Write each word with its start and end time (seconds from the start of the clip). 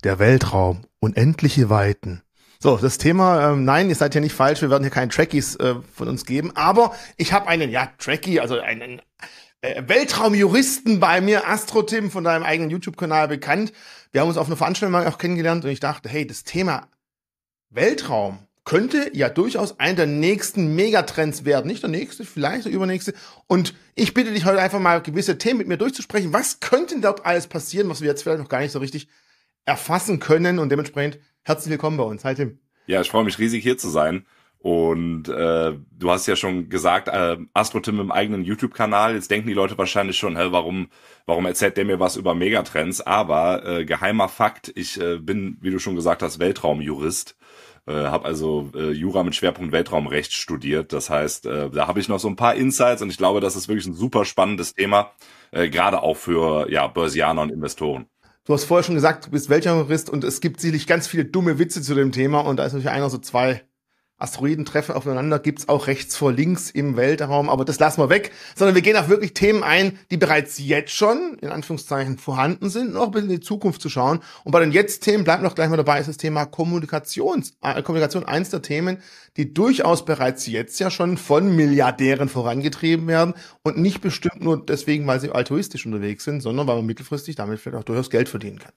der 0.00 0.18
Weltraum, 0.18 0.82
unendliche 0.98 1.70
Weiten. 1.70 2.22
So, 2.58 2.76
das 2.76 2.98
Thema, 2.98 3.52
ähm, 3.52 3.64
nein, 3.64 3.88
ihr 3.88 3.94
seid 3.94 4.14
ja 4.14 4.20
nicht 4.20 4.34
falsch, 4.34 4.60
wir 4.60 4.70
werden 4.70 4.82
hier 4.82 4.90
keine 4.90 5.10
Trackies 5.10 5.56
äh, 5.56 5.76
von 5.94 6.08
uns 6.08 6.26
geben, 6.26 6.54
aber 6.54 6.94
ich 7.16 7.32
habe 7.32 7.48
einen, 7.48 7.70
ja, 7.70 7.90
Trackie, 7.98 8.38
also 8.38 8.60
einen 8.60 9.00
äh, 9.62 9.82
Weltraumjuristen 9.86 11.00
bei 11.00 11.20
mir, 11.20 11.48
Astro 11.48 11.82
Tim 11.82 12.10
von 12.10 12.24
deinem 12.24 12.42
eigenen 12.42 12.70
YouTube-Kanal 12.70 13.28
bekannt. 13.28 13.72
Wir 14.12 14.20
haben 14.20 14.28
uns 14.28 14.36
auf 14.36 14.46
einer 14.46 14.56
Veranstaltung 14.56 14.94
auch 14.94 15.18
kennengelernt 15.18 15.64
und 15.64 15.70
ich 15.70 15.80
dachte, 15.80 16.08
hey, 16.08 16.26
das 16.26 16.44
Thema 16.44 16.88
Weltraum 17.70 18.40
könnte 18.64 19.10
ja 19.14 19.28
durchaus 19.28 19.80
einer 19.80 19.94
der 19.94 20.06
nächsten 20.06 20.74
Megatrends 20.74 21.44
werden. 21.44 21.66
Nicht 21.66 21.82
der 21.82 21.90
nächste, 21.90 22.24
vielleicht 22.24 22.66
der 22.66 22.72
übernächste. 22.72 23.14
Und 23.46 23.74
ich 23.94 24.12
bitte 24.14 24.32
dich 24.32 24.44
heute 24.44 24.60
einfach 24.60 24.80
mal 24.80 25.00
gewisse 25.00 25.38
Themen 25.38 25.58
mit 25.58 25.68
mir 25.68 25.76
durchzusprechen. 25.76 26.32
Was 26.32 26.60
könnte 26.60 27.00
dort 27.00 27.24
alles 27.24 27.46
passieren, 27.46 27.88
was 27.88 28.00
wir 28.00 28.08
jetzt 28.08 28.22
vielleicht 28.22 28.40
noch 28.40 28.48
gar 28.48 28.60
nicht 28.60 28.72
so 28.72 28.78
richtig 28.78 29.08
erfassen 29.70 30.18
können? 30.18 30.58
Und 30.58 30.70
dementsprechend 30.70 31.20
herzlich 31.44 31.70
willkommen 31.70 31.96
bei 31.96 32.02
uns. 32.02 32.24
Hi 32.24 32.34
Tim. 32.34 32.58
Ja, 32.86 33.00
ich 33.00 33.08
freue 33.08 33.22
mich 33.22 33.38
riesig 33.38 33.62
hier 33.62 33.78
zu 33.78 33.88
sein. 33.88 34.26
Und 34.58 35.28
äh, 35.28 35.72
du 35.92 36.10
hast 36.10 36.26
ja 36.26 36.34
schon 36.34 36.68
gesagt, 36.68 37.06
äh, 37.06 37.36
Astro 37.54 37.78
Tim 37.78 38.00
im 38.00 38.10
eigenen 38.10 38.44
YouTube-Kanal. 38.44 39.14
Jetzt 39.14 39.30
denken 39.30 39.46
die 39.46 39.54
Leute 39.54 39.78
wahrscheinlich 39.78 40.18
schon, 40.18 40.36
hä, 40.36 40.48
warum, 40.50 40.88
warum 41.24 41.46
erzählt 41.46 41.76
der 41.76 41.84
mir 41.84 42.00
was 42.00 42.16
über 42.16 42.34
Megatrends? 42.34 43.00
Aber 43.00 43.64
äh, 43.64 43.84
geheimer 43.84 44.28
Fakt, 44.28 44.72
ich 44.74 45.00
äh, 45.00 45.18
bin, 45.18 45.56
wie 45.60 45.70
du 45.70 45.78
schon 45.78 45.94
gesagt 45.94 46.22
hast, 46.22 46.40
Weltraumjurist. 46.40 47.36
Äh, 47.86 47.92
habe 47.92 48.26
also 48.26 48.70
äh, 48.74 48.90
Jura 48.90 49.22
mit 49.22 49.36
Schwerpunkt 49.36 49.72
Weltraumrecht 49.72 50.32
studiert. 50.32 50.92
Das 50.92 51.10
heißt, 51.10 51.46
äh, 51.46 51.70
da 51.70 51.86
habe 51.86 52.00
ich 52.00 52.08
noch 52.08 52.18
so 52.18 52.28
ein 52.28 52.36
paar 52.36 52.56
Insights 52.56 53.02
und 53.02 53.10
ich 53.10 53.18
glaube, 53.18 53.40
das 53.40 53.54
ist 53.54 53.68
wirklich 53.68 53.86
ein 53.86 53.94
super 53.94 54.24
spannendes 54.24 54.74
Thema, 54.74 55.12
äh, 55.52 55.70
gerade 55.70 56.02
auch 56.02 56.16
für 56.16 56.68
ja, 56.70 56.88
Börsianer 56.88 57.42
und 57.42 57.52
Investoren. 57.52 58.06
Du 58.50 58.54
hast 58.54 58.64
vorher 58.64 58.82
schon 58.82 58.96
gesagt, 58.96 59.26
du 59.26 59.30
bist 59.30 59.48
Weltraumjurist 59.48 60.10
und 60.10 60.24
es 60.24 60.40
gibt 60.40 60.60
sicherlich 60.60 60.88
ganz 60.88 61.06
viele 61.06 61.24
dumme 61.24 61.60
Witze 61.60 61.82
zu 61.82 61.94
dem 61.94 62.10
Thema 62.10 62.40
und 62.40 62.56
da 62.56 62.64
ist 62.64 62.72
natürlich 62.72 62.90
einer 62.90 63.08
so 63.08 63.18
zwei 63.18 63.62
Asteroiden 64.20 64.64
treffen 64.64 64.94
aufeinander, 64.94 65.38
gibt's 65.38 65.68
auch 65.68 65.86
rechts 65.86 66.16
vor 66.16 66.32
links 66.32 66.70
im 66.70 66.96
Weltraum, 66.96 67.48
aber 67.48 67.64
das 67.64 67.78
lassen 67.78 68.00
wir 68.00 68.10
weg, 68.10 68.32
sondern 68.54 68.74
wir 68.74 68.82
gehen 68.82 68.96
auf 68.96 69.08
wirklich 69.08 69.34
Themen 69.34 69.62
ein, 69.62 69.98
die 70.10 70.16
bereits 70.16 70.58
jetzt 70.58 70.92
schon, 70.92 71.38
in 71.40 71.48
Anführungszeichen, 71.48 72.18
vorhanden 72.18 72.70
sind, 72.70 72.92
noch 72.92 73.06
ein 73.06 73.10
bisschen 73.10 73.30
in 73.30 73.36
die 73.36 73.44
Zukunft 73.44 73.80
zu 73.80 73.88
schauen. 73.88 74.20
Und 74.44 74.52
bei 74.52 74.60
den 74.60 74.72
Jetzt-Themen 74.72 75.24
bleibt 75.24 75.42
noch 75.42 75.54
gleich 75.54 75.68
mal 75.68 75.76
dabei, 75.76 76.00
ist 76.00 76.08
das 76.08 76.18
Thema 76.18 76.44
Kommunikations, 76.44 77.54
äh, 77.62 77.82
Kommunikation 77.82 78.24
eins 78.24 78.50
der 78.50 78.62
Themen, 78.62 78.98
die 79.36 79.54
durchaus 79.54 80.04
bereits 80.04 80.46
jetzt 80.46 80.78
ja 80.80 80.90
schon 80.90 81.16
von 81.16 81.54
Milliardären 81.56 82.28
vorangetrieben 82.28 83.06
werden 83.06 83.34
und 83.62 83.78
nicht 83.78 84.00
bestimmt 84.00 84.42
nur 84.42 84.64
deswegen, 84.64 85.06
weil 85.06 85.20
sie 85.20 85.30
altruistisch 85.30 85.86
unterwegs 85.86 86.24
sind, 86.24 86.40
sondern 86.40 86.66
weil 86.66 86.76
man 86.76 86.86
mittelfristig 86.86 87.36
damit 87.36 87.60
vielleicht 87.60 87.78
auch 87.78 87.84
durchaus 87.84 88.10
Geld 88.10 88.28
verdienen 88.28 88.58
kann. 88.58 88.72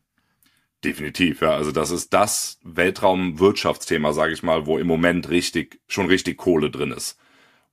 Definitiv, 0.83 1.41
ja. 1.41 1.51
Also 1.51 1.71
das 1.71 1.91
ist 1.91 2.13
das 2.13 2.59
Weltraumwirtschaftsthema, 2.63 4.11
sage 4.11 4.33
ich 4.33 4.43
mal, 4.43 4.65
wo 4.65 4.77
im 4.77 4.87
Moment 4.87 5.29
richtig 5.29 5.79
schon 5.87 6.07
richtig 6.07 6.37
Kohle 6.37 6.69
drin 6.69 6.91
ist. 6.91 7.17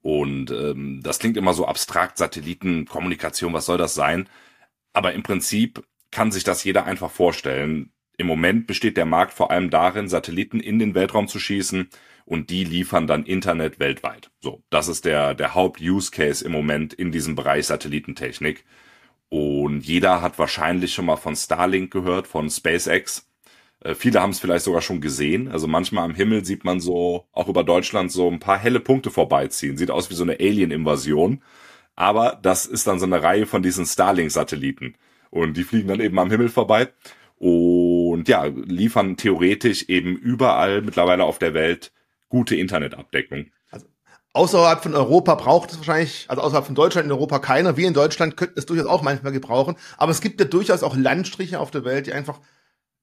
Und 0.00 0.50
ähm, 0.50 1.00
das 1.02 1.18
klingt 1.18 1.36
immer 1.36 1.52
so 1.52 1.66
abstrakt, 1.66 2.18
Satelliten, 2.18 2.86
Kommunikation, 2.86 3.52
was 3.52 3.66
soll 3.66 3.78
das 3.78 3.94
sein? 3.94 4.28
Aber 4.92 5.12
im 5.12 5.22
Prinzip 5.22 5.82
kann 6.10 6.30
sich 6.32 6.44
das 6.44 6.64
jeder 6.64 6.84
einfach 6.84 7.10
vorstellen. 7.10 7.92
Im 8.16 8.26
Moment 8.26 8.66
besteht 8.66 8.96
der 8.96 9.06
Markt 9.06 9.32
vor 9.32 9.50
allem 9.50 9.70
darin, 9.70 10.08
Satelliten 10.08 10.60
in 10.60 10.78
den 10.78 10.94
Weltraum 10.94 11.26
zu 11.28 11.38
schießen 11.38 11.88
und 12.24 12.50
die 12.50 12.64
liefern 12.64 13.06
dann 13.06 13.24
Internet 13.24 13.80
weltweit. 13.80 14.30
So, 14.40 14.62
das 14.70 14.88
ist 14.88 15.04
der, 15.04 15.34
der 15.34 15.54
Haupt-Use-Case 15.54 16.44
im 16.44 16.52
Moment 16.52 16.94
in 16.94 17.12
diesem 17.12 17.34
Bereich 17.34 17.66
Satellitentechnik. 17.66 18.64
Und 19.30 19.82
jeder 19.82 20.22
hat 20.22 20.38
wahrscheinlich 20.38 20.92
schon 20.92 21.06
mal 21.06 21.16
von 21.16 21.36
Starlink 21.36 21.92
gehört, 21.92 22.26
von 22.26 22.50
SpaceX. 22.50 23.28
Äh, 23.80 23.94
viele 23.94 24.20
haben 24.20 24.30
es 24.30 24.40
vielleicht 24.40 24.64
sogar 24.64 24.82
schon 24.82 25.00
gesehen. 25.00 25.48
Also 25.48 25.68
manchmal 25.68 26.04
am 26.04 26.14
Himmel 26.14 26.44
sieht 26.44 26.64
man 26.64 26.80
so, 26.80 27.26
auch 27.32 27.48
über 27.48 27.64
Deutschland, 27.64 28.12
so 28.12 28.28
ein 28.28 28.40
paar 28.40 28.58
helle 28.58 28.80
Punkte 28.80 29.10
vorbeiziehen. 29.10 29.76
Sieht 29.76 29.90
aus 29.90 30.10
wie 30.10 30.14
so 30.14 30.24
eine 30.24 30.34
Alien-Invasion. 30.40 31.42
Aber 31.94 32.38
das 32.42 32.66
ist 32.66 32.86
dann 32.86 32.98
so 32.98 33.06
eine 33.06 33.22
Reihe 33.22 33.46
von 33.46 33.62
diesen 33.62 33.86
Starlink-Satelliten. 33.86 34.96
Und 35.30 35.56
die 35.56 35.64
fliegen 35.64 35.88
dann 35.88 36.00
eben 36.00 36.18
am 36.18 36.30
Himmel 36.30 36.48
vorbei. 36.48 36.88
Und 37.36 38.28
ja, 38.28 38.44
liefern 38.44 39.16
theoretisch 39.16 39.84
eben 39.88 40.16
überall 40.16 40.82
mittlerweile 40.82 41.24
auf 41.24 41.38
der 41.38 41.54
Welt 41.54 41.92
gute 42.28 42.56
Internetabdeckung 42.56 43.46
außerhalb 44.32 44.82
von 44.82 44.94
Europa 44.94 45.34
braucht 45.34 45.72
es 45.72 45.78
wahrscheinlich, 45.78 46.26
also 46.28 46.42
außerhalb 46.42 46.66
von 46.66 46.74
Deutschland 46.74 47.06
in 47.06 47.12
Europa 47.12 47.38
keiner. 47.38 47.76
Wir 47.76 47.88
in 47.88 47.94
Deutschland 47.94 48.36
könnten 48.36 48.58
es 48.58 48.66
durchaus 48.66 48.86
auch 48.86 49.02
manchmal 49.02 49.32
gebrauchen. 49.32 49.76
Aber 49.96 50.12
es 50.12 50.20
gibt 50.20 50.40
ja 50.40 50.46
durchaus 50.46 50.82
auch 50.82 50.96
Landstriche 50.96 51.60
auf 51.60 51.70
der 51.70 51.84
Welt, 51.84 52.06
die 52.06 52.12
einfach 52.12 52.40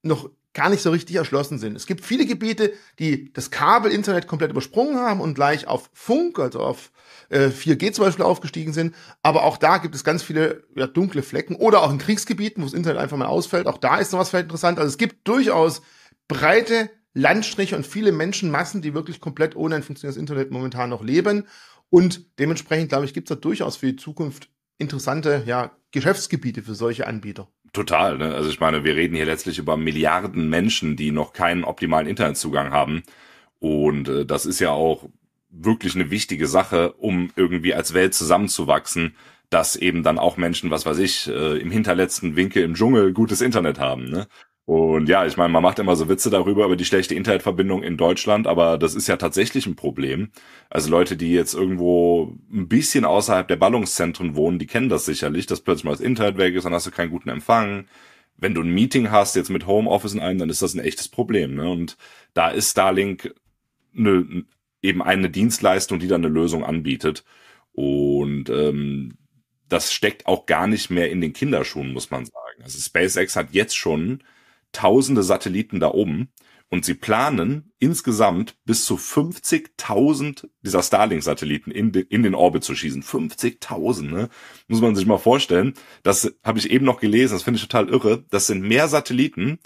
noch 0.02 0.30
gar 0.54 0.70
nicht 0.70 0.82
so 0.82 0.90
richtig 0.90 1.16
erschlossen 1.16 1.58
sind. 1.58 1.76
Es 1.76 1.86
gibt 1.86 2.04
viele 2.04 2.26
Gebiete, 2.26 2.72
die 2.98 3.32
das 3.32 3.50
Kabel-Internet 3.50 4.26
komplett 4.26 4.50
übersprungen 4.50 4.96
haben 4.96 5.20
und 5.20 5.34
gleich 5.34 5.66
auf 5.68 5.90
Funk, 5.92 6.38
also 6.38 6.60
auf 6.60 6.90
äh, 7.28 7.48
4G 7.48 7.92
zum 7.92 8.04
Beispiel 8.04 8.24
aufgestiegen 8.24 8.72
sind. 8.72 8.94
Aber 9.22 9.44
auch 9.44 9.58
da 9.58 9.78
gibt 9.78 9.94
es 9.94 10.04
ganz 10.04 10.22
viele 10.22 10.64
ja, 10.74 10.86
dunkle 10.86 11.22
Flecken 11.22 11.54
oder 11.54 11.82
auch 11.82 11.92
in 11.92 11.98
Kriegsgebieten, 11.98 12.62
wo 12.62 12.66
das 12.66 12.74
Internet 12.74 12.98
einfach 12.98 13.16
mal 13.16 13.26
ausfällt. 13.26 13.66
Auch 13.66 13.78
da 13.78 13.98
ist 13.98 14.12
noch 14.12 14.18
was 14.18 14.30
vielleicht 14.30 14.46
interessant. 14.46 14.78
Also 14.78 14.88
es 14.88 14.98
gibt 14.98 15.28
durchaus 15.28 15.82
breite 16.26 16.90
Landstriche 17.14 17.76
und 17.76 17.86
viele 17.86 18.12
Menschenmassen, 18.12 18.82
die 18.82 18.94
wirklich 18.94 19.20
komplett 19.20 19.56
ohne 19.56 19.76
ein 19.76 19.82
funktionierendes 19.82 20.20
Internet 20.20 20.50
momentan 20.50 20.90
noch 20.90 21.02
leben. 21.02 21.44
Und 21.90 22.38
dementsprechend, 22.38 22.90
glaube 22.90 23.06
ich, 23.06 23.14
gibt 23.14 23.30
es 23.30 23.36
da 23.36 23.40
durchaus 23.40 23.76
für 23.76 23.86
die 23.86 23.96
Zukunft 23.96 24.50
interessante 24.78 25.42
ja, 25.46 25.72
Geschäftsgebiete 25.90 26.62
für 26.62 26.74
solche 26.74 27.06
Anbieter. 27.06 27.48
Total. 27.72 28.18
Ne? 28.18 28.34
Also 28.34 28.50
ich 28.50 28.60
meine, 28.60 28.84
wir 28.84 28.94
reden 28.94 29.16
hier 29.16 29.26
letztlich 29.26 29.58
über 29.58 29.76
Milliarden 29.76 30.48
Menschen, 30.48 30.96
die 30.96 31.10
noch 31.10 31.32
keinen 31.32 31.64
optimalen 31.64 32.06
Internetzugang 32.06 32.70
haben. 32.70 33.02
Und 33.58 34.08
äh, 34.08 34.24
das 34.24 34.46
ist 34.46 34.60
ja 34.60 34.70
auch 34.70 35.08
wirklich 35.50 35.94
eine 35.94 36.10
wichtige 36.10 36.46
Sache, 36.46 36.92
um 36.92 37.30
irgendwie 37.36 37.74
als 37.74 37.94
Welt 37.94 38.14
zusammenzuwachsen, 38.14 39.16
dass 39.50 39.76
eben 39.76 40.02
dann 40.02 40.18
auch 40.18 40.36
Menschen, 40.36 40.70
was 40.70 40.84
weiß 40.84 40.98
ich, 40.98 41.28
äh, 41.28 41.58
im 41.58 41.70
hinterletzten 41.70 42.36
Winkel 42.36 42.62
im 42.62 42.74
Dschungel 42.74 43.12
gutes 43.12 43.40
Internet 43.40 43.78
haben. 43.78 44.10
Ne? 44.10 44.28
Und 44.68 45.08
ja, 45.08 45.24
ich 45.24 45.38
meine, 45.38 45.50
man 45.50 45.62
macht 45.62 45.78
immer 45.78 45.96
so 45.96 46.10
Witze 46.10 46.28
darüber, 46.28 46.66
über 46.66 46.76
die 46.76 46.84
schlechte 46.84 47.14
Internetverbindung 47.14 47.82
in 47.82 47.96
Deutschland, 47.96 48.46
aber 48.46 48.76
das 48.76 48.94
ist 48.94 49.06
ja 49.08 49.16
tatsächlich 49.16 49.64
ein 49.66 49.76
Problem. 49.76 50.28
Also 50.68 50.90
Leute, 50.90 51.16
die 51.16 51.32
jetzt 51.32 51.54
irgendwo 51.54 52.36
ein 52.52 52.68
bisschen 52.68 53.06
außerhalb 53.06 53.48
der 53.48 53.56
Ballungszentren 53.56 54.36
wohnen, 54.36 54.58
die 54.58 54.66
kennen 54.66 54.90
das 54.90 55.06
sicherlich, 55.06 55.46
dass 55.46 55.62
plötzlich 55.62 55.84
mal 55.84 55.92
das 55.92 56.02
Internet 56.02 56.36
weg 56.36 56.54
ist, 56.54 56.64
dann 56.64 56.74
hast 56.74 56.86
du 56.86 56.90
keinen 56.90 57.08
guten 57.08 57.30
Empfang. 57.30 57.86
Wenn 58.36 58.52
du 58.52 58.60
ein 58.60 58.68
Meeting 58.68 59.10
hast, 59.10 59.36
jetzt 59.36 59.48
mit 59.48 59.66
Homeoffice 59.66 60.12
in 60.12 60.20
einem, 60.20 60.38
dann 60.38 60.50
ist 60.50 60.60
das 60.60 60.74
ein 60.74 60.84
echtes 60.84 61.08
Problem. 61.08 61.54
Ne? 61.54 61.70
Und 61.70 61.96
da 62.34 62.50
ist 62.50 62.72
Starlink 62.72 63.34
eine, 63.96 64.44
eben 64.82 65.02
eine 65.02 65.30
Dienstleistung, 65.30 65.98
die 65.98 66.08
dann 66.08 66.22
eine 66.22 66.34
Lösung 66.34 66.62
anbietet. 66.62 67.24
Und 67.72 68.50
ähm, 68.50 69.14
das 69.70 69.94
steckt 69.94 70.26
auch 70.26 70.44
gar 70.44 70.66
nicht 70.66 70.90
mehr 70.90 71.10
in 71.10 71.22
den 71.22 71.32
Kinderschuhen, 71.32 71.94
muss 71.94 72.10
man 72.10 72.26
sagen. 72.26 72.62
Also 72.62 72.78
SpaceX 72.78 73.34
hat 73.34 73.52
jetzt 73.52 73.74
schon 73.74 74.22
tausende 74.72 75.22
Satelliten 75.22 75.80
da 75.80 75.90
oben 75.90 76.32
und 76.70 76.84
sie 76.84 76.94
planen 76.94 77.72
insgesamt 77.78 78.56
bis 78.64 78.84
zu 78.84 78.96
50.000 78.96 80.48
dieser 80.62 80.82
Starlink-Satelliten 80.82 81.70
in, 81.70 81.92
de, 81.92 82.02
in 82.02 82.22
den 82.22 82.34
Orbit 82.34 82.62
zu 82.62 82.74
schießen. 82.74 83.02
50.000, 83.02 84.02
ne? 84.02 84.28
Muss 84.68 84.82
man 84.82 84.94
sich 84.94 85.06
mal 85.06 85.18
vorstellen. 85.18 85.74
Das 86.02 86.34
habe 86.44 86.58
ich 86.58 86.70
eben 86.70 86.84
noch 86.84 87.00
gelesen, 87.00 87.34
das 87.34 87.42
finde 87.42 87.56
ich 87.56 87.66
total 87.66 87.88
irre. 87.88 88.24
Das 88.30 88.46
sind 88.46 88.62
mehr 88.62 88.88
Satelliten 88.88 89.58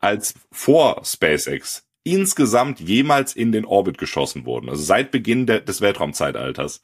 als 0.00 0.34
vor 0.50 1.02
SpaceX 1.04 1.84
insgesamt 2.04 2.80
jemals 2.80 3.36
in 3.36 3.52
den 3.52 3.64
Orbit 3.64 3.98
geschossen 3.98 4.44
wurden. 4.44 4.68
Also 4.68 4.82
seit 4.82 5.10
Beginn 5.10 5.46
de, 5.46 5.62
des 5.62 5.80
Weltraumzeitalters. 5.80 6.80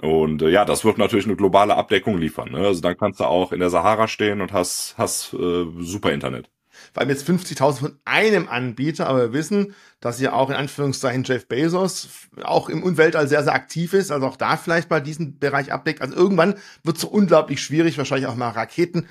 Und 0.00 0.42
äh, 0.42 0.50
ja, 0.50 0.64
das 0.64 0.84
wird 0.84 0.98
natürlich 0.98 1.26
eine 1.26 1.36
globale 1.36 1.74
Abdeckung 1.76 2.18
liefern. 2.18 2.52
Ne? 2.52 2.58
Also 2.58 2.80
dann 2.80 2.96
kannst 2.96 3.18
du 3.18 3.24
auch 3.24 3.50
in 3.50 3.60
der 3.60 3.70
Sahara 3.70 4.06
stehen 4.06 4.40
und 4.40 4.52
hast, 4.52 4.94
hast 4.96 5.32
äh, 5.34 5.66
super 5.80 6.12
Internet 6.12 6.50
vor 6.92 7.00
allem 7.00 7.10
jetzt 7.10 7.28
50.000 7.28 7.78
von 7.78 7.98
einem 8.04 8.48
Anbieter, 8.48 9.06
aber 9.06 9.20
wir 9.20 9.32
wissen, 9.32 9.74
dass 10.00 10.20
ja 10.20 10.32
auch 10.32 10.50
in 10.50 10.56
Anführungszeichen 10.56 11.24
Jeff 11.24 11.46
Bezos 11.48 12.08
auch 12.42 12.68
im 12.68 12.96
Weltall 12.96 13.28
sehr, 13.28 13.42
sehr 13.42 13.54
aktiv 13.54 13.92
ist, 13.92 14.10
also 14.10 14.26
auch 14.26 14.36
da 14.36 14.56
vielleicht 14.56 14.90
mal 14.90 15.00
diesen 15.00 15.38
Bereich 15.38 15.72
abdeckt. 15.72 16.02
Also 16.02 16.14
irgendwann 16.14 16.54
wird 16.84 16.96
es 16.96 17.02
so 17.02 17.08
unglaublich 17.08 17.62
schwierig, 17.62 17.98
wahrscheinlich 17.98 18.28
auch 18.28 18.36
mal 18.36 18.50
Raketen 18.50 19.06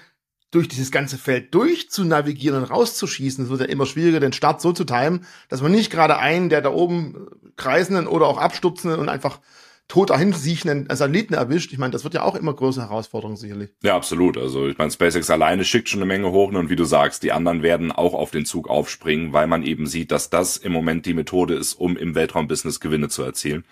durch 0.51 0.67
dieses 0.67 0.91
ganze 0.91 1.17
Feld 1.17 1.53
durchzunavigieren 1.53 2.63
und 2.63 2.69
rauszuschießen. 2.69 3.45
Es 3.45 3.49
wird 3.49 3.61
ja 3.61 3.67
immer 3.67 3.85
schwieriger, 3.85 4.19
den 4.19 4.33
Start 4.33 4.61
so 4.61 4.71
zu 4.71 4.85
timen, 4.85 5.25
dass 5.49 5.61
man 5.61 5.71
nicht 5.71 5.91
gerade 5.91 6.17
einen 6.17 6.49
der 6.49 6.61
da 6.61 6.69
oben 6.69 7.27
kreisenden 7.57 8.07
oder 8.07 8.27
auch 8.27 8.37
abstupsenden 8.37 8.99
und 8.99 9.09
einfach 9.09 9.39
tot 9.87 10.09
dahin 10.09 10.33
siechenden 10.33 10.87
Satelliten 10.93 11.33
erwischt. 11.33 11.71
Ich 11.71 11.77
meine, 11.77 11.91
das 11.91 12.03
wird 12.03 12.13
ja 12.13 12.23
auch 12.23 12.35
immer 12.35 12.53
größere 12.53 12.89
Herausforderung 12.89 13.37
sicherlich. 13.37 13.69
Ja, 13.83 13.95
absolut. 13.95 14.37
Also 14.37 14.67
ich 14.67 14.77
meine, 14.77 14.91
SpaceX 14.91 15.29
alleine 15.29 15.63
schickt 15.63 15.89
schon 15.89 16.01
eine 16.01 16.07
Menge 16.07 16.31
hoch 16.31 16.51
und 16.51 16.69
wie 16.69 16.75
du 16.75 16.83
sagst, 16.83 17.23
die 17.23 17.31
anderen 17.31 17.63
werden 17.63 17.91
auch 17.91 18.13
auf 18.13 18.31
den 18.31 18.45
Zug 18.45 18.69
aufspringen, 18.69 19.31
weil 19.31 19.47
man 19.47 19.63
eben 19.63 19.87
sieht, 19.87 20.11
dass 20.11 20.29
das 20.29 20.57
im 20.57 20.73
Moment 20.73 21.05
die 21.05 21.13
Methode 21.13 21.55
ist, 21.55 21.73
um 21.73 21.95
im 21.95 22.15
Weltraumbusiness 22.15 22.79
Gewinne 22.79 23.07
zu 23.09 23.23
erzielen. 23.23 23.63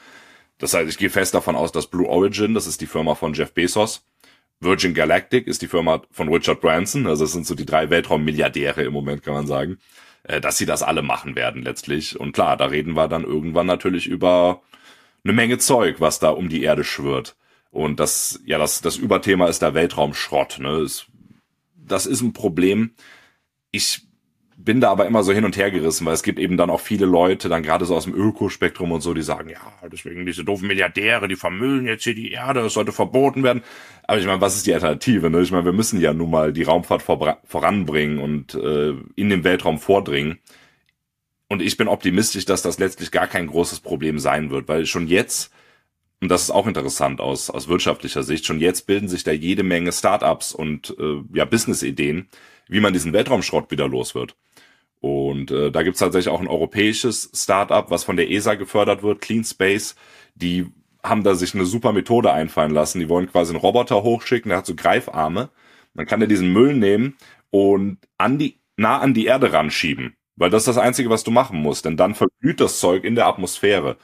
Das 0.57 0.73
heißt, 0.73 0.89
ich 0.89 0.97
gehe 0.97 1.09
fest 1.09 1.33
davon 1.33 1.55
aus, 1.55 1.73
dass 1.73 1.87
Blue 1.87 2.07
Origin, 2.07 2.53
das 2.53 2.65
ist 2.65 2.79
die 2.79 2.85
Firma 2.85 3.15
von 3.15 3.33
Jeff 3.33 3.53
Bezos, 3.53 4.05
Virgin 4.61 4.93
Galactic 4.93 5.47
ist 5.47 5.61
die 5.61 5.67
Firma 5.67 6.01
von 6.11 6.29
Richard 6.29 6.61
Branson, 6.61 7.07
also 7.07 7.25
das 7.25 7.33
sind 7.33 7.45
so 7.45 7.55
die 7.55 7.65
drei 7.65 7.89
Weltraummilliardäre 7.89 8.83
im 8.83 8.93
Moment, 8.93 9.21
kann 9.21 9.33
man 9.33 9.47
sagen, 9.47 9.79
äh, 10.23 10.39
dass 10.39 10.57
sie 10.57 10.65
das 10.65 10.81
alle 10.81 11.01
machen 11.01 11.35
werden 11.35 11.61
letztlich. 11.61 12.17
Und 12.17 12.31
klar, 12.31 12.55
da 12.55 12.67
reden 12.67 12.93
wir 12.93 13.09
dann 13.09 13.25
irgendwann 13.25 13.67
natürlich 13.67 14.07
über 14.07 14.61
eine 15.25 15.33
Menge 15.33 15.57
Zeug, 15.57 15.99
was 15.99 16.19
da 16.19 16.29
um 16.29 16.47
die 16.47 16.63
Erde 16.63 16.83
schwirrt. 16.83 17.35
Und 17.71 17.99
das, 17.99 18.39
ja, 18.45 18.57
das, 18.57 18.79
das 18.81 18.95
Überthema 18.95 19.47
ist 19.47 19.61
der 19.61 19.73
Weltraumschrott. 19.73 20.59
Ne? 20.59 20.81
Das, 20.81 21.07
das 21.75 22.05
ist 22.05 22.21
ein 22.21 22.31
Problem. 22.31 22.91
Ich 23.71 24.03
bin 24.57 24.79
da 24.79 24.89
aber 24.91 25.05
immer 25.05 25.23
so 25.23 25.33
hin 25.33 25.43
und 25.43 25.57
her 25.57 25.69
gerissen, 25.69 26.05
weil 26.05 26.13
es 26.13 26.23
gibt 26.23 26.39
eben 26.39 26.55
dann 26.55 26.69
auch 26.69 26.79
viele 26.79 27.05
Leute, 27.05 27.49
dann 27.49 27.63
gerade 27.63 27.83
so 27.85 27.95
aus 27.95 28.05
dem 28.05 28.15
Ökospektrum 28.15 28.91
und 28.93 29.01
so, 29.01 29.13
die 29.13 29.21
sagen, 29.21 29.49
ja, 29.49 29.59
deswegen 29.91 30.25
diese 30.25 30.45
doofen 30.45 30.67
Milliardäre, 30.67 31.27
die 31.27 31.35
vermüllen 31.35 31.85
jetzt 31.85 32.03
hier 32.03 32.15
die 32.15 32.31
Erde, 32.31 32.61
das 32.61 32.73
sollte 32.73 32.93
verboten 32.93 33.43
werden. 33.43 33.63
Aber 34.03 34.19
ich 34.19 34.25
meine, 34.25 34.39
was 34.39 34.55
ist 34.55 34.67
die 34.67 34.73
Alternative? 34.73 35.29
Ne? 35.29 35.41
Ich 35.41 35.51
meine, 35.51 35.65
wir 35.65 35.73
müssen 35.73 35.99
ja 35.99 36.13
nun 36.13 36.29
mal 36.29 36.53
die 36.53 36.63
Raumfahrt 36.63 37.01
voranbringen 37.01 38.19
und 38.19 38.55
äh, 38.55 38.93
in 39.15 39.29
den 39.29 39.43
Weltraum 39.43 39.79
vordringen. 39.79 40.39
Und 41.47 41.61
ich 41.61 41.77
bin 41.77 41.87
optimistisch, 41.87 42.45
dass 42.45 42.61
das 42.61 42.79
letztlich 42.79 43.11
gar 43.11 43.27
kein 43.27 43.47
großes 43.47 43.79
Problem 43.81 44.19
sein 44.19 44.49
wird, 44.49 44.67
weil 44.67 44.85
schon 44.85 45.07
jetzt, 45.07 45.51
und 46.21 46.29
das 46.29 46.43
ist 46.43 46.51
auch 46.51 46.65
interessant 46.65 47.21
aus, 47.21 47.49
aus 47.49 47.67
wirtschaftlicher 47.67 48.23
Sicht, 48.23 48.45
schon 48.45 48.59
jetzt 48.59 48.87
bilden 48.87 49.07
sich 49.07 49.23
da 49.23 49.31
jede 49.31 49.63
Menge 49.63 49.91
Startups 49.91 50.53
und 50.53 50.95
äh, 50.99 51.21
ja, 51.33 51.45
Business-Ideen, 51.45 52.29
wie 52.67 52.79
man 52.79 52.93
diesen 52.93 53.13
Weltraumschrott 53.13 53.69
wieder 53.69 53.87
los 53.87 54.15
wird. 54.15 54.35
Und 55.01 55.51
äh, 55.51 55.71
da 55.71 55.83
gibt's 55.83 55.99
tatsächlich 55.99 56.33
auch 56.33 56.41
ein 56.41 56.47
europäisches 56.47 57.29
Startup, 57.33 57.91
was 57.91 58.03
von 58.03 58.17
der 58.17 58.31
ESA 58.31 58.55
gefördert 58.55 59.03
wird, 59.03 59.21
Clean 59.21 59.43
Space. 59.43 59.95
Die 60.33 60.65
haben 61.03 61.23
da 61.23 61.35
sich 61.35 61.53
eine 61.53 61.65
super 61.65 61.93
Methode 61.93 62.33
einfallen 62.33 62.71
lassen. 62.71 62.99
Die 62.99 63.09
wollen 63.09 63.29
quasi 63.29 63.51
einen 63.51 63.61
Roboter 63.61 64.01
hochschicken, 64.01 64.49
der 64.49 64.57
hat 64.57 64.65
so 64.65 64.73
Greifarme. 64.73 65.49
Dann 65.93 66.07
kann 66.07 66.21
er 66.21 66.27
diesen 66.27 66.51
Müll 66.51 66.75
nehmen 66.75 67.17
und 67.51 67.99
an 68.17 68.39
die, 68.39 68.59
nah 68.77 68.99
an 68.99 69.13
die 69.13 69.25
Erde 69.25 69.53
ranschieben. 69.53 70.15
Weil 70.35 70.49
das 70.49 70.63
ist 70.63 70.67
das 70.67 70.77
Einzige, 70.77 71.09
was 71.09 71.23
du 71.23 71.31
machen 71.31 71.59
musst. 71.59 71.85
Denn 71.85 71.97
dann 71.97 72.15
verglüht 72.15 72.59
das 72.59 72.79
Zeug 72.79 73.03
in 73.03 73.15
der 73.15 73.27
Atmosphäre. 73.27 73.97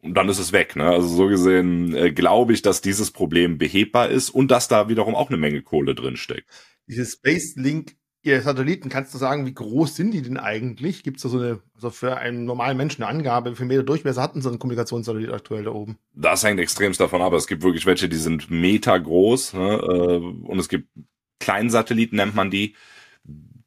Und 0.00 0.14
dann 0.14 0.28
ist 0.28 0.38
es 0.38 0.52
weg. 0.52 0.74
Ne? 0.74 0.88
Also 0.88 1.08
so 1.08 1.28
gesehen 1.28 1.94
äh, 1.94 2.12
glaube 2.12 2.52
ich, 2.52 2.62
dass 2.62 2.80
dieses 2.80 3.12
Problem 3.12 3.58
behebbar 3.58 4.08
ist 4.08 4.30
und 4.30 4.50
dass 4.50 4.68
da 4.68 4.88
wiederum 4.88 5.14
auch 5.14 5.28
eine 5.28 5.38
Menge 5.38 5.62
Kohle 5.62 5.94
drin 5.94 6.16
steckt. 6.16 6.48
Dieses 6.88 7.12
Space 7.12 7.54
Link 7.56 7.94
Ihr 8.24 8.40
Satelliten, 8.40 8.88
kannst 8.88 9.12
du 9.12 9.18
sagen, 9.18 9.46
wie 9.46 9.54
groß 9.54 9.96
sind 9.96 10.12
die 10.12 10.22
denn 10.22 10.36
eigentlich? 10.36 11.02
Gibt 11.02 11.16
es 11.16 11.24
da 11.24 11.28
so 11.28 11.38
eine, 11.38 11.60
also 11.74 11.90
für 11.90 12.18
einen 12.18 12.44
normalen 12.44 12.76
Menschen 12.76 13.02
eine 13.02 13.10
Angabe, 13.10 13.50
wie 13.50 13.56
viel 13.56 13.66
Meter 13.66 13.82
Durchmesser 13.82 14.22
hatten 14.22 14.40
so 14.40 14.48
ein 14.48 14.60
Kommunikationssatellit 14.60 15.32
aktuell 15.32 15.64
da 15.64 15.72
oben? 15.72 15.98
Das 16.14 16.44
hängt 16.44 16.60
extremst 16.60 17.00
davon 17.00 17.20
ab. 17.20 17.32
Es 17.32 17.48
gibt 17.48 17.64
wirklich 17.64 17.84
welche, 17.84 18.08
die 18.08 18.16
sind 18.16 18.48
Meter 18.48 18.98
groß 19.00 19.54
ne? 19.54 19.72
Äh, 19.74 20.46
und 20.46 20.56
es 20.60 20.68
gibt 20.68 20.88
Kleinsatelliten, 21.40 22.16
nennt 22.16 22.36
man 22.36 22.52
die. 22.52 22.76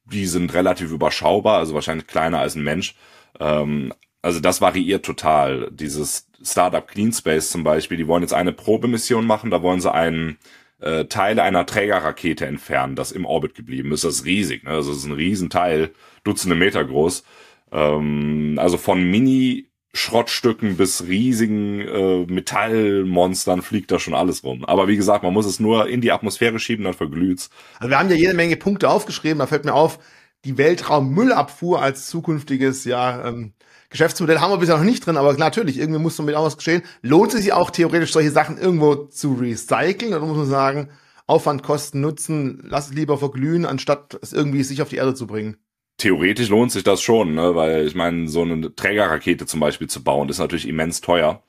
Die 0.06 0.26
sind 0.26 0.54
relativ 0.54 0.92
überschaubar, 0.92 1.60
also 1.60 1.74
wahrscheinlich 1.74 2.08
kleiner 2.08 2.40
als 2.40 2.56
ein 2.56 2.64
Mensch. 2.64 2.96
Ähm, 3.40 3.94
also 4.22 4.40
das 4.40 4.62
variiert 4.62 5.06
total. 5.06 5.70
Dieses 5.72 6.28
Startup 6.44 6.88
Cleanspace 6.88 7.52
zum 7.52 7.64
Beispiel, 7.64 7.98
die 7.98 8.08
wollen 8.08 8.24
jetzt 8.24 8.34
eine 8.34 8.54
Probemission 8.54 9.26
machen, 9.26 9.52
da 9.52 9.62
wollen 9.62 9.82
sie 9.82 9.94
einen 9.94 10.38
äh, 10.80 11.06
Teile 11.06 11.44
einer 11.44 11.66
Trägerrakete 11.66 12.46
entfernen, 12.46 12.96
das 12.96 13.12
im 13.12 13.26
Orbit 13.26 13.56
geblieben 13.56 13.92
ist. 13.92 14.04
Das 14.04 14.16
ist 14.16 14.26
riesig, 14.26 14.64
ne? 14.64 14.72
Also 14.72 14.92
das 14.92 15.00
ist 15.00 15.06
ein 15.06 15.12
Riesenteil, 15.14 15.92
Dutzende 16.24 16.56
Meter 16.56 16.84
groß. 16.84 17.24
Ähm, 17.72 18.56
also 18.60 18.78
von 18.78 19.04
Mini 19.04 19.70
Schrottstücken 19.96 20.76
bis 20.78 21.04
riesigen 21.04 21.80
äh, 21.82 22.26
Metallmonstern 22.26 23.62
fliegt 23.62 23.92
da 23.92 24.00
schon 24.00 24.14
alles 24.14 24.44
rum. 24.44 24.66
Aber 24.66 24.88
wie 24.88 24.98
gesagt, 24.98 25.24
man 25.24 25.34
muss 25.34 25.46
es 25.46 25.60
nur 25.60 25.88
in 25.88 26.02
die 26.02 26.12
Atmosphäre 26.12 26.60
schieben, 26.60 26.84
dann 26.84 26.94
verglüht's. 26.94 27.50
Also 27.80 27.90
wir 27.90 27.98
haben 27.98 28.10
ja 28.10 28.16
jede 28.16 28.34
Menge 28.34 28.58
Punkte 28.58 28.90
aufgeschrieben. 28.90 29.40
Da 29.40 29.48
fällt 29.48 29.66
mir 29.66 29.74
auf, 29.74 30.00
die 30.44 30.58
Weltraummüllabfuhr 30.58 31.82
als 31.82 32.08
zukünftiges 32.08 32.84
ja 32.86 33.26
ähm, 33.28 33.54
Geschäftsmodell 33.90 34.40
haben 34.40 34.52
wir 34.52 34.58
bisher 34.58 34.78
noch 34.78 34.84
nicht 34.84 35.06
drin, 35.06 35.16
aber 35.16 35.32
natürlich, 35.34 35.80
irgendwie 35.80 36.02
muss 36.02 36.18
damit 36.18 36.36
auch 36.36 36.46
was 36.46 36.58
geschehen. 36.58 36.82
Lohnt 37.02 37.34
es 37.34 37.42
sich 37.42 37.54
auch 37.54 37.70
theoretisch, 37.70 38.12
solche 38.12 38.32
Sachen 38.32 38.58
irgendwo 38.58 38.96
zu 38.96 39.36
recyceln? 39.36 40.14
Oder 40.14 40.26
muss 40.26 40.36
man 40.36 40.48
sagen, 40.48 40.90
Aufwand, 41.28 41.64
Kosten, 41.64 42.02
Nutzen, 42.02 42.62
lass 42.68 42.88
es 42.88 42.94
lieber 42.94 43.18
verglühen, 43.18 43.66
anstatt 43.66 44.20
es 44.22 44.34
irgendwie 44.34 44.64
sich 44.64 44.82
auf 44.82 44.90
die 44.90 44.98
Erde 44.98 45.14
zu 45.14 45.28
bringen? 45.28 45.58
Theoretisch 45.98 46.50
lohnt 46.50 46.72
sich 46.72 46.84
das 46.84 47.02
schon, 47.02 47.36
ne? 47.36 47.56
weil 47.56 47.88
ich 47.88 47.96
meine, 47.96 48.28
so 48.28 48.42
eine 48.42 48.76
Trägerrakete 48.76 49.46
zum 49.46 49.62
Beispiel 49.62 49.88
zu 49.88 50.04
bauen, 50.04 50.28
ist 50.30 50.40
natürlich 50.40 50.68
immens 50.68 51.02
teuer. 51.02 51.42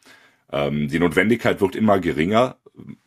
Ähm, 0.53 0.89
die 0.89 1.01
Notwendigkeit 1.01 1.61
wird 1.61 1.75
immer 1.75 1.99
geringer. 1.99 2.57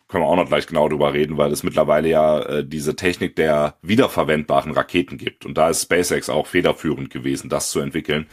Können 0.08 0.24
wir 0.24 0.28
auch 0.28 0.36
noch 0.36 0.50
gleich 0.50 0.68
genau 0.68 0.90
drüber 0.90 1.14
reden, 1.14 1.38
weil 1.38 1.52
es 1.52 1.64
mittlerweile 1.64 2.10
ja 2.10 2.40
äh, 2.40 2.66
diese 2.66 2.96
Technik 2.96 3.36
der 3.36 3.78
wiederverwendbaren 3.82 4.72
Raketen 4.72 5.18
gibt. 5.18 5.46
Und 5.46 5.58
da 5.58 5.70
ist 5.70 5.84
SpaceX 5.84 6.30
auch 6.30 6.48
federführend 6.48 7.10
gewesen, 7.10 7.50
das 7.50 7.72
zu 7.72 7.80
entwickeln. 7.80 8.26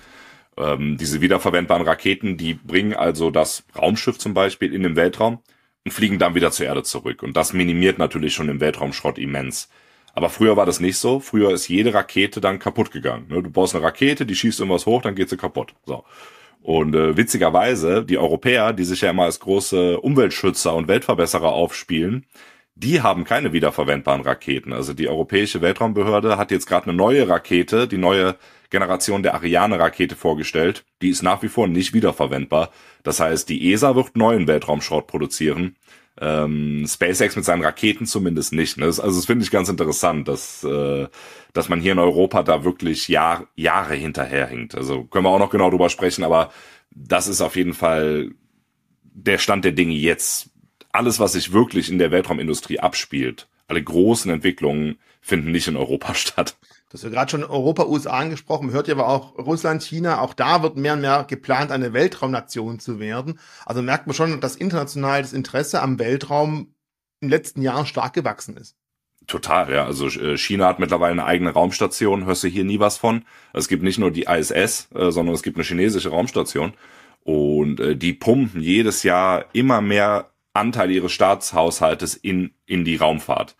Ähm, 0.56 0.96
diese 0.96 1.20
wiederverwendbaren 1.20 1.86
Raketen, 1.86 2.36
die 2.36 2.54
bringen 2.54 2.94
also 2.94 3.30
das 3.30 3.64
Raumschiff 3.76 4.18
zum 4.18 4.34
Beispiel 4.34 4.74
in 4.74 4.82
den 4.82 4.96
Weltraum 4.96 5.40
und 5.84 5.92
fliegen 5.92 6.18
dann 6.18 6.34
wieder 6.34 6.50
zur 6.50 6.66
Erde 6.66 6.82
zurück. 6.82 7.22
Und 7.22 7.36
das 7.36 7.52
minimiert 7.52 7.98
natürlich 7.98 8.34
schon 8.34 8.48
den 8.48 8.60
Weltraumschrott 8.60 9.18
immens. 9.18 9.68
Aber 10.16 10.30
früher 10.30 10.56
war 10.56 10.64
das 10.64 10.80
nicht 10.80 10.96
so. 10.96 11.20
Früher 11.20 11.52
ist 11.52 11.68
jede 11.68 11.92
Rakete 11.92 12.40
dann 12.40 12.58
kaputt 12.58 12.90
gegangen. 12.90 13.26
Ne? 13.28 13.42
Du 13.42 13.50
baust 13.50 13.74
eine 13.74 13.84
Rakete, 13.84 14.24
die 14.24 14.34
schießt 14.34 14.60
irgendwas 14.60 14.86
hoch, 14.86 15.02
dann 15.02 15.14
geht 15.14 15.28
sie 15.28 15.36
kaputt. 15.36 15.74
So. 15.84 16.04
Und 16.62 16.94
äh, 16.94 17.18
witzigerweise, 17.18 18.02
die 18.02 18.16
Europäer, 18.16 18.72
die 18.72 18.84
sich 18.84 19.02
ja 19.02 19.10
immer 19.10 19.24
als 19.24 19.40
große 19.40 20.00
Umweltschützer 20.00 20.74
und 20.74 20.88
Weltverbesserer 20.88 21.52
aufspielen, 21.52 22.24
die 22.74 23.02
haben 23.02 23.24
keine 23.24 23.52
wiederverwendbaren 23.52 24.22
Raketen. 24.22 24.72
Also 24.72 24.94
die 24.94 25.06
Europäische 25.06 25.60
Weltraumbehörde 25.60 26.38
hat 26.38 26.50
jetzt 26.50 26.66
gerade 26.66 26.88
eine 26.88 26.96
neue 26.96 27.28
Rakete, 27.28 27.86
die 27.86 27.98
neue 27.98 28.36
Generation 28.70 29.22
der 29.22 29.34
Ariane-Rakete 29.34 30.16
vorgestellt. 30.16 30.86
Die 31.02 31.10
ist 31.10 31.22
nach 31.22 31.42
wie 31.42 31.48
vor 31.48 31.68
nicht 31.68 31.92
wiederverwendbar. 31.92 32.70
Das 33.02 33.20
heißt, 33.20 33.50
die 33.50 33.70
ESA 33.70 33.94
wird 33.94 34.16
neuen 34.16 34.46
Weltraumschrott 34.46 35.06
produzieren. 35.06 35.76
Ähm, 36.18 36.86
SpaceX 36.86 37.36
mit 37.36 37.44
seinen 37.44 37.62
Raketen 37.62 38.06
zumindest 38.06 38.52
nicht. 38.52 38.78
Ne? 38.78 38.86
Also 38.86 39.02
das 39.02 39.26
finde 39.26 39.44
ich 39.44 39.50
ganz 39.50 39.68
interessant, 39.68 40.28
dass, 40.28 40.64
äh, 40.64 41.08
dass 41.52 41.68
man 41.68 41.80
hier 41.80 41.92
in 41.92 41.98
Europa 41.98 42.42
da 42.42 42.64
wirklich 42.64 43.08
Jahr, 43.08 43.48
Jahre 43.54 43.94
hinterherhinkt. 43.94 44.74
Also 44.74 45.04
können 45.04 45.26
wir 45.26 45.30
auch 45.30 45.38
noch 45.38 45.50
genau 45.50 45.70
drüber 45.70 45.90
sprechen, 45.90 46.24
aber 46.24 46.50
das 46.90 47.28
ist 47.28 47.42
auf 47.42 47.56
jeden 47.56 47.74
Fall 47.74 48.30
der 49.02 49.38
Stand 49.38 49.64
der 49.64 49.72
Dinge 49.72 49.94
jetzt. 49.94 50.50
Alles, 50.92 51.20
was 51.20 51.34
sich 51.34 51.52
wirklich 51.52 51.90
in 51.90 51.98
der 51.98 52.10
Weltraumindustrie 52.10 52.80
abspielt, 52.80 53.48
alle 53.68 53.82
großen 53.82 54.30
Entwicklungen 54.30 54.98
finden 55.20 55.52
nicht 55.52 55.68
in 55.68 55.76
Europa 55.76 56.14
statt. 56.14 56.56
Das 56.96 57.04
wir 57.04 57.10
gerade 57.10 57.31
schon 57.31 57.44
Europa, 57.44 57.84
USA 57.84 58.12
angesprochen, 58.12 58.70
hört 58.70 58.88
ja 58.88 58.94
aber 58.94 59.08
auch 59.08 59.37
Russland, 59.37 59.82
China, 59.82 60.22
auch 60.22 60.32
da 60.32 60.62
wird 60.62 60.78
mehr 60.78 60.94
und 60.94 61.02
mehr 61.02 61.26
geplant, 61.28 61.70
eine 61.70 61.92
Weltraumnation 61.92 62.78
zu 62.78 62.99
werden. 62.99 63.38
Also 63.66 63.82
merkt 63.82 64.06
man 64.06 64.14
schon, 64.14 64.40
dass 64.40 64.56
international 64.56 65.20
das 65.20 65.35
Interesse 65.35 65.82
am 65.82 65.99
Weltraum 65.99 66.75
in 67.20 67.28
den 67.28 67.30
letzten 67.30 67.61
Jahren 67.61 67.85
stark 67.85 68.14
gewachsen 68.14 68.56
ist. 68.56 68.76
Total, 69.26 69.70
ja. 69.70 69.85
Also 69.85 70.09
äh, 70.09 70.38
China 70.38 70.68
hat 70.68 70.78
mittlerweile 70.78 71.12
eine 71.12 71.26
eigene 71.26 71.50
Raumstation, 71.50 72.25
hörst 72.25 72.44
du 72.44 72.49
hier 72.49 72.64
nie 72.64 72.80
was 72.80 72.97
von. 72.97 73.26
Es 73.52 73.68
gibt 73.68 73.82
nicht 73.82 73.99
nur 73.99 74.11
die 74.11 74.23
ISS, 74.23 74.88
äh, 74.94 75.11
sondern 75.11 75.35
es 75.35 75.42
gibt 75.42 75.59
eine 75.59 75.64
chinesische 75.64 76.09
Raumstation. 76.09 76.73
Und 77.25 77.78
äh, 77.78 77.94
die 77.94 78.14
pumpen 78.14 78.62
jedes 78.62 79.02
Jahr 79.02 79.44
immer 79.52 79.82
mehr 79.82 80.30
Anteil 80.54 80.90
ihres 80.90 81.12
Staatshaushaltes 81.12 82.14
in, 82.14 82.52
in 82.64 82.87
die 82.87 82.97
Raumfahrt. 82.97 83.54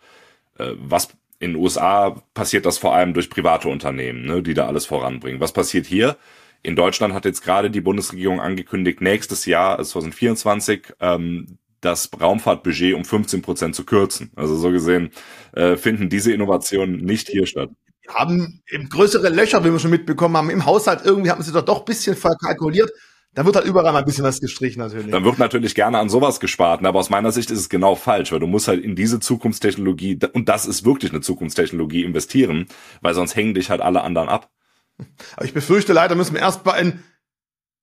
Was 0.79 1.09
in 1.39 1.53
den 1.53 1.61
USA 1.61 2.21
passiert 2.33 2.65
das 2.65 2.77
vor 2.77 2.95
allem 2.95 3.13
durch 3.13 3.29
private 3.29 3.67
Unternehmen, 3.67 4.25
ne, 4.25 4.41
die 4.41 4.53
da 4.53 4.67
alles 4.67 4.85
voranbringen. 4.85 5.39
Was 5.39 5.51
passiert 5.51 5.85
hier? 5.85 6.17
In 6.63 6.75
Deutschland 6.75 7.13
hat 7.13 7.25
jetzt 7.25 7.43
gerade 7.43 7.69
die 7.69 7.81
Bundesregierung 7.81 8.41
angekündigt, 8.41 9.01
nächstes 9.01 9.45
Jahr, 9.45 9.81
2024, 9.81 10.93
ähm, 10.99 11.57
das 11.81 12.09
Raumfahrtbudget 12.19 12.95
um 12.95 13.05
15 13.05 13.41
Prozent 13.41 13.75
zu 13.75 13.85
kürzen. 13.85 14.31
Also 14.35 14.55
so 14.55 14.71
gesehen 14.71 15.11
äh, 15.53 15.77
finden 15.77 16.09
diese 16.09 16.33
Innovationen 16.33 16.97
nicht 16.97 17.29
hier 17.29 17.45
statt. 17.45 17.69
Haben 18.07 18.61
größere 18.89 19.29
Löcher, 19.29 19.63
wie 19.63 19.71
wir 19.71 19.79
schon 19.79 19.91
mitbekommen 19.91 20.37
haben, 20.37 20.49
im 20.49 20.65
Haushalt. 20.65 21.01
Irgendwie 21.03 21.29
haben 21.29 21.43
sie 21.43 21.51
doch 21.51 21.65
doch 21.65 21.79
ein 21.79 21.85
bisschen 21.85 22.15
verkalkuliert. 22.15 22.89
Da 23.33 23.45
wird 23.45 23.55
halt 23.55 23.65
überall 23.67 23.91
mal 23.93 23.99
ein 23.99 24.05
bisschen 24.05 24.23
was 24.23 24.39
gestrichen 24.39 24.79
natürlich. 24.79 25.11
Dann 25.11 25.23
wird 25.23 25.37
natürlich 25.37 25.75
gerne 25.75 25.99
an 25.99 26.09
sowas 26.09 26.39
gespart, 26.39 26.81
ne? 26.81 26.87
aber 26.87 26.99
aus 26.99 27.09
meiner 27.09 27.31
Sicht 27.31 27.51
ist 27.51 27.59
es 27.59 27.69
genau 27.69 27.95
falsch, 27.95 28.31
weil 28.31 28.39
du 28.39 28.47
musst 28.47 28.67
halt 28.67 28.83
in 28.83 28.95
diese 28.95 29.19
Zukunftstechnologie, 29.19 30.19
und 30.33 30.49
das 30.49 30.65
ist 30.65 30.85
wirklich 30.85 31.11
eine 31.11 31.21
Zukunftstechnologie, 31.21 32.03
investieren, 32.03 32.65
weil 33.01 33.13
sonst 33.13 33.35
hängen 33.35 33.53
dich 33.53 33.69
halt 33.69 33.81
alle 33.81 34.01
anderen 34.01 34.29
ab. 34.29 34.49
Aber 35.35 35.45
ich 35.45 35.53
befürchte 35.53 35.93
leider 35.93 36.15
müssen 36.15 36.33
wir 36.33 36.41
erst 36.41 36.65
mal 36.65 36.73
in 36.75 37.03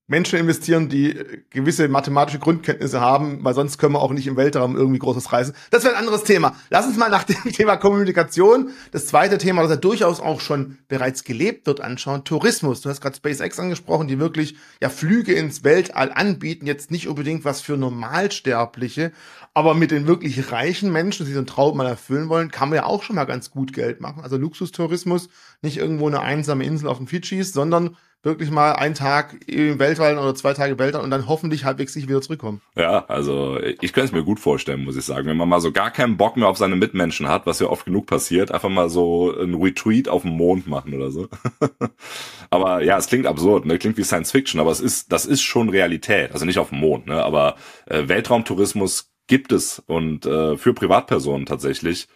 Menschen 0.07 0.39
investieren, 0.39 0.91
die 0.91 1.19
gewisse 1.49 1.89
mathematische 1.89 2.39
Grundkenntnisse 2.39 3.01
haben, 3.01 3.43
weil 3.43 3.55
sonst 3.55 3.79
können 3.79 3.95
wir 3.95 4.03
auch 4.03 4.13
nicht 4.13 4.27
im 4.27 4.37
Weltraum 4.37 4.77
irgendwie 4.77 4.99
Großes 4.99 5.33
reisen. 5.33 5.55
Das 5.71 5.83
wäre 5.83 5.95
ein 5.95 6.01
anderes 6.01 6.25
Thema. 6.25 6.55
Lass 6.69 6.87
uns 6.87 6.99
mal 6.99 7.09
nach 7.09 7.25
dem 7.25 7.43
Thema 7.53 7.77
Kommunikation, 7.77 8.71
das 8.93 9.07
zweite 9.07 9.39
Thema, 9.39 9.63
das 9.63 9.71
ja 9.71 9.77
durchaus 9.77 10.21
auch 10.21 10.41
schon 10.41 10.77
bereits 10.89 11.25
gelebt 11.25 11.67
wird, 11.67 11.81
anschauen. 11.81 12.25
Tourismus. 12.25 12.83
Du 12.83 12.91
hast 12.91 13.01
gerade 13.01 13.17
SpaceX 13.17 13.59
angesprochen, 13.59 14.07
die 14.07 14.19
wirklich 14.19 14.57
ja 14.83 14.91
Flüge 14.91 15.33
ins 15.33 15.65
Weltall 15.65 16.13
anbieten. 16.13 16.67
Jetzt 16.67 16.91
nicht 16.91 17.09
unbedingt 17.09 17.47
was 17.47 17.63
für 17.63 17.79
Normalsterbliche, 17.79 19.11
aber 19.55 19.73
mit 19.73 19.91
den 19.91 20.07
wirklich 20.07 20.53
reichen 20.53 20.93
Menschen, 20.93 21.25
die 21.25 21.33
so 21.33 21.39
einen 21.39 21.47
Traum 21.47 21.79
mal 21.79 21.87
erfüllen 21.87 22.29
wollen, 22.29 22.51
kann 22.51 22.69
man 22.69 22.77
ja 22.77 22.85
auch 22.85 23.03
schon 23.03 23.17
mal 23.17 23.25
ganz 23.25 23.51
gut 23.51 23.73
Geld 23.73 24.03
machen. 24.03 24.23
Also 24.23 24.37
Luxustourismus, 24.37 25.31
nicht 25.63 25.79
irgendwo 25.79 26.09
eine 26.09 26.21
einsame 26.21 26.65
Insel 26.65 26.89
auf 26.89 26.99
den 26.99 27.07
Fidschis, 27.07 27.55
sondern 27.55 27.97
wirklich 28.25 28.51
mal 28.51 28.73
einen 28.73 28.95
Tag 28.95 29.37
im 29.47 29.79
Weltall 29.79 30.19
oder 30.19 30.35
zwei 30.35 30.55
Tage 30.55 30.79
Weltall 30.79 31.03
und 31.03 31.11
dann 31.11 31.29
hoffentlich 31.29 31.65
halbwegs 31.65 31.93
sich 31.93 32.09
wieder 32.09 32.23
zurückkommen. 32.23 32.61
Ja, 32.77 33.05
also 33.07 33.59
ich 33.61 33.93
könnte 33.93 34.07
es 34.07 34.13
mir 34.13 34.25
gut 34.25 34.41
vorstellen, 34.41 34.85
muss 34.85 34.97
ich 34.97 35.05
sagen. 35.05 35.27
Wenn 35.27 35.37
man 35.37 35.49
mal 35.49 35.61
so 35.61 35.73
gar 35.73 35.91
keinen 35.91 36.17
Bock 36.17 36.37
mehr 36.37 36.49
auf 36.49 36.59
seine 36.59 36.77
Mitmenschen 36.77 37.29
hat, 37.29 37.47
was 37.47 37.61
ja 37.61 37.69
oft 37.69 37.85
genug 37.85 38.07
passiert, 38.07 38.53
einfach 38.53 38.69
mal 38.69 38.89
so 38.89 39.35
ein 39.37 39.55
Retweet 39.55 40.09
auf 40.09 40.23
dem 40.23 40.33
Mond 40.33 40.67
machen 40.67 40.95
oder 40.95 41.11
so. 41.11 41.29
aber 42.51 42.83
ja, 42.83 42.97
es 42.97 43.07
klingt 43.07 43.27
absurd, 43.27 43.67
ne? 43.67 43.79
Klingt 43.79 43.97
wie 43.97 44.05
Science 44.05 44.31
Fiction, 44.31 44.61
aber 44.61 44.71
es 44.71 44.81
ist, 44.81 45.13
das 45.13 45.27
ist 45.27 45.43
schon 45.43 45.69
Realität. 45.69 46.33
Also 46.33 46.45
nicht 46.45 46.59
auf 46.59 46.71
dem 46.71 46.81
Mond, 46.81 47.07
ne? 47.07 47.23
Aber 47.23 47.57
äh, 47.87 48.09
Weltraumtourismus 48.09 49.11
gibt 49.27 49.53
es 49.53 49.83
und 49.87 50.27
äh, 50.27 50.57
für 50.57 50.75
Privatpersonen 50.75 51.47
tatsächlich 51.47 52.09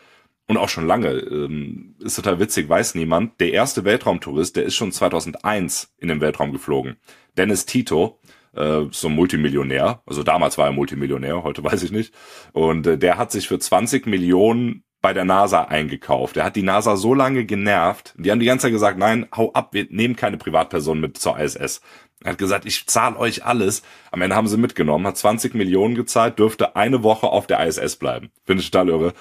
und 0.49 0.57
auch 0.57 0.69
schon 0.69 0.87
lange. 0.87 1.11
Ähm, 1.11 1.95
ist 2.01 2.17
total 2.17 2.41
witzig, 2.41 2.69
weiß 2.69 2.95
niemand. 2.95 3.39
Der 3.41 3.53
erste 3.53 3.85
Weltraumtourist, 3.85 4.57
der 4.57 4.65
ist 4.65 4.75
schon 4.75 4.91
2001 4.91 5.95
in 5.99 6.09
den 6.09 6.21
Weltraum 6.21 6.53
geflogen. 6.53 6.97
Dennis 7.37 7.67
Tito, 7.67 8.19
äh, 8.57 8.83
so 8.91 9.09
ein 9.09 9.15
Multimillionär. 9.15 10.03
Also 10.07 10.23
damals 10.23 10.59
war 10.59 10.67
er 10.67 10.73
Multimillionär, 10.73 11.45
heute 11.45 11.63
weiß 11.65 11.83
ich 11.83 11.93
nicht. 11.93 12.15
Und 12.53 12.87
äh, 12.87 12.99
der 12.99 13.19
hat 13.19 13.31
sich 13.31 13.47
für 13.47 13.59
20 13.59 14.07
Millionen 14.07 14.85
bei 15.01 15.13
der 15.13 15.25
NASA 15.25 15.63
eingekauft. 15.63 16.37
Er 16.37 16.45
hat 16.45 16.57
die 16.57 16.63
NASA 16.63 16.97
so 16.97 17.15
lange 17.15 17.45
genervt. 17.45 18.15
Die 18.19 18.33
haben 18.33 18.41
die 18.41 18.47
ganze 18.47 18.65
Zeit 18.65 18.73
gesagt, 18.73 18.99
nein, 18.99 19.29
hau 19.37 19.53
ab, 19.53 19.73
wir 19.73 19.87
nehmen 19.91 20.17
keine 20.17 20.39
Privatperson 20.39 20.99
mit 20.99 21.19
zur 21.19 21.39
ISS. 21.39 21.83
Er 22.25 22.33
hat 22.33 22.39
gesagt, 22.39 22.67
ich 22.67 22.87
zahle 22.87 23.17
euch 23.17 23.45
alles. 23.45 23.83
Am 24.11 24.23
Ende 24.23 24.35
haben 24.35 24.49
sie 24.49 24.57
mitgenommen, 24.57 25.07
hat 25.07 25.17
20 25.17 25.55
Millionen 25.55 25.95
gezahlt, 25.95 26.39
dürfte 26.39 26.75
eine 26.75 27.05
Woche 27.05 27.29
auf 27.29 27.47
der 27.47 27.65
ISS 27.65 27.97
bleiben. 27.97 28.31
Finde 28.45 28.63
ich 28.63 28.71
total 28.73 28.89
irre. 28.89 29.15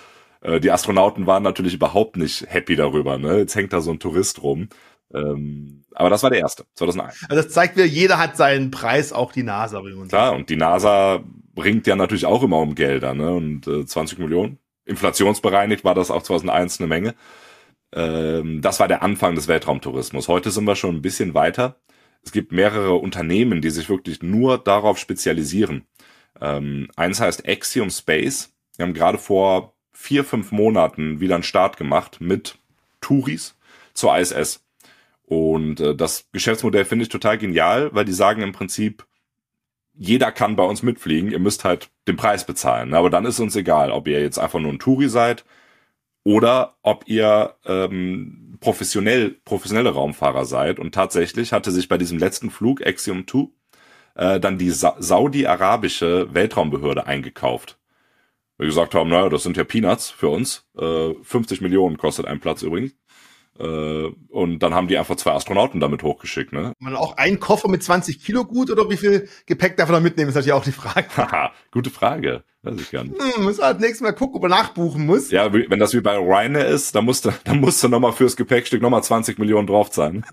Äh, 0.48 0.60
die 0.60 0.72
Astronauten 0.72 1.28
waren 1.28 1.44
natürlich 1.44 1.74
überhaupt 1.74 2.18
nicht 2.18 2.46
happy 2.48 2.76
darüber. 2.76 3.18
Ne? 3.18 3.40
Jetzt 3.40 3.56
hängt 3.56 3.74
da 3.74 3.82
so 3.82 3.92
ein 3.92 4.00
Tourist 4.00 4.42
rum. 4.42 4.70
Ähm, 5.14 5.84
aber 5.94 6.10
das 6.10 6.24
war 6.24 6.30
der 6.30 6.40
erste, 6.40 6.66
2001. 6.76 7.26
Also 7.30 7.44
das 7.44 7.54
zeigt 7.54 7.78
mir, 7.78 7.86
jeder 7.86 8.18
hat 8.18 8.38
seinen 8.38 8.72
Preis, 8.72 9.14
auch 9.14 9.32
die 9.32 9.44
NASA. 9.44 9.82
Klar, 10.08 10.34
und 10.34 10.50
die 10.50 10.58
NASA 10.58 11.24
bringt 11.54 11.88
ja 11.88 11.96
natürlich 11.96 12.26
auch 12.26 12.44
immer 12.44 12.60
um 12.60 12.76
Gelder. 12.76 13.14
Ne? 13.14 13.32
Und 13.32 13.68
äh, 13.68 13.86
20 13.86 14.20
Millionen, 14.20 14.60
inflationsbereinigt 14.86 15.84
war 15.84 15.96
das 15.96 16.12
auch 16.12 16.24
2001 16.24 16.80
eine 16.80 16.88
Menge. 16.88 17.16
Ähm, 17.94 18.62
das 18.62 18.80
war 18.80 18.88
der 18.88 19.02
Anfang 19.02 19.36
des 19.36 19.48
Weltraumtourismus. 19.48 20.28
Heute 20.28 20.52
sind 20.52 20.66
wir 20.66 20.76
schon 20.76 20.96
ein 20.96 21.02
bisschen 21.02 21.34
weiter. 21.34 21.80
Es 22.22 22.32
gibt 22.32 22.52
mehrere 22.52 22.96
Unternehmen, 22.96 23.62
die 23.62 23.70
sich 23.70 23.90
wirklich 23.90 24.22
nur 24.22 24.58
darauf 24.58 24.98
spezialisieren. 24.98 25.86
Ähm, 26.42 26.90
eins 26.98 27.22
heißt 27.22 27.48
Axiom 27.48 27.90
Space. 27.90 28.54
Wir 28.76 28.86
haben 28.86 28.94
gerade 28.94 29.18
vor 29.18 29.77
vier, 30.00 30.24
fünf 30.24 30.52
Monaten 30.52 31.20
wieder 31.20 31.34
einen 31.34 31.44
Start 31.44 31.76
gemacht 31.76 32.22
mit 32.22 32.60
Touris 33.02 33.56
zur 33.94 34.16
ISS. 34.16 34.64
Und 35.26 35.80
äh, 35.80 35.96
das 35.96 36.28
Geschäftsmodell 36.32 36.86
finde 36.86 37.04
ich 37.04 37.10
total 37.10 37.38
genial, 37.40 37.90
weil 37.94 38.06
die 38.06 38.14
sagen 38.14 38.44
im 38.44 38.54
Prinzip, 38.54 39.06
jeder 39.96 40.32
kann 40.32 40.56
bei 40.56 40.64
uns 40.64 40.84
mitfliegen, 40.84 41.32
ihr 41.32 41.40
müsst 41.40 41.66
halt 41.66 41.90
den 42.08 42.16
Preis 42.16 42.46
bezahlen. 42.46 42.94
Aber 42.94 43.10
dann 43.10 43.26
ist 43.26 43.40
uns 43.40 43.56
egal, 43.56 43.92
ob 43.92 44.08
ihr 44.08 44.22
jetzt 44.22 44.38
einfach 44.38 44.60
nur 44.60 44.72
ein 44.72 44.80
Touri 44.80 45.10
seid 45.10 45.44
oder 46.24 46.78
ob 46.84 47.08
ihr 47.08 47.56
ähm, 47.66 48.58
professionell, 48.62 49.32
professionelle 49.44 49.90
Raumfahrer 49.90 50.46
seid. 50.46 50.80
Und 50.80 50.94
tatsächlich 50.94 51.52
hatte 51.54 51.72
sich 51.72 51.90
bei 51.90 51.98
diesem 51.98 52.20
letzten 52.20 52.52
Flug, 52.52 52.86
Axiom 52.86 53.28
2, 53.28 53.48
äh, 54.16 54.40
dann 54.40 54.60
die 54.60 54.70
Sa 54.70 54.96
saudi-arabische 55.00 56.34
Weltraumbehörde 56.34 57.08
eingekauft 57.08 57.77
wir 58.58 58.66
gesagt 58.66 58.96
haben, 58.96 59.10
naja, 59.10 59.30
das 59.30 59.44
sind 59.44 59.58
ja 59.58 59.64
Peanuts 59.64 60.10
für 60.10 60.30
uns. 60.30 60.66
Äh, 60.78 61.14
50 61.22 61.62
Millionen 61.62 61.98
kostet 61.98 62.26
ein 62.26 62.40
Platz 62.40 62.64
übrigens. 62.64 62.94
Äh, 63.60 64.12
und 64.30 64.60
dann 64.60 64.76
haben 64.76 64.88
die 64.88 64.98
einfach 64.98 65.16
zwei 65.16 65.32
Astronauten 65.32 65.80
damit 65.80 66.04
hochgeschickt. 66.04 66.54
Ne? 66.54 66.74
Man 66.80 66.96
auch 66.96 67.18
ein 67.18 67.40
Koffer 67.40 67.70
mit 67.70 67.84
20 67.84 68.24
Kilo 68.24 68.46
gut 68.46 68.70
oder 68.70 68.90
wie 68.90 68.98
viel 68.98 69.30
Gepäck 69.46 69.78
darf 69.78 69.90
man 69.90 69.96
da 69.96 70.00
mitnehmen, 70.00 70.30
ist 70.30 70.36
natürlich 70.36 70.54
auch 70.54 70.64
die 70.64 70.72
Frage. 70.72 71.08
Haha, 71.18 71.52
gute 71.72 71.90
Frage. 71.90 72.44
Weiß 72.62 72.80
ich 72.80 72.92
gar 72.92 73.04
nicht. 73.04 73.16
Hm, 73.20 73.44
muss 73.44 73.60
halt 73.60 73.80
nächstes 73.80 74.02
Mal 74.02 74.14
gucken, 74.14 74.36
ob 74.36 74.42
man 74.44 74.52
nachbuchen 74.52 75.06
muss. 75.06 75.32
Ja, 75.32 75.54
wenn 75.54 75.80
das 75.80 75.94
wie 75.94 76.02
bei 76.02 76.18
Ryanair 76.18 76.68
ist, 76.68 76.94
dann 76.96 77.06
musst 77.06 77.26
du, 77.26 77.32
dann 77.46 77.60
musst 77.60 77.84
du 77.84 77.88
nochmal 77.88 78.14
fürs 78.14 78.36
Gepäckstück 78.36 78.82
nochmal 78.82 79.04
20 79.04 79.40
Millionen 79.40 79.68
drauf 79.68 79.90
zahlen. 79.90 80.26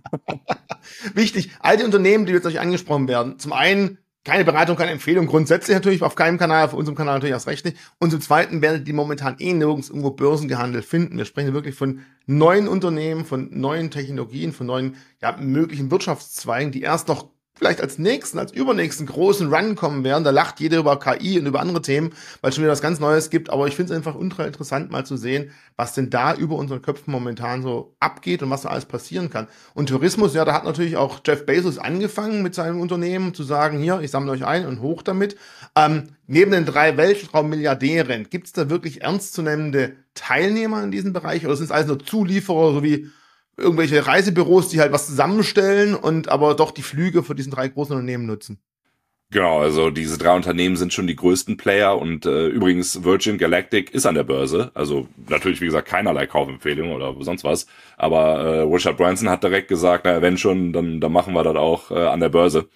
Wichtig, 1.15 1.51
all 1.61 1.77
die 1.77 1.85
Unternehmen, 1.85 2.27
die 2.27 2.33
jetzt 2.33 2.47
euch 2.47 2.61
angesprochen 2.61 3.09
werden, 3.09 3.39
zum 3.39 3.53
einen 3.53 3.99
keine 4.25 4.45
Beratung, 4.45 4.77
keine 4.77 4.91
Empfehlung. 4.91 5.27
Grundsätzlich 5.27 5.75
natürlich 5.75 6.03
auf 6.03 6.15
keinem 6.15 6.39
Kanal, 6.39 6.65
auf 6.65 6.73
unserem 6.73 6.97
Kanal 6.97 7.15
natürlich 7.15 7.33
erst 7.33 7.47
recht 7.47 7.65
nicht. 7.65 7.77
Und 7.99 8.11
zum 8.11 8.23
Zweiten 8.23 8.63
werdet 8.63 8.89
ihr 8.89 8.95
momentan 8.95 9.37
eh 9.39 9.53
nirgends 9.53 9.91
irgendwo 9.91 10.11
börsengehandelt 10.11 10.85
finden. 10.85 11.19
Wir 11.19 11.27
sprechen 11.27 11.53
wirklich 11.53 11.75
von 11.75 12.01
neuen 12.27 12.67
Unternehmen, 12.67 13.27
von 13.27 13.49
neuen 13.53 13.91
Technologien, 13.91 14.53
von 14.53 14.67
neuen 14.67 14.97
ja, 15.21 15.37
möglichen 15.37 15.91
Wirtschaftszweigen, 15.91 16.73
die 16.73 16.83
erst 16.83 17.09
noch 17.09 17.34
vielleicht 17.57 17.81
als 17.81 17.99
nächsten, 17.99 18.39
als 18.39 18.53
übernächsten 18.53 19.07
großen 19.07 19.53
Run 19.53 19.77
kommen 19.77 20.03
werden. 20.03 20.25
Da 20.25 20.31
lacht 20.31 20.59
jeder 20.59 20.79
über 20.79 20.99
KI 20.99 21.39
und 21.39 21.47
über 21.47 21.61
andere 21.61 21.83
Themen, 21.83 22.11
weil 22.41 22.49
es 22.49 22.57
schon 22.57 22.65
wieder 22.65 22.73
was 22.73 22.83
ganz 22.83 22.99
Neues 22.99 23.31
gibt. 23.31 23.51
Aber 23.51 23.69
ich 23.69 23.77
finde 23.77 23.93
es 23.93 23.97
einfach 23.97 24.17
ultra 24.17 24.45
interessant, 24.45 24.91
mal 24.91 25.07
zu 25.07 25.17
sehen, 25.17 25.53
was 25.77 25.95
denn 25.95 26.11
da 26.11 26.35
über 26.35 26.57
unseren 26.57 26.83
Köpfen 26.83 27.13
momentan 27.13 27.63
so 27.63 27.95
abgeht 28.01 28.43
und 28.43 28.51
was 28.51 28.63
da 28.63 28.71
alles 28.71 28.87
passieren 28.87 29.31
kann. 29.31 29.47
Und 29.75 29.89
Tourismus, 29.89 30.35
ja, 30.35 30.45
da 30.45 30.53
hat 30.53 30.65
natürlich 30.65 30.97
auch 30.97 31.21
Jeff 31.25 31.47
Bezos 31.47 31.79
angefangen 31.79 32.43
mit 32.43 32.55
seinem 32.55 32.81
Unternehmen 32.81 33.35
zu 33.35 33.45
sagen, 33.45 33.79
hier, 33.79 34.01
ich 34.01 34.11
sammle 34.11 34.33
euch 34.33 34.45
ein 34.45 34.67
und 34.67 34.81
hoch 34.81 35.03
damit. 35.03 35.37
Ähm, 35.77 36.09
neben 36.27 36.51
den 36.51 36.65
drei 36.65 36.97
Weltraummilliardären, 36.97 38.29
gibt 38.31 38.47
es 38.49 38.53
da 38.53 38.69
wirklich 38.69 39.03
ernstzunehmende 39.03 39.93
Teilnehmer 40.15 40.83
in 40.83 40.91
diesem 40.91 41.13
Bereich 41.13 41.45
oder 41.45 41.57
sind 41.57 41.67
es 41.67 41.73
alles 41.73 41.87
nur 41.87 41.99
Zulieferer, 42.01 42.73
so 42.73 42.83
wie 42.83 43.11
irgendwelche 43.57 44.07
Reisebüros, 44.07 44.69
die 44.69 44.81
halt 44.81 44.93
was 44.93 45.07
zusammenstellen 45.07 45.95
und 45.95 46.29
aber 46.29 46.55
doch 46.55 46.71
die 46.71 46.83
Flüge 46.83 47.23
für 47.23 47.35
diesen 47.35 47.53
drei 47.53 47.69
großen 47.69 47.95
Unternehmen 47.95 48.27
nutzen. 48.27 48.59
Genau, 49.31 49.59
also 49.59 49.91
diese 49.91 50.17
drei 50.17 50.37
Unternehmen 50.37 50.77
sind 50.77 50.93
schon 50.93 51.09
die 51.09 51.17
größten 51.17 51.57
Player 51.57 51.99
und 51.99 52.25
äh, 52.25 52.47
übrigens 52.47 53.03
Virgin 53.03 53.37
Galactic 53.37 53.93
ist 53.93 54.07
an 54.07 54.15
der 54.15 54.23
Börse. 54.23 54.71
Also 54.75 55.09
natürlich, 55.29 55.61
wie 55.61 55.65
gesagt, 55.65 55.89
keinerlei 55.89 56.27
Kaufempfehlung 56.27 56.93
oder 56.93 57.15
sonst 57.19 57.43
was. 57.43 57.67
Aber 57.97 58.39
äh, 58.39 58.61
Richard 58.61 58.97
Branson 58.97 59.29
hat 59.29 59.43
direkt 59.43 59.67
gesagt, 59.67 60.05
naja, 60.05 60.23
wenn 60.23 60.39
schon, 60.39 60.73
dann, 60.73 61.01
dann 61.01 61.11
machen 61.11 61.35
wir 61.35 61.43
das 61.43 61.57
auch 61.57 61.91
äh, 61.91 62.07
an 62.07 62.21
der 62.21 62.29
Börse. 62.29 62.69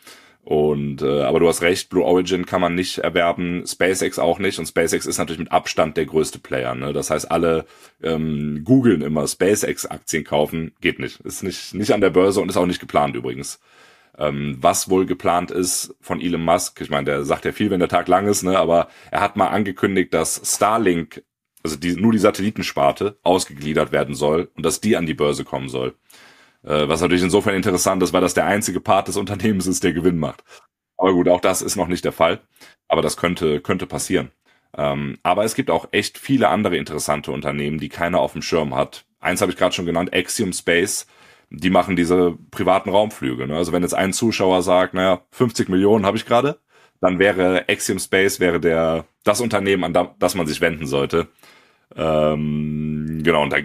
Und 0.48 1.02
äh, 1.02 1.24
aber 1.24 1.40
du 1.40 1.48
hast 1.48 1.60
recht, 1.60 1.90
Blue 1.90 2.02
Origin 2.02 2.46
kann 2.46 2.62
man 2.62 2.74
nicht 2.74 2.96
erwerben, 2.96 3.64
SpaceX 3.66 4.18
auch 4.18 4.38
nicht. 4.38 4.58
Und 4.58 4.64
SpaceX 4.64 5.04
ist 5.04 5.18
natürlich 5.18 5.40
mit 5.40 5.52
Abstand 5.52 5.98
der 5.98 6.06
größte 6.06 6.38
Player. 6.38 6.74
Ne? 6.74 6.94
Das 6.94 7.10
heißt, 7.10 7.30
alle 7.30 7.66
ähm, 8.02 8.62
googeln 8.64 9.02
immer 9.02 9.28
SpaceX-Aktien 9.28 10.24
kaufen, 10.24 10.72
geht 10.80 11.00
nicht. 11.00 11.20
Ist 11.20 11.42
nicht, 11.42 11.74
nicht 11.74 11.92
an 11.92 12.00
der 12.00 12.08
Börse 12.08 12.40
und 12.40 12.48
ist 12.48 12.56
auch 12.56 12.64
nicht 12.64 12.80
geplant 12.80 13.14
übrigens. 13.14 13.60
Ähm, 14.16 14.56
was 14.58 14.88
wohl 14.88 15.04
geplant 15.04 15.50
ist 15.50 15.94
von 16.00 16.18
Elon 16.18 16.46
Musk, 16.46 16.80
ich 16.80 16.88
meine, 16.88 17.04
der 17.04 17.24
sagt 17.24 17.44
ja 17.44 17.52
viel, 17.52 17.68
wenn 17.68 17.80
der 17.80 17.90
Tag 17.90 18.08
lang 18.08 18.26
ist, 18.26 18.42
ne? 18.42 18.58
aber 18.58 18.88
er 19.10 19.20
hat 19.20 19.36
mal 19.36 19.48
angekündigt, 19.48 20.14
dass 20.14 20.40
Starlink, 20.42 21.24
also 21.62 21.76
die, 21.76 21.94
nur 21.94 22.12
die 22.12 22.18
Satellitensparte, 22.18 23.18
ausgegliedert 23.22 23.92
werden 23.92 24.14
soll 24.14 24.50
und 24.56 24.64
dass 24.64 24.80
die 24.80 24.96
an 24.96 25.04
die 25.04 25.12
Börse 25.12 25.44
kommen 25.44 25.68
soll. 25.68 25.94
Äh, 26.64 26.88
was 26.88 27.00
natürlich 27.00 27.22
insofern 27.22 27.54
interessant 27.54 28.02
ist, 28.02 28.12
weil 28.12 28.20
das 28.20 28.34
der 28.34 28.46
einzige 28.46 28.80
Part 28.80 29.08
des 29.08 29.16
Unternehmens 29.16 29.66
ist, 29.66 29.84
der 29.84 29.92
Gewinn 29.92 30.18
macht. 30.18 30.42
Aber 30.96 31.12
gut, 31.12 31.28
auch 31.28 31.40
das 31.40 31.62
ist 31.62 31.76
noch 31.76 31.88
nicht 31.88 32.04
der 32.04 32.12
Fall. 32.12 32.40
Aber 32.88 33.02
das 33.02 33.16
könnte, 33.16 33.60
könnte 33.60 33.86
passieren. 33.86 34.32
Ähm, 34.76 35.18
aber 35.22 35.44
es 35.44 35.54
gibt 35.54 35.70
auch 35.70 35.88
echt 35.92 36.18
viele 36.18 36.48
andere 36.48 36.76
interessante 36.76 37.30
Unternehmen, 37.32 37.78
die 37.78 37.88
keiner 37.88 38.20
auf 38.20 38.32
dem 38.32 38.42
Schirm 38.42 38.74
hat. 38.74 39.06
Eins 39.20 39.40
habe 39.40 39.50
ich 39.50 39.58
gerade 39.58 39.74
schon 39.74 39.86
genannt, 39.86 40.14
Axiom 40.14 40.52
Space. 40.52 41.06
Die 41.50 41.70
machen 41.70 41.96
diese 41.96 42.36
privaten 42.50 42.90
Raumflüge. 42.90 43.46
Ne? 43.46 43.56
Also 43.56 43.72
wenn 43.72 43.82
jetzt 43.82 43.94
ein 43.94 44.12
Zuschauer 44.12 44.62
sagt, 44.62 44.94
naja, 44.94 45.22
50 45.30 45.68
Millionen 45.68 46.04
habe 46.04 46.16
ich 46.16 46.26
gerade, 46.26 46.60
dann 47.00 47.18
wäre 47.18 47.64
Axiom 47.68 47.98
Space 47.98 48.40
wäre 48.40 48.60
der 48.60 49.06
das 49.24 49.40
Unternehmen, 49.40 49.84
an 49.84 50.10
das 50.18 50.34
man 50.34 50.46
sich 50.46 50.60
wenden 50.60 50.86
sollte. 50.86 51.28
Ähm, 51.96 53.20
genau, 53.22 53.42
und 53.42 53.52
da 53.52 53.58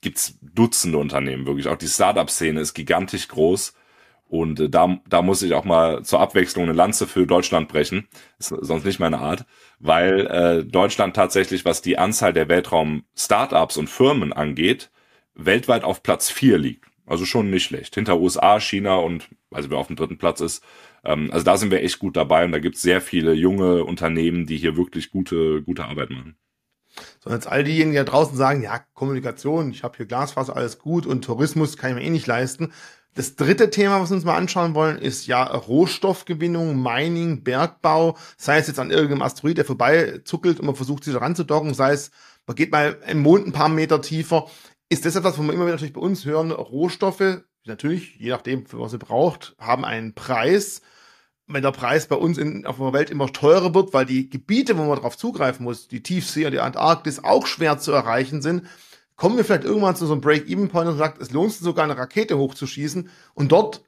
gibt's 0.00 0.38
Dutzende 0.42 0.98
Unternehmen 0.98 1.46
wirklich. 1.46 1.68
Auch 1.68 1.76
die 1.76 1.88
Startup-Szene 1.88 2.60
ist 2.60 2.74
gigantisch 2.74 3.28
groß. 3.28 3.74
Und 4.28 4.60
äh, 4.60 4.68
da, 4.68 5.00
da 5.08 5.22
muss 5.22 5.42
ich 5.42 5.54
auch 5.54 5.64
mal 5.64 6.04
zur 6.04 6.20
Abwechslung 6.20 6.64
eine 6.64 6.72
Lanze 6.72 7.06
für 7.06 7.26
Deutschland 7.26 7.68
brechen. 7.68 8.08
Ist 8.38 8.48
sonst 8.48 8.84
nicht 8.84 9.00
meine 9.00 9.18
Art. 9.18 9.44
Weil 9.78 10.26
äh, 10.26 10.64
Deutschland 10.64 11.16
tatsächlich, 11.16 11.64
was 11.64 11.82
die 11.82 11.98
Anzahl 11.98 12.32
der 12.32 12.48
Weltraum-Startups 12.48 13.76
und 13.76 13.88
Firmen 13.88 14.32
angeht, 14.32 14.90
weltweit 15.34 15.84
auf 15.84 16.02
Platz 16.02 16.30
vier 16.30 16.58
liegt. 16.58 16.86
Also 17.06 17.24
schon 17.24 17.50
nicht 17.50 17.64
schlecht. 17.64 17.94
Hinter 17.94 18.20
USA, 18.20 18.60
China 18.60 18.96
und, 18.96 19.28
also 19.50 19.68
wer 19.68 19.78
auf 19.78 19.88
dem 19.88 19.96
dritten 19.96 20.18
Platz 20.18 20.40
ist. 20.40 20.64
Ähm, 21.04 21.30
also 21.32 21.44
da 21.44 21.56
sind 21.56 21.72
wir 21.72 21.82
echt 21.82 21.98
gut 21.98 22.16
dabei 22.16 22.44
und 22.44 22.52
da 22.52 22.60
gibt 22.60 22.76
es 22.76 22.82
sehr 22.82 23.00
viele 23.00 23.32
junge 23.32 23.84
Unternehmen, 23.84 24.46
die 24.46 24.56
hier 24.56 24.76
wirklich 24.76 25.10
gute, 25.10 25.62
gute 25.62 25.84
Arbeit 25.84 26.10
machen. 26.10 26.36
So, 27.20 27.30
jetzt 27.30 27.46
all 27.46 27.64
diejenigen, 27.64 27.92
die 27.92 27.98
da 27.98 28.04
draußen 28.04 28.36
sagen, 28.36 28.62
ja, 28.62 28.80
Kommunikation, 28.94 29.70
ich 29.70 29.82
habe 29.84 29.96
hier 29.96 30.06
Glasfaser, 30.06 30.56
alles 30.56 30.78
gut 30.78 31.06
und 31.06 31.24
Tourismus 31.24 31.76
kann 31.76 31.90
ich 31.90 31.96
mir 31.96 32.02
eh 32.02 32.10
nicht 32.10 32.26
leisten. 32.26 32.72
Das 33.14 33.34
dritte 33.34 33.70
Thema, 33.70 34.00
was 34.00 34.10
wir 34.10 34.16
uns 34.16 34.24
mal 34.24 34.36
anschauen 34.36 34.74
wollen, 34.74 34.98
ist 34.98 35.26
ja 35.26 35.42
Rohstoffgewinnung, 35.42 36.80
Mining, 36.80 37.42
Bergbau, 37.42 38.16
sei 38.36 38.58
es 38.58 38.68
jetzt 38.68 38.78
an 38.78 38.92
irgendeinem 38.92 39.22
Asteroid, 39.22 39.58
der 39.58 39.64
vorbeizuckelt 39.64 40.60
und 40.60 40.66
man 40.66 40.76
versucht, 40.76 41.02
sich 41.02 41.12
da 41.12 41.18
ranzudocken, 41.18 41.74
sei 41.74 41.92
es, 41.92 42.12
man 42.46 42.54
geht 42.54 42.70
mal 42.70 42.98
im 43.08 43.20
Mond 43.20 43.46
ein 43.46 43.52
paar 43.52 43.68
Meter 43.68 44.00
tiefer. 44.00 44.48
Ist 44.88 45.06
das 45.06 45.16
etwas, 45.16 45.38
wo 45.38 45.42
wir 45.42 45.52
immer 45.52 45.64
wieder 45.64 45.74
natürlich 45.74 45.92
bei 45.92 46.00
uns 46.00 46.24
hören, 46.24 46.52
Rohstoffe, 46.52 47.42
natürlich, 47.64 48.16
je 48.16 48.30
nachdem, 48.30 48.64
was 48.72 48.92
sie 48.92 48.98
braucht, 48.98 49.56
haben 49.58 49.84
einen 49.84 50.14
Preis. 50.14 50.80
Wenn 51.52 51.62
der 51.62 51.72
Preis 51.72 52.06
bei 52.06 52.16
uns 52.16 52.38
in, 52.38 52.66
auf 52.66 52.78
der 52.78 52.92
Welt 52.92 53.10
immer 53.10 53.32
teurer 53.32 53.74
wird, 53.74 53.92
weil 53.92 54.06
die 54.06 54.30
Gebiete, 54.30 54.78
wo 54.78 54.84
man 54.84 54.96
darauf 54.96 55.16
zugreifen 55.16 55.64
muss, 55.64 55.88
die 55.88 56.02
Tiefsee 56.02 56.46
und 56.46 56.52
die 56.52 56.60
Antarktis 56.60 57.22
auch 57.22 57.46
schwer 57.46 57.78
zu 57.78 57.92
erreichen 57.92 58.42
sind, 58.42 58.66
kommen 59.16 59.36
wir 59.36 59.44
vielleicht 59.44 59.64
irgendwann 59.64 59.96
zu 59.96 60.06
so 60.06 60.12
einem 60.12 60.22
Break-Even-Point 60.22 60.88
und 60.88 60.98
sagt, 60.98 61.20
es 61.20 61.30
lohnt 61.30 61.52
sich 61.52 61.60
sogar 61.60 61.84
eine 61.84 61.98
Rakete 61.98 62.38
hochzuschießen 62.38 63.10
und 63.34 63.52
dort 63.52 63.82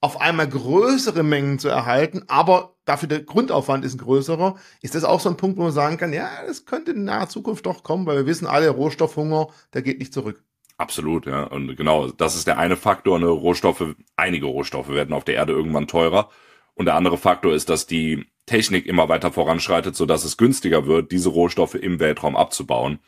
auf 0.00 0.20
einmal 0.20 0.48
größere 0.48 1.22
Mengen 1.22 1.60
zu 1.60 1.68
erhalten, 1.68 2.24
aber 2.26 2.74
dafür 2.84 3.08
der 3.08 3.22
Grundaufwand 3.22 3.84
ist 3.84 3.98
größerer. 3.98 4.56
Ist 4.80 4.96
das 4.96 5.04
auch 5.04 5.20
so 5.20 5.28
ein 5.28 5.36
Punkt, 5.36 5.56
wo 5.58 5.62
man 5.62 5.70
sagen 5.70 5.96
kann, 5.96 6.12
ja, 6.12 6.28
das 6.44 6.64
könnte 6.66 6.90
in 6.90 7.04
naher 7.04 7.28
Zukunft 7.28 7.66
doch 7.66 7.84
kommen, 7.84 8.06
weil 8.06 8.16
wir 8.16 8.26
wissen 8.26 8.48
alle, 8.48 8.68
Rohstoffhunger, 8.70 9.46
der 9.72 9.82
geht 9.82 10.00
nicht 10.00 10.12
zurück. 10.12 10.42
Absolut, 10.76 11.26
ja. 11.26 11.44
Und 11.44 11.76
genau, 11.76 12.10
das 12.10 12.34
ist 12.34 12.48
der 12.48 12.58
eine 12.58 12.76
Faktor. 12.76 13.16
Eine 13.16 13.28
Rohstoffe, 13.28 13.94
einige 14.16 14.46
Rohstoffe 14.46 14.88
werden 14.88 15.14
auf 15.14 15.22
der 15.22 15.36
Erde 15.36 15.52
irgendwann 15.52 15.86
teurer. 15.86 16.28
Und 16.74 16.86
der 16.86 16.94
andere 16.94 17.18
Faktor 17.18 17.54
ist, 17.54 17.68
dass 17.68 17.86
die 17.86 18.24
Technik 18.46 18.86
immer 18.86 19.08
weiter 19.08 19.32
voranschreitet, 19.32 19.94
sodass 19.94 20.24
es 20.24 20.36
günstiger 20.36 20.86
wird, 20.86 21.12
diese 21.12 21.28
Rohstoffe 21.28 21.74
im 21.74 22.00
Weltraum 22.00 22.36
abzubauen. 22.36 22.98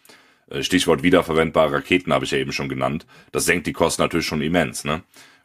Äh, 0.48 0.62
Stichwort 0.62 1.02
wiederverwendbare 1.02 1.72
Raketen 1.72 2.12
habe 2.12 2.24
ich 2.24 2.30
ja 2.30 2.38
eben 2.38 2.52
schon 2.52 2.68
genannt. 2.68 3.06
Das 3.32 3.44
senkt 3.44 3.66
die 3.66 3.72
Kosten 3.72 4.02
natürlich 4.02 4.26
schon 4.26 4.42
immens, 4.42 4.84
ne? 4.84 5.02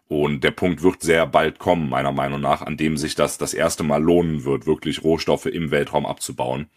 Und 0.07 0.43
der 0.43 0.51
Punkt 0.51 0.81
wird 0.81 1.03
sehr 1.03 1.27
bald 1.27 1.59
kommen, 1.59 1.87
meiner 1.87 2.11
Meinung 2.11 2.41
nach, 2.41 2.63
an 2.63 2.77
dem 2.77 2.97
sich 2.97 3.13
das 3.13 3.37
das 3.37 3.53
erste 3.53 3.83
Mal 3.83 4.01
lohnen 4.01 4.43
wird, 4.43 4.65
wirklich 4.65 5.03
Rohstoffe 5.03 5.45
im 5.45 5.69
Weltraum 5.69 6.07
abzubauen. 6.07 6.67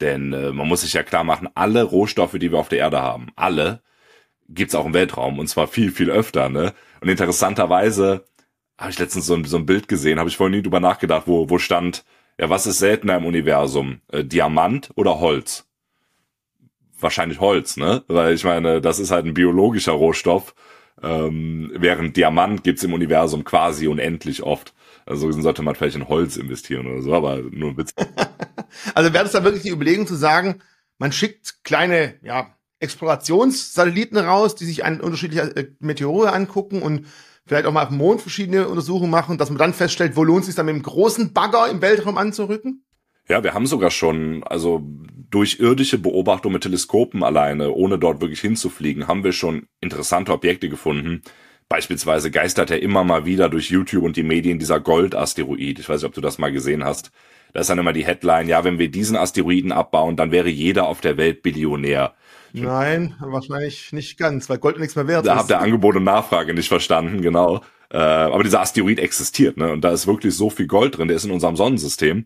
Denn 0.00 0.32
äh, 0.32 0.52
man 0.52 0.66
muss 0.66 0.80
sich 0.80 0.92
ja 0.94 1.04
klar 1.04 1.22
machen, 1.22 1.48
alle 1.54 1.84
Rohstoffe, 1.84 2.36
die 2.38 2.50
wir 2.50 2.58
auf 2.58 2.68
der 2.68 2.80
Erde 2.80 3.00
haben, 3.00 3.28
alle 3.36 3.80
gibt's 4.48 4.74
auch 4.74 4.86
im 4.86 4.94
Weltraum 4.94 5.38
und 5.38 5.46
zwar 5.46 5.68
viel, 5.68 5.92
viel 5.92 6.10
öfter. 6.10 6.48
Ne? 6.48 6.74
Und 7.00 7.08
interessanterweise 7.08 8.24
habe 8.78 8.90
ich 8.90 8.98
letztens 8.98 9.26
so 9.26 9.34
ein, 9.34 9.44
so 9.44 9.56
ein 9.56 9.66
Bild 9.66 9.88
gesehen, 9.88 10.18
habe 10.18 10.28
ich 10.28 10.36
vorhin 10.36 10.56
nie 10.56 10.62
drüber 10.62 10.80
nachgedacht, 10.80 11.24
wo, 11.26 11.48
wo 11.48 11.58
stand, 11.58 12.04
ja, 12.38 12.50
was 12.50 12.66
ist 12.66 12.78
seltener 12.78 13.16
im 13.16 13.26
Universum? 13.26 14.00
Äh, 14.08 14.24
Diamant 14.24 14.90
oder 14.96 15.20
Holz? 15.20 15.66
Wahrscheinlich 16.98 17.40
Holz, 17.40 17.76
ne? 17.76 18.04
Weil 18.08 18.34
ich 18.34 18.44
meine, 18.44 18.80
das 18.80 18.98
ist 18.98 19.10
halt 19.10 19.26
ein 19.26 19.34
biologischer 19.34 19.92
Rohstoff 19.92 20.54
ähm, 21.02 21.72
während 21.74 22.16
Diamant 22.16 22.62
gibt's 22.62 22.82
im 22.82 22.92
Universum 22.92 23.44
quasi 23.44 23.88
unendlich 23.88 24.42
oft. 24.42 24.74
Also 25.06 25.30
sollte 25.32 25.62
man 25.62 25.74
vielleicht 25.74 25.96
in 25.96 26.08
Holz 26.08 26.36
investieren 26.36 26.86
oder 26.86 27.02
so, 27.02 27.12
aber 27.12 27.42
nur 27.42 27.70
ein 27.70 27.76
Witz. 27.76 27.94
also 28.94 29.12
wäre 29.12 29.24
das 29.24 29.32
da 29.32 29.44
wirklich 29.44 29.62
die 29.62 29.70
Überlegung 29.70 30.06
zu 30.06 30.14
sagen, 30.14 30.62
man 30.98 31.12
schickt 31.12 31.62
kleine, 31.64 32.14
ja, 32.22 32.54
Explorationssatelliten 32.80 34.18
raus, 34.18 34.54
die 34.56 34.64
sich 34.64 34.84
an 34.84 35.00
unterschiedliche 35.00 35.56
äh, 35.56 35.70
Meteore 35.80 36.32
angucken 36.32 36.82
und 36.82 37.06
vielleicht 37.46 37.66
auch 37.66 37.72
mal 37.72 37.82
auf 37.82 37.88
dem 37.88 37.98
Mond 37.98 38.20
verschiedene 38.20 38.68
Untersuchungen 38.68 39.10
machen, 39.10 39.38
dass 39.38 39.50
man 39.50 39.58
dann 39.58 39.74
feststellt, 39.74 40.16
wo 40.16 40.24
lohnt 40.24 40.40
es 40.40 40.46
sich 40.46 40.54
dann 40.54 40.66
mit 40.66 40.74
einem 40.74 40.82
großen 40.82 41.32
Bagger 41.32 41.68
im 41.70 41.82
Weltraum 41.82 42.18
anzurücken? 42.18 42.84
Ja, 43.28 43.42
wir 43.42 43.54
haben 43.54 43.66
sogar 43.66 43.90
schon, 43.90 44.44
also 44.44 44.82
durch 45.30 45.58
irdische 45.58 45.98
Beobachtung 45.98 46.52
mit 46.52 46.62
Teleskopen 46.62 47.24
alleine, 47.24 47.72
ohne 47.72 47.98
dort 47.98 48.20
wirklich 48.20 48.40
hinzufliegen, 48.40 49.08
haben 49.08 49.24
wir 49.24 49.32
schon 49.32 49.66
interessante 49.80 50.32
Objekte 50.32 50.68
gefunden. 50.68 51.22
Beispielsweise 51.68 52.30
geistert 52.30 52.70
er 52.70 52.82
immer 52.82 53.02
mal 53.04 53.24
wieder 53.24 53.48
durch 53.48 53.70
YouTube 53.70 54.04
und 54.04 54.16
die 54.16 54.22
Medien 54.22 54.58
dieser 54.58 54.80
Goldasteroid. 54.80 55.78
Ich 55.78 55.88
weiß 55.88 56.02
nicht, 56.02 56.08
ob 56.08 56.14
du 56.14 56.20
das 56.20 56.38
mal 56.38 56.52
gesehen 56.52 56.84
hast. 56.84 57.10
Da 57.54 57.60
ist 57.60 57.70
dann 57.70 57.78
immer 57.78 57.92
die 57.94 58.04
Headline, 58.04 58.48
ja, 58.48 58.64
wenn 58.64 58.78
wir 58.78 58.90
diesen 58.90 59.16
Asteroiden 59.16 59.72
abbauen, 59.72 60.16
dann 60.16 60.30
wäre 60.30 60.50
jeder 60.50 60.86
auf 60.86 61.00
der 61.00 61.16
Welt 61.16 61.42
Billionär. 61.42 62.14
Nein, 62.62 63.14
wahrscheinlich 63.20 63.92
nicht 63.92 64.16
ganz, 64.18 64.48
weil 64.48 64.58
Gold 64.58 64.78
nichts 64.78 64.96
mehr 64.96 65.08
wert 65.08 65.26
da 65.26 65.32
ist. 65.32 65.36
Da 65.36 65.40
habt 65.40 65.50
ihr 65.50 65.60
Angebot 65.60 65.96
und 65.96 66.04
Nachfrage 66.04 66.54
nicht 66.54 66.68
verstanden, 66.68 67.20
genau. 67.20 67.62
Äh, 67.90 67.98
aber 67.98 68.42
dieser 68.42 68.60
Asteroid 68.60 68.98
existiert, 68.98 69.56
ne? 69.56 69.72
Und 69.72 69.82
da 69.82 69.90
ist 69.90 70.06
wirklich 70.06 70.34
so 70.34 70.50
viel 70.50 70.66
Gold 70.66 70.96
drin, 70.96 71.08
der 71.08 71.16
ist 71.16 71.24
in 71.24 71.30
unserem 71.30 71.56
Sonnensystem 71.56 72.24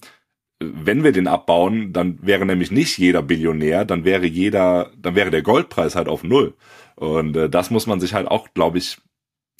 wenn 0.60 1.04
wir 1.04 1.12
den 1.12 1.28
abbauen, 1.28 1.92
dann 1.92 2.18
wäre 2.22 2.44
nämlich 2.44 2.70
nicht 2.70 2.98
jeder 2.98 3.22
Billionär, 3.22 3.84
dann 3.84 4.04
wäre 4.04 4.26
jeder, 4.26 4.90
dann 4.96 5.14
wäre 5.14 5.30
der 5.30 5.42
Goldpreis 5.42 5.94
halt 5.94 6.08
auf 6.08 6.24
null. 6.24 6.54
Und 6.96 7.36
äh, 7.36 7.48
das 7.48 7.70
muss 7.70 7.86
man 7.86 8.00
sich 8.00 8.14
halt 8.14 8.26
auch, 8.28 8.48
glaube 8.54 8.78
ich, 8.78 8.98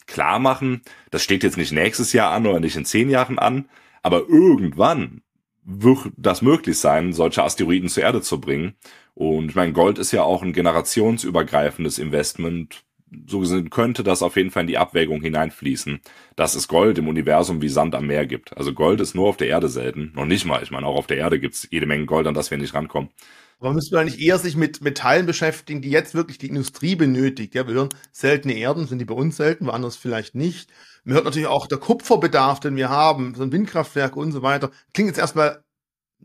klar 0.06 0.38
machen. 0.38 0.82
Das 1.10 1.22
steht 1.22 1.44
jetzt 1.44 1.56
nicht 1.56 1.72
nächstes 1.72 2.12
Jahr 2.12 2.32
an 2.32 2.46
oder 2.46 2.60
nicht 2.60 2.76
in 2.76 2.84
zehn 2.84 3.10
Jahren 3.10 3.38
an, 3.38 3.68
aber 4.02 4.28
irgendwann 4.28 5.22
wird 5.62 6.10
das 6.16 6.42
möglich 6.42 6.78
sein, 6.78 7.12
solche 7.12 7.44
Asteroiden 7.44 7.88
zur 7.88 8.02
Erde 8.02 8.22
zu 8.22 8.40
bringen. 8.40 8.74
Und 9.18 9.48
ich 9.48 9.56
meine, 9.56 9.72
Gold 9.72 9.98
ist 9.98 10.12
ja 10.12 10.22
auch 10.22 10.44
ein 10.44 10.52
generationsübergreifendes 10.52 11.98
Investment, 11.98 12.84
so 13.26 13.40
gesehen 13.40 13.68
könnte 13.68 14.04
das 14.04 14.22
auf 14.22 14.36
jeden 14.36 14.52
Fall 14.52 14.60
in 14.60 14.68
die 14.68 14.78
Abwägung 14.78 15.20
hineinfließen, 15.20 15.98
dass 16.36 16.54
es 16.54 16.68
Gold 16.68 16.98
im 16.98 17.08
Universum 17.08 17.60
wie 17.60 17.68
Sand 17.68 17.96
am 17.96 18.06
Meer 18.06 18.26
gibt. 18.26 18.56
Also 18.56 18.72
Gold 18.72 19.00
ist 19.00 19.16
nur 19.16 19.26
auf 19.26 19.36
der 19.36 19.48
Erde 19.48 19.68
selten. 19.68 20.12
Noch 20.14 20.24
nicht 20.24 20.44
mal. 20.44 20.62
Ich 20.62 20.70
meine, 20.70 20.86
auch 20.86 20.94
auf 20.94 21.08
der 21.08 21.16
Erde 21.16 21.40
gibt 21.40 21.54
es 21.54 21.66
jede 21.68 21.86
Menge 21.86 22.06
Gold, 22.06 22.28
an 22.28 22.34
das 22.34 22.52
wir 22.52 22.58
nicht 22.58 22.74
rankommen. 22.74 23.10
Aber 23.58 23.72
müssen 23.72 23.90
wir 23.90 23.98
eigentlich 23.98 24.20
eher 24.20 24.38
sich 24.38 24.54
mit 24.54 24.82
Metallen 24.82 25.26
beschäftigen, 25.26 25.82
die 25.82 25.90
jetzt 25.90 26.14
wirklich 26.14 26.38
die 26.38 26.46
Industrie 26.46 26.94
benötigt? 26.94 27.56
Ja, 27.56 27.66
wir 27.66 27.74
hören 27.74 27.88
seltene 28.12 28.54
Erden, 28.54 28.86
sind 28.86 29.00
die 29.00 29.04
bei 29.04 29.14
uns 29.14 29.36
selten, 29.36 29.66
woanders 29.66 29.96
vielleicht 29.96 30.36
nicht. 30.36 30.70
Man 31.02 31.14
hört 31.14 31.24
natürlich 31.24 31.48
auch 31.48 31.66
der 31.66 31.78
Kupferbedarf, 31.78 32.60
den 32.60 32.76
wir 32.76 32.88
haben, 32.88 33.34
so 33.34 33.42
ein 33.42 33.50
Windkraftwerk 33.50 34.16
und 34.16 34.30
so 34.30 34.42
weiter. 34.42 34.70
Klingt 34.94 35.08
jetzt 35.08 35.18
erstmal 35.18 35.64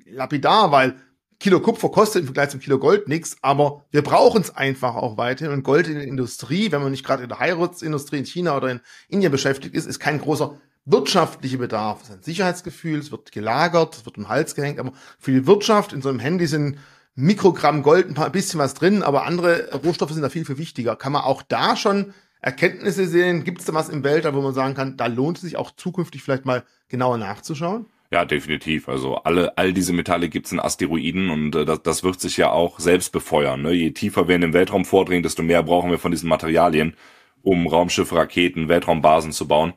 lapidar, 0.06 0.72
weil 0.72 0.98
Kilo 1.44 1.60
Kupfer 1.60 1.90
kostet 1.90 2.22
im 2.22 2.28
Vergleich 2.28 2.52
zum 2.52 2.62
Kilo 2.62 2.80
Gold 2.80 3.10
nichts, 3.10 3.36
aber 3.42 3.84
wir 3.92 4.02
brauchen 4.02 4.42
es 4.42 4.56
einfach 4.56 4.96
auch 4.96 5.18
weiterhin. 5.18 5.54
Und 5.54 5.64
Gold 5.64 5.90
in 5.90 5.96
der 5.96 6.08
Industrie, 6.08 6.72
wenn 6.72 6.82
man 6.82 6.92
nicht 6.92 7.06
gerade 7.06 7.24
in 7.24 7.28
der 7.28 7.40
Heiratsindustrie 7.40 8.20
in 8.20 8.26
China 8.26 8.56
oder 8.56 8.72
in 8.72 8.80
Indien 9.10 9.30
beschäftigt 9.30 9.76
ist, 9.76 9.86
ist 9.86 10.00
kein 10.00 10.22
großer 10.22 10.58
wirtschaftlicher 10.86 11.58
Bedarf. 11.58 12.02
Es 12.02 12.08
ist 12.08 12.16
ein 12.16 12.24
Sicherheitsgefühl, 12.24 12.98
es 12.98 13.12
wird 13.12 13.34
gelagert, 13.34 13.94
es 13.98 14.06
wird 14.06 14.16
im 14.16 14.30
Hals 14.30 14.56
gehängt, 14.56 14.80
aber 14.80 14.94
für 15.20 15.32
die 15.32 15.46
Wirtschaft 15.46 15.92
in 15.92 16.02
so 16.02 16.08
einem 16.08 16.20
Handy 16.20 16.48
sind 16.48 16.78
Mikrogramm 17.14 17.84
Gold 17.84 18.08
ein 18.08 18.14
paar 18.14 18.30
bisschen 18.30 18.62
was 18.62 18.74
drin, 18.74 19.04
aber 19.04 19.26
andere 19.26 19.70
Rohstoffe 19.84 20.14
sind 20.14 20.22
da 20.22 20.30
viel, 20.30 20.46
viel 20.46 20.58
wichtiger. 20.58 20.96
Kann 20.96 21.12
man 21.12 21.24
auch 21.24 21.42
da 21.42 21.76
schon 21.76 22.14
Erkenntnisse 22.40 23.06
sehen? 23.06 23.44
Gibt 23.44 23.60
es 23.60 23.66
da 23.66 23.74
was 23.74 23.90
im 23.90 24.06
Weltall, 24.06 24.34
wo 24.34 24.40
man 24.40 24.54
sagen 24.54 24.76
kann, 24.76 24.96
da 24.96 25.08
lohnt 25.08 25.40
es 25.40 25.42
sich 25.42 25.58
auch 25.58 25.72
zukünftig 25.72 26.24
vielleicht 26.24 26.46
mal 26.46 26.64
genauer 26.88 27.18
nachzuschauen? 27.18 27.88
Ja, 28.14 28.26
definitiv. 28.26 28.90
Also 28.90 29.16
alle, 29.16 29.58
all 29.58 29.74
diese 29.74 29.92
Metalle 29.92 30.30
gibt's 30.30 30.52
in 30.52 30.60
Asteroiden 30.60 31.32
und 31.32 31.56
äh, 31.56 31.66
das, 31.66 31.82
das 31.82 32.04
wird 32.04 32.22
sich 32.22 32.38
ja 32.38 32.52
auch 32.52 32.80
selbst 32.80 33.12
befeuern. 33.12 33.64
Ne? 33.64 33.72
Je 33.72 33.90
tiefer 33.90 34.28
wir 34.28 34.36
in 34.36 34.42
den 34.42 34.54
Weltraum 34.54 34.86
vordringen, 34.86 35.24
desto 35.24 35.42
mehr 35.42 35.64
brauchen 35.64 35.90
wir 35.90 35.98
von 35.98 36.12
diesen 36.12 36.30
Materialien, 36.30 36.96
um 37.42 37.66
Raumschiffe, 37.66 38.16
Raketen, 38.16 38.70
Weltraumbasen 38.70 39.32
zu 39.32 39.48
bauen. 39.48 39.74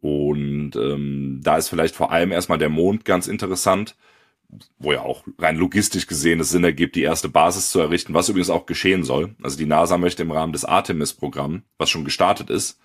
Und 0.00 0.74
ähm, 0.74 1.42
da 1.42 1.58
ist 1.58 1.68
vielleicht 1.68 1.94
vor 1.94 2.12
allem 2.12 2.32
erstmal 2.32 2.56
der 2.56 2.70
Mond 2.70 3.04
ganz 3.04 3.26
interessant, 3.26 3.94
wo 4.78 4.92
ja 4.92 5.02
auch 5.02 5.24
rein 5.38 5.58
logistisch 5.58 6.06
gesehen 6.06 6.40
es 6.40 6.48
Sinn 6.48 6.64
ergibt, 6.64 6.96
die 6.96 7.02
erste 7.02 7.28
Basis 7.28 7.70
zu 7.70 7.80
errichten, 7.80 8.14
was 8.14 8.30
übrigens 8.30 8.48
auch 8.48 8.64
geschehen 8.64 9.04
soll. 9.04 9.34
Also 9.42 9.58
die 9.58 9.66
NASA 9.66 9.98
möchte 9.98 10.22
im 10.22 10.30
Rahmen 10.30 10.54
des 10.54 10.64
Artemis-Programms, 10.64 11.60
was 11.76 11.90
schon 11.90 12.06
gestartet 12.06 12.48
ist, 12.48 12.80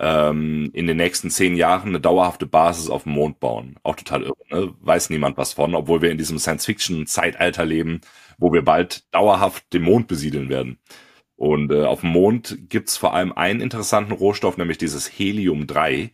ähm, 0.00 0.70
in 0.72 0.86
den 0.86 0.96
nächsten 0.96 1.30
zehn 1.30 1.56
Jahren 1.56 1.88
eine 1.88 2.00
dauerhafte 2.00 2.46
Basis 2.46 2.88
auf 2.88 3.02
dem 3.02 3.12
Mond 3.12 3.40
bauen. 3.40 3.76
Auch 3.82 3.96
total 3.96 4.22
irre, 4.22 4.36
ne? 4.50 4.74
weiß 4.80 5.10
niemand 5.10 5.36
was 5.36 5.54
von, 5.54 5.74
obwohl 5.74 6.02
wir 6.02 6.10
in 6.10 6.18
diesem 6.18 6.38
Science-Fiction-Zeitalter 6.38 7.64
leben, 7.64 8.00
wo 8.38 8.52
wir 8.52 8.62
bald 8.62 9.12
dauerhaft 9.12 9.72
den 9.72 9.82
Mond 9.82 10.06
besiedeln 10.06 10.48
werden. 10.48 10.78
Und 11.36 11.72
äh, 11.72 11.84
auf 11.84 12.00
dem 12.00 12.10
Mond 12.10 12.58
gibt's 12.68 12.96
vor 12.96 13.14
allem 13.14 13.32
einen 13.32 13.60
interessanten 13.60 14.12
Rohstoff, 14.12 14.56
nämlich 14.56 14.78
dieses 14.78 15.08
Helium-3. 15.08 16.10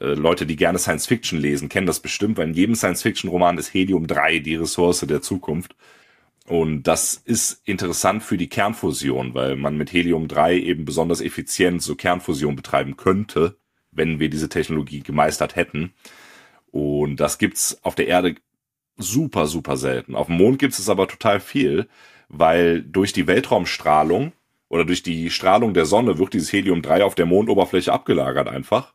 Äh, 0.00 0.14
Leute, 0.14 0.46
die 0.46 0.56
gerne 0.56 0.78
Science-Fiction 0.78 1.38
lesen, 1.38 1.68
kennen 1.68 1.86
das 1.86 2.00
bestimmt, 2.00 2.38
weil 2.38 2.48
in 2.48 2.54
jedem 2.54 2.74
Science-Fiction-Roman 2.74 3.58
ist 3.58 3.72
Helium-3 3.74 4.40
die 4.40 4.56
Ressource 4.56 5.00
der 5.00 5.22
Zukunft. 5.22 5.74
Und 6.48 6.84
das 6.84 7.12
ist 7.12 7.60
interessant 7.66 8.22
für 8.22 8.38
die 8.38 8.48
Kernfusion, 8.48 9.34
weil 9.34 9.54
man 9.54 9.76
mit 9.76 9.92
Helium-3 9.92 10.52
eben 10.54 10.86
besonders 10.86 11.20
effizient 11.20 11.82
so 11.82 11.94
Kernfusion 11.94 12.56
betreiben 12.56 12.96
könnte, 12.96 13.58
wenn 13.90 14.18
wir 14.18 14.30
diese 14.30 14.48
Technologie 14.48 15.00
gemeistert 15.00 15.56
hätten. 15.56 15.92
Und 16.70 17.16
das 17.16 17.36
gibt's 17.36 17.78
auf 17.82 17.94
der 17.94 18.08
Erde 18.08 18.36
super, 18.96 19.46
super 19.46 19.76
selten. 19.76 20.14
Auf 20.14 20.28
dem 20.28 20.36
Mond 20.36 20.58
gibt's 20.58 20.78
es 20.78 20.88
aber 20.88 21.06
total 21.06 21.38
viel, 21.38 21.86
weil 22.30 22.82
durch 22.82 23.12
die 23.12 23.26
Weltraumstrahlung 23.26 24.32
oder 24.70 24.86
durch 24.86 25.02
die 25.02 25.28
Strahlung 25.28 25.74
der 25.74 25.84
Sonne 25.84 26.18
wird 26.18 26.32
dieses 26.32 26.50
Helium-3 26.50 27.02
auf 27.02 27.14
der 27.14 27.26
Mondoberfläche 27.26 27.92
abgelagert 27.92 28.48
einfach 28.48 28.94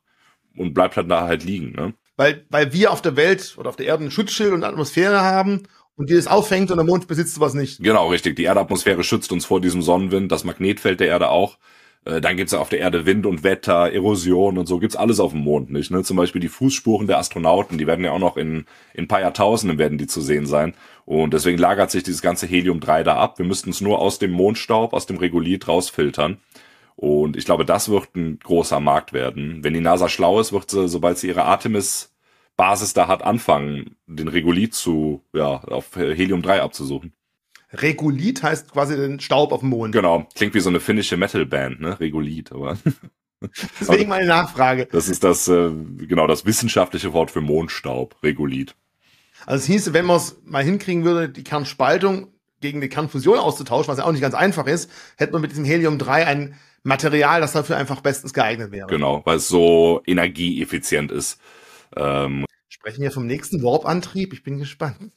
und 0.58 0.74
bleibt 0.74 0.98
halt 0.98 1.10
da 1.10 1.28
halt 1.28 1.44
liegen. 1.44 1.74
Ne? 1.74 1.94
Weil, 2.16 2.46
weil 2.50 2.74
wir 2.74 2.92
auf 2.92 3.04
der 3.04 3.16
Welt 3.16 3.56
oder 3.58 3.70
auf 3.70 3.76
der 3.76 3.86
Erde 3.86 4.06
ein 4.06 4.12
Schutzschild 4.12 4.54
und 4.54 4.64
Atmosphäre 4.64 5.22
haben 5.22 5.64
und 5.96 6.10
die 6.10 6.16
das 6.16 6.28
auffängt 6.28 6.72
und 6.72 6.78
der 6.78 6.86
Mond 6.86 7.08
besitzt 7.08 7.36
sowas 7.36 7.54
nicht. 7.54 7.82
Genau, 7.82 8.10
richtig. 8.10 8.36
Die 8.36 8.44
Erdatmosphäre 8.44 9.04
schützt 9.04 9.32
uns 9.32 9.46
vor 9.46 9.62
diesem 9.62 9.82
Sonnenwind, 9.82 10.32
das 10.32 10.44
Magnetfeld 10.44 11.00
der 11.00 11.08
Erde 11.08 11.30
auch. 11.30 11.58
Äh, 12.06 12.22
dann 12.22 12.38
gibt's 12.38 12.54
ja 12.54 12.60
auf 12.60 12.70
der 12.70 12.80
Erde 12.80 13.06
Wind 13.06 13.26
und 13.26 13.44
Wetter, 13.44 13.92
Erosion 13.92 14.58
und 14.58 14.68
so 14.68 14.80
gibt's 14.80 14.96
alles 14.96 15.20
auf 15.20 15.32
dem 15.32 15.42
Mond 15.42 15.72
nicht. 15.72 15.92
Ne? 15.92 16.04
Zum 16.04 16.18
Beispiel 16.18 16.42
die 16.42 16.50
Fußspuren 16.50 17.08
der 17.08 17.20
Astronauten, 17.20 17.78
die 17.78 17.88
werden 17.88 18.04
ja 18.04 18.12
auch 18.12 18.20
noch 18.20 18.38
in, 18.38 18.66
in 18.94 19.06
ein 19.06 19.08
paar 19.08 19.22
Jahrtausenden 19.22 19.78
werden 19.78 19.98
die 19.98 20.08
zu 20.08 20.22
sehen 20.22 20.46
sein. 20.46 20.74
Und 21.06 21.34
deswegen 21.34 21.58
lagert 21.58 21.92
sich 21.92 22.04
dieses 22.04 22.22
ganze 22.22 22.48
Helium-3 22.48 23.04
da 23.04 23.18
ab. 23.18 23.38
Wir 23.38 23.46
müssten 23.46 23.70
es 23.70 23.82
nur 23.82 24.00
aus 24.00 24.20
dem 24.20 24.32
Mondstaub, 24.32 24.94
aus 24.94 25.06
dem 25.06 25.18
Regolith 25.18 25.68
rausfiltern. 25.68 26.38
Und 26.96 27.36
ich 27.38 27.46
glaube, 27.46 27.66
das 27.66 27.90
wird 27.90 28.16
ein 28.16 28.40
großer 28.40 28.80
Markt 28.80 29.14
werden. 29.14 29.64
Wenn 29.64 29.74
die 29.74 29.80
NASA 29.80 30.10
schlau 30.10 30.40
ist, 30.40 30.54
wird 30.54 30.70
sie, 30.70 30.88
sobald 30.88 31.18
sie 31.18 31.28
ihre 31.28 31.46
Artemis-Basis 32.58 32.94
da 32.94 33.08
hat, 33.08 33.24
anfangen, 33.24 33.96
den 34.08 34.28
Regolith 34.28 34.74
zu, 34.74 35.24
ja, 35.34 35.64
auf 35.64 35.96
Helium-3 35.96 36.60
abzusuchen. 36.60 37.14
Regolith 37.72 38.44
heißt 38.44 38.72
quasi 38.72 38.96
den 38.96 39.20
Staub 39.20 39.52
auf 39.52 39.62
dem 39.62 39.70
Mond. 39.70 39.94
Genau. 39.94 40.28
Klingt 40.36 40.54
wie 40.54 40.60
so 40.60 40.70
eine 40.70 40.80
finnische 40.80 41.18
Metal-Band, 41.18 41.82
ne? 41.82 42.00
Regolith, 42.00 42.52
aber. 42.52 42.78
Deswegen 43.80 44.10
meine 44.10 44.28
Nachfrage. 44.28 44.88
Das 44.92 45.10
ist 45.10 45.24
das, 45.24 45.48
äh, 45.48 45.72
genau, 45.98 46.28
das 46.28 46.46
wissenschaftliche 46.46 47.12
Wort 47.14 47.32
für 47.32 47.42
Mondstaub, 47.42 48.16
Regolith. 48.24 48.76
Also 49.46 49.64
es 49.64 49.66
hieße, 49.66 49.94
wenn 49.94 50.06
man 50.06 50.18
es 50.18 50.38
mal 50.46 50.64
hinkriegen 50.64 51.04
würde, 51.04 51.28
die 51.28 51.44
Kernspaltung 51.44 52.28
gegen 52.62 52.80
die 52.80 52.88
Kernfusion 52.88 53.40
auszutauschen, 53.40 53.92
was 53.92 53.98
ja 53.98 54.06
auch 54.06 54.14
nicht 54.14 54.22
ganz 54.22 54.36
einfach 54.36 54.68
ist, 54.68 54.90
hätte 55.18 55.34
man 55.34 55.42
mit 55.42 55.52
diesem 55.52 55.66
Helium-3 55.66 56.10
ein 56.26 56.56
Material, 56.84 57.42
das 57.42 57.52
dafür 57.52 57.76
einfach 57.76 58.00
bestens 58.00 58.34
geeignet 58.34 58.72
wäre. 58.72 58.88
Genau, 58.88 59.22
weil 59.26 59.38
es 59.38 59.50
so 59.50 60.02
energieeffizient 60.06 61.12
ist. 61.12 61.42
Ähm, 61.98 62.46
Sprechen 62.70 63.02
wir 63.02 63.12
vom 63.12 63.28
nächsten 63.28 63.64
Warp-Antrieb? 63.64 64.34
Ich 64.34 64.44
bin 64.44 64.58
gespannt. 64.58 65.12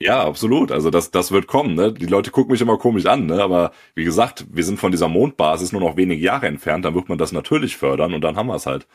Ja, 0.00 0.24
absolut. 0.24 0.72
Also 0.72 0.90
das, 0.90 1.12
das 1.12 1.30
wird 1.30 1.46
kommen. 1.46 1.74
Ne? 1.74 1.92
Die 1.92 2.06
Leute 2.06 2.32
gucken 2.32 2.50
mich 2.50 2.60
immer 2.60 2.76
komisch 2.76 3.06
an, 3.06 3.26
ne? 3.26 3.40
aber 3.40 3.70
wie 3.94 4.04
gesagt, 4.04 4.46
wir 4.50 4.64
sind 4.64 4.80
von 4.80 4.90
dieser 4.90 5.08
Mondbasis 5.08 5.70
nur 5.70 5.80
noch 5.80 5.96
wenige 5.96 6.20
Jahre 6.20 6.48
entfernt. 6.48 6.84
Dann 6.84 6.96
wird 6.96 7.08
man 7.08 7.18
das 7.18 7.30
natürlich 7.30 7.76
fördern 7.76 8.12
und 8.12 8.22
dann 8.22 8.36
haben 8.36 8.48
wir 8.48 8.56
es 8.56 8.66
halt. 8.66 8.88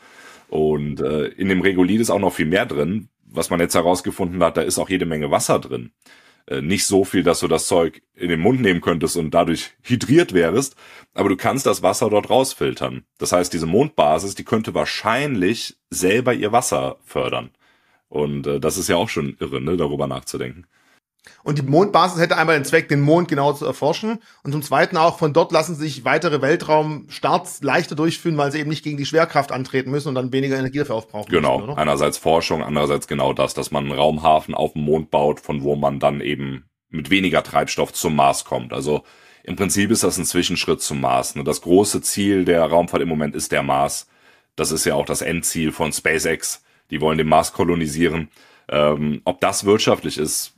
Und 0.48 1.00
äh, 1.00 1.28
in 1.28 1.48
dem 1.48 1.62
Regolith 1.62 2.00
ist 2.00 2.10
auch 2.10 2.18
noch 2.18 2.34
viel 2.34 2.46
mehr 2.46 2.66
drin. 2.66 3.08
Was 3.24 3.48
man 3.48 3.60
jetzt 3.60 3.74
herausgefunden 3.74 4.42
hat, 4.42 4.56
da 4.58 4.62
ist 4.62 4.78
auch 4.78 4.90
jede 4.90 5.06
Menge 5.06 5.30
Wasser 5.30 5.58
drin. 5.58 5.92
Äh, 6.48 6.62
nicht 6.62 6.86
so 6.86 7.04
viel, 7.04 7.22
dass 7.22 7.40
du 7.40 7.48
das 7.48 7.66
Zeug 7.66 8.02
in 8.14 8.28
den 8.30 8.40
Mund 8.40 8.60
nehmen 8.60 8.80
könntest 8.80 9.16
und 9.16 9.32
dadurch 9.32 9.72
hydriert 9.82 10.32
wärst, 10.32 10.76
aber 11.12 11.28
du 11.28 11.36
kannst 11.36 11.66
das 11.66 11.82
Wasser 11.82 12.08
dort 12.08 12.30
rausfiltern. 12.30 13.04
Das 13.18 13.32
heißt, 13.32 13.52
diese 13.52 13.66
Mondbasis, 13.66 14.34
die 14.34 14.44
könnte 14.44 14.74
wahrscheinlich 14.74 15.76
selber 15.90 16.32
ihr 16.32 16.52
Wasser 16.52 16.96
fördern. 17.04 17.50
Und 18.08 18.46
äh, 18.46 18.60
das 18.60 18.78
ist 18.78 18.88
ja 18.88 18.96
auch 18.96 19.10
schon 19.10 19.36
irre, 19.40 19.60
ne, 19.60 19.76
darüber 19.76 20.06
nachzudenken. 20.06 20.66
Und 21.42 21.58
die 21.58 21.62
Mondbasis 21.62 22.20
hätte 22.20 22.36
einmal 22.36 22.56
den 22.56 22.64
Zweck, 22.64 22.88
den 22.88 23.00
Mond 23.00 23.28
genau 23.28 23.52
zu 23.52 23.64
erforschen. 23.64 24.18
Und 24.42 24.52
zum 24.52 24.62
Zweiten 24.62 24.96
auch, 24.96 25.18
von 25.18 25.32
dort 25.32 25.52
lassen 25.52 25.74
sich 25.74 26.04
weitere 26.04 26.42
Weltraumstarts 26.42 27.62
leichter 27.62 27.94
durchführen, 27.94 28.36
weil 28.36 28.52
sie 28.52 28.60
eben 28.60 28.70
nicht 28.70 28.84
gegen 28.84 28.96
die 28.96 29.06
Schwerkraft 29.06 29.52
antreten 29.52 29.90
müssen 29.90 30.08
und 30.08 30.14
dann 30.14 30.32
weniger 30.32 30.58
Energie 30.58 30.78
dafür 30.78 30.96
aufbrauchen. 30.96 31.30
Genau. 31.30 31.60
Müssen, 31.60 31.78
Einerseits 31.78 32.18
Forschung, 32.18 32.62
andererseits 32.62 33.06
genau 33.06 33.32
das, 33.32 33.54
dass 33.54 33.70
man 33.70 33.84
einen 33.84 33.98
Raumhafen 33.98 34.54
auf 34.54 34.72
dem 34.72 34.82
Mond 34.82 35.10
baut, 35.10 35.40
von 35.40 35.62
wo 35.62 35.76
man 35.76 36.00
dann 36.00 36.20
eben 36.20 36.64
mit 36.90 37.10
weniger 37.10 37.42
Treibstoff 37.42 37.92
zum 37.92 38.16
Mars 38.16 38.44
kommt. 38.44 38.72
Also 38.72 39.02
im 39.44 39.56
Prinzip 39.56 39.90
ist 39.90 40.02
das 40.02 40.18
ein 40.18 40.24
Zwischenschritt 40.24 40.82
zum 40.82 41.00
Mars. 41.00 41.34
Das 41.44 41.62
große 41.62 42.02
Ziel 42.02 42.44
der 42.44 42.62
Raumfahrt 42.64 43.02
im 43.02 43.08
Moment 43.08 43.34
ist 43.34 43.52
der 43.52 43.62
Mars. 43.62 44.06
Das 44.56 44.72
ist 44.72 44.84
ja 44.84 44.94
auch 44.94 45.06
das 45.06 45.22
Endziel 45.22 45.72
von 45.72 45.92
SpaceX. 45.92 46.62
Die 46.90 47.00
wollen 47.00 47.18
den 47.18 47.28
Mars 47.28 47.52
kolonisieren. 47.52 48.28
Ähm, 48.68 49.22
ob 49.24 49.40
das 49.40 49.64
wirtschaftlich 49.64 50.18
ist, 50.18 50.54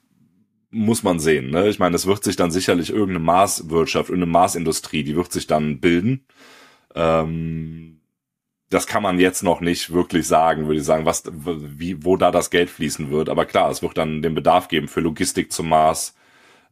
muss 0.70 1.02
man 1.02 1.18
sehen. 1.18 1.50
Ne? 1.50 1.68
Ich 1.68 1.78
meine, 1.78 1.96
es 1.96 2.06
wird 2.06 2.24
sich 2.24 2.37
dann 2.37 2.50
sicherlich 2.50 2.90
irgendeine 2.90 3.18
Maßwirtschaft, 3.20 4.09
irgendeine 4.09 4.33
Maßindustrie, 4.33 5.02
die 5.02 5.16
wird 5.16 5.33
sich 5.33 5.46
dann 5.46 5.80
bilden. 5.80 6.24
Ähm, 6.94 8.00
das 8.70 8.87
kann 8.87 9.02
man 9.02 9.18
jetzt 9.18 9.42
noch 9.42 9.61
nicht 9.61 9.92
wirklich 9.92 10.28
sagen, 10.28 10.66
würde 10.66 10.78
ich 10.78 10.87
sagen, 10.87 11.04
was, 11.04 11.24
wie, 11.33 12.04
wo 12.04 12.16
da 12.16 12.30
das 12.30 12.50
Geld 12.50 12.70
fließen 12.70 13.11
wird. 13.11 13.28
Aber 13.28 13.44
klar, 13.44 13.68
es 13.70 13.83
wird 13.83 13.98
dann 13.98 14.22
den 14.22 14.35
Bedarf 14.35 14.68
geben 14.68 14.87
für 14.87 15.00
Logistik 15.00 15.52
zum 15.52 15.68
Mars 15.68 16.14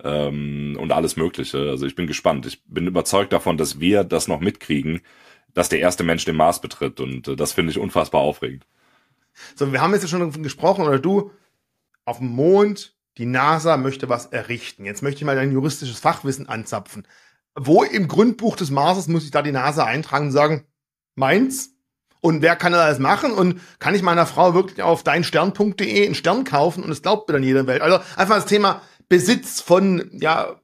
ähm, 0.05 0.77
und 0.81 0.93
alles 0.93 1.17
Mögliche. 1.17 1.59
Also 1.59 1.87
ich 1.87 1.97
bin 1.97 2.07
gespannt. 2.07 2.47
Ich 2.47 2.63
bin 2.67 2.87
überzeugt 2.87 3.33
davon, 3.33 3.57
dass 3.57 3.81
wir 3.81 4.05
das 4.05 4.29
noch 4.29 4.39
mitkriegen, 4.39 5.01
dass 5.55 5.69
der 5.69 5.81
erste 5.81 6.05
Mensch 6.05 6.25
den 6.25 6.37
Mars 6.37 6.61
betritt. 6.61 7.01
Und 7.01 7.27
äh, 7.27 7.35
das 7.37 7.53
finde 7.53 7.73
ich 7.73 7.79
unfassbar 7.79 8.21
aufregend. 8.21 8.65
So, 9.57 9.73
wir 9.73 9.81
haben 9.81 9.93
jetzt 9.93 10.09
schon 10.09 10.43
gesprochen, 10.43 10.85
oder 10.85 11.01
du, 11.01 11.33
auf 12.05 12.19
dem 12.19 12.29
Mond, 12.29 12.95
die 13.19 13.27
NASA 13.27 13.77
möchte 13.77 14.09
was 14.09 14.27
errichten. 14.27 14.85
Jetzt 14.85 15.03
möchte 15.03 15.19
ich 15.19 15.25
mal 15.25 15.37
dein 15.37 15.53
juristisches 15.53 15.99
Fachwissen 15.99 16.49
anzapfen. 16.49 17.07
Wo 17.57 17.83
im 17.83 18.07
Grundbuch 18.07 18.57
des 18.57 18.71
Marses 18.71 19.09
muss 19.09 19.25
ich 19.25 19.33
da 19.33 19.43
die 19.43 19.53
NASA 19.53 19.85
eintragen 19.85 20.27
und 20.27 20.33
sagen, 20.33 20.65
meins? 21.17 21.75
Und 22.21 22.43
wer 22.43 22.57
kann 22.57 22.73
das 22.73 23.01
machen? 23.01 23.33
Und 23.33 23.61
kann 23.81 23.95
ich 23.95 24.03
meiner 24.03 24.27
Frau 24.27 24.55
wirklich 24.55 24.83
auf 24.83 25.03
deinstern.de 25.03 26.07
einen 26.07 26.15
Stern 26.15 26.45
kaufen 26.45 26.85
und 26.85 26.91
es 26.91 27.03
glaubt 27.03 27.29
mir 27.29 27.35
dann 27.35 27.43
jeder 27.43 27.67
Welt? 27.67 27.83
Also 27.83 27.99
einfach 28.17 28.37
das 28.37 28.47
Thema 28.47 28.83
Besitz 29.09 29.61
von 29.61 30.09
ja, 30.13 30.61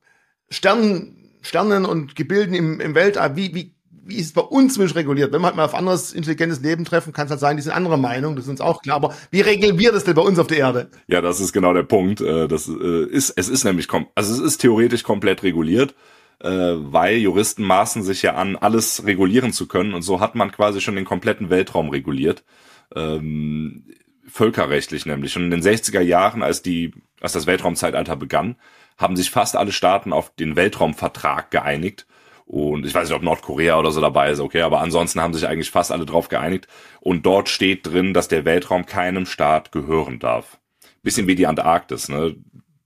Sternen, 0.48 1.38
Sternen 1.42 1.84
und 1.84 2.14
Gebilden 2.14 2.54
im, 2.54 2.80
im 2.80 2.94
Weltall. 2.94 3.34
Wie, 3.34 3.54
wie 3.54 3.73
wie 4.06 4.16
ist 4.16 4.26
es 4.26 4.32
bei 4.32 4.42
uns 4.42 4.78
Mensch 4.78 4.94
reguliert? 4.94 5.32
Wenn 5.32 5.40
wir 5.40 5.46
halt 5.46 5.56
mal 5.56 5.64
auf 5.64 5.74
anderes 5.74 6.12
intelligentes 6.12 6.60
Leben 6.60 6.84
treffen, 6.84 7.12
kann 7.12 7.26
es 7.26 7.30
halt 7.30 7.40
sein, 7.40 7.56
die 7.56 7.62
sind 7.62 7.72
anderer 7.72 7.96
Meinung, 7.96 8.36
das 8.36 8.44
ist 8.44 8.50
uns 8.50 8.60
auch 8.60 8.82
klar. 8.82 8.96
Aber 8.96 9.14
wie 9.30 9.40
regeln 9.40 9.78
wir 9.78 9.92
das 9.92 10.04
denn 10.04 10.14
bei 10.14 10.22
uns 10.22 10.38
auf 10.38 10.46
der 10.46 10.58
Erde? 10.58 10.90
Ja, 11.06 11.20
das 11.20 11.40
ist 11.40 11.52
genau 11.52 11.72
der 11.72 11.82
Punkt. 11.82 12.20
Äh, 12.20 12.48
das 12.48 12.68
äh, 12.68 13.04
ist, 13.06 13.30
es 13.30 13.48
ist 13.48 13.64
nämlich, 13.64 13.88
also 14.14 14.34
es 14.34 14.40
ist 14.40 14.58
theoretisch 14.58 15.02
komplett 15.02 15.42
reguliert, 15.42 15.94
äh, 16.40 16.48
weil 16.48 17.16
Juristen 17.16 17.64
maßen 17.64 18.02
sich 18.02 18.22
ja 18.22 18.34
an, 18.34 18.56
alles 18.56 19.04
regulieren 19.06 19.52
zu 19.52 19.66
können 19.66 19.94
und 19.94 20.02
so 20.02 20.20
hat 20.20 20.34
man 20.34 20.52
quasi 20.52 20.80
schon 20.80 20.96
den 20.96 21.04
kompletten 21.04 21.50
Weltraum 21.50 21.90
reguliert. 21.90 22.44
Ähm, 22.94 23.84
völkerrechtlich 24.26 25.06
nämlich. 25.06 25.32
Schon 25.32 25.44
in 25.44 25.50
den 25.50 25.62
60er 25.62 26.00
Jahren, 26.00 26.42
als 26.42 26.62
die, 26.62 26.92
als 27.20 27.32
das 27.32 27.46
Weltraumzeitalter 27.46 28.16
begann, 28.16 28.56
haben 28.96 29.16
sich 29.16 29.30
fast 29.30 29.56
alle 29.56 29.72
Staaten 29.72 30.12
auf 30.12 30.34
den 30.34 30.56
Weltraumvertrag 30.56 31.50
geeinigt 31.50 32.06
und 32.46 32.84
ich 32.84 32.94
weiß 32.94 33.08
nicht, 33.08 33.16
ob 33.16 33.22
Nordkorea 33.22 33.78
oder 33.78 33.90
so 33.90 34.00
dabei 34.00 34.30
ist, 34.30 34.40
okay, 34.40 34.60
aber 34.60 34.80
ansonsten 34.80 35.20
haben 35.20 35.34
sich 35.34 35.48
eigentlich 35.48 35.70
fast 35.70 35.90
alle 35.90 36.04
drauf 36.04 36.28
geeinigt. 36.28 36.68
Und 37.00 37.24
dort 37.24 37.48
steht 37.48 37.86
drin, 37.86 38.12
dass 38.12 38.28
der 38.28 38.44
Weltraum 38.44 38.86
keinem 38.86 39.26
Staat 39.26 39.72
gehören 39.72 40.18
darf. 40.18 40.58
Bisschen 41.02 41.26
wie 41.26 41.34
die 41.34 41.46
Antarktis, 41.46 42.08
ne? 42.08 42.36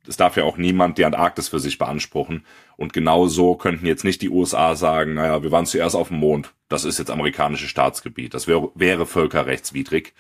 Es 0.07 0.17
darf 0.17 0.39
ja 0.39 0.45
auch 0.45 0.57
niemand 0.57 0.97
die 0.97 1.05
Antarktis 1.05 1.49
für 1.49 1.59
sich 1.61 1.77
beanspruchen. 1.77 2.47
Und 2.79 2.95
genau 2.95 3.27
so 3.27 3.57
könnten 3.57 3.85
jetzt 3.85 4.05
nicht 4.05 4.23
die 4.23 4.31
USA 4.31 4.75
sagen, 4.75 5.15
naja, 5.15 5.43
wir 5.43 5.53
waren 5.53 5.67
zuerst 5.67 5.95
auf 5.95 6.09
dem 6.09 6.17
Mond, 6.17 6.55
das 6.69 6.85
ist 6.85 6.99
jetzt 6.99 7.11
amerikanisches 7.11 7.69
Staatsgebiet. 7.69 8.33
Das 8.33 8.47
wäre, 8.47 8.71
wäre 8.75 9.05
völkerrechtswidrig. 9.05 10.15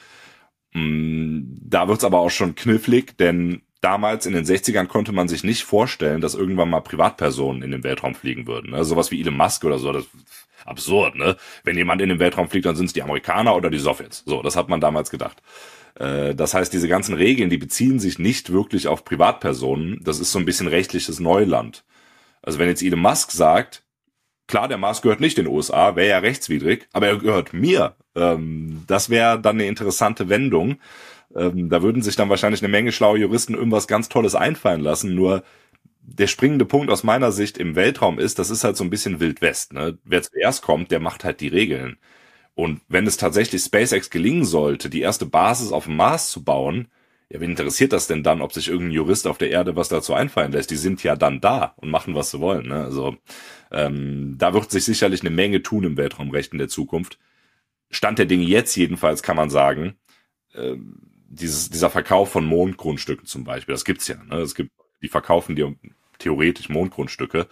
Mm, 0.75 1.55
da 1.63 1.89
wird's 1.89 2.05
aber 2.05 2.19
auch 2.19 2.31
schon 2.31 2.55
knifflig, 2.55 3.17
denn 3.17 3.63
damals 3.81 4.27
in 4.27 4.33
den 4.33 4.45
60ern 4.45 4.87
konnte 4.87 5.13
man 5.13 5.29
sich 5.29 5.45
nicht 5.45 5.65
vorstellen, 5.65 6.21
dass 6.21 6.35
irgendwann 6.35 6.71
mal 6.71 6.81
Privatpersonen 6.81 7.63
in 7.63 7.71
den 7.71 7.85
Weltraum 7.85 8.15
fliegen 8.15 8.47
würden. 8.47 8.75
Also 8.75 8.91
sowas 8.91 9.11
wie 9.11 9.21
Elon 9.21 9.37
Musk 9.37 9.65
oder 9.65 9.79
so, 9.79 9.93
das 9.93 10.07
absurd, 10.65 11.17
ne? 11.17 11.37
Wenn 11.65 11.77
jemand 11.77 12.03
in 12.03 12.09
den 12.09 12.19
Weltraum 12.19 12.49
fliegt, 12.49 12.67
dann 12.67 12.77
sind 12.77 12.87
es 12.87 12.93
die 12.93 13.03
Amerikaner 13.03 13.57
oder 13.57 13.71
die 13.71 13.79
Sowjets. 13.79 14.23
So, 14.27 14.43
das 14.43 14.57
hat 14.57 14.69
man 14.69 14.81
damals 14.81 15.11
gedacht. 15.11 15.43
Äh, 15.95 16.35
das 16.35 16.55
heißt, 16.55 16.73
diese 16.73 16.89
ganzen 16.89 17.15
Regeln, 17.15 17.51
die 17.51 17.59
beziehen 17.59 17.99
sich 17.99 18.19
nicht 18.19 18.53
wirklich 18.53 18.89
auf 18.89 19.05
Privatpersonen. 19.05 20.01
Das 20.03 20.21
ist 20.21 20.33
so 20.33 20.39
ein 20.39 20.45
bisschen 20.45 20.69
rechtliches 20.69 21.21
Neuland. 21.21 21.85
Also 22.43 22.59
wenn 22.59 22.69
jetzt 22.69 22.83
Elon 22.83 23.01
Musk 23.01 23.31
sagt, 23.31 23.85
klar, 24.47 24.69
der 24.69 24.79
Mars 24.79 25.03
gehört 25.03 25.21
nicht 25.21 25.39
den 25.39 25.47
USA, 25.47 25.97
wäre 25.97 26.09
ja 26.09 26.19
rechtswidrig, 26.19 26.89
aber 26.93 27.09
er 27.09 27.19
gehört 27.19 27.53
mir. 27.53 27.97
Ähm, 28.15 28.85
das 28.87 29.11
wäre 29.11 29.41
dann 29.41 29.57
eine 29.57 29.67
interessante 29.67 30.29
Wendung. 30.29 30.79
Ähm, 31.35 31.69
da 31.69 31.83
würden 31.83 32.03
sich 32.03 32.17
dann 32.17 32.31
wahrscheinlich 32.31 32.63
eine 32.63 32.71
Menge 32.71 32.93
schlaue 32.93 33.19
Juristen 33.19 33.55
irgendwas 33.55 33.87
ganz 33.87 34.09
Tolles 34.09 34.35
einfallen 34.35 34.81
lassen. 34.81 35.15
Nur 35.15 35.43
der 36.03 36.27
springende 36.27 36.65
Punkt 36.65 36.91
aus 36.91 37.05
meiner 37.05 37.33
Sicht 37.33 37.59
im 37.59 37.77
Weltraum 37.77 38.19
ist, 38.19 38.39
das 38.39 38.51
ist 38.51 38.65
halt 38.65 38.77
so 38.77 38.85
ein 38.85 38.91
bisschen 38.91 39.21
Wild 39.21 39.43
West. 39.43 39.73
Ne? 39.73 39.99
Wer 40.05 40.23
zuerst 40.23 40.63
kommt, 40.63 40.91
der 40.91 41.01
macht 41.01 41.25
halt 41.25 41.41
die 41.41 41.49
Regeln. 41.49 41.99
Und 42.55 42.81
wenn 42.89 43.07
es 43.07 43.17
tatsächlich 43.19 43.63
SpaceX 43.63 44.11
gelingen 44.11 44.45
sollte, 44.45 44.91
die 44.91 45.01
erste 45.01 45.27
Basis 45.27 45.71
auf 45.71 45.85
dem 45.85 45.97
Mars 45.97 46.31
zu 46.31 46.43
bauen, 46.43 46.89
ja, 47.31 47.41
wen 47.41 47.51
interessiert 47.51 47.93
das 47.93 48.07
denn 48.07 48.23
dann, 48.23 48.41
ob 48.41 48.55
sich 48.55 48.69
irgendein 48.69 48.95
Jurist 48.95 49.27
auf 49.27 49.37
der 49.37 49.51
Erde 49.51 49.77
was 49.77 49.89
dazu 49.89 50.15
einfallen 50.15 50.53
lässt? 50.53 50.71
Die 50.71 50.77
sind 50.77 51.03
ja 51.03 51.15
dann 51.15 51.41
da 51.41 51.75
und 51.77 51.91
machen, 51.91 52.15
was 52.15 52.31
sie 52.31 52.41
wollen. 52.41 52.69
Ne? 52.69 52.83
Also 52.83 53.17
ähm, 53.71 54.37
da 54.39 54.55
wird 54.55 54.71
sich 54.71 54.85
sicherlich 54.85 55.21
eine 55.21 55.31
Menge 55.31 55.63
tun 55.63 55.85
im 55.85 55.97
Weltraumrecht 55.99 56.53
in 56.53 56.59
der 56.59 56.69
Zukunft. 56.69 57.19
Stand 57.91 58.19
der 58.19 58.27
Dinge 58.27 58.45
jetzt 58.45 58.75
jedenfalls 58.77 59.23
kann 59.23 59.37
man 59.37 59.51
sagen, 59.51 59.97
ähm, 60.55 61.03
dieses, 61.29 61.71
dieser 61.71 61.91
Verkauf 61.91 62.31
von 62.33 62.45
Mondgrundstücken 62.45 63.27
zum 63.27 63.45
Beispiel, 63.45 63.75
das 63.75 63.85
gibt's 63.85 64.09
ja. 64.09 64.17
Ne? 64.25 64.37
Es 64.37 64.55
gibt, 64.55 64.73
die 65.03 65.09
verkaufen 65.09 65.55
dir 65.55 65.75
theoretisch 66.19 66.69
Mondgrundstücke. 66.69 67.47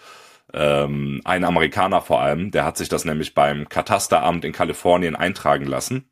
Ähm, 0.53 1.21
ein 1.25 1.45
Amerikaner 1.45 2.01
vor 2.01 2.21
allem, 2.21 2.51
der 2.51 2.65
hat 2.65 2.77
sich 2.77 2.89
das 2.89 3.05
nämlich 3.05 3.35
beim 3.35 3.69
Katasteramt 3.69 4.45
in 4.45 4.53
Kalifornien 4.53 5.17
eintragen 5.17 5.67
lassen, 5.67 6.09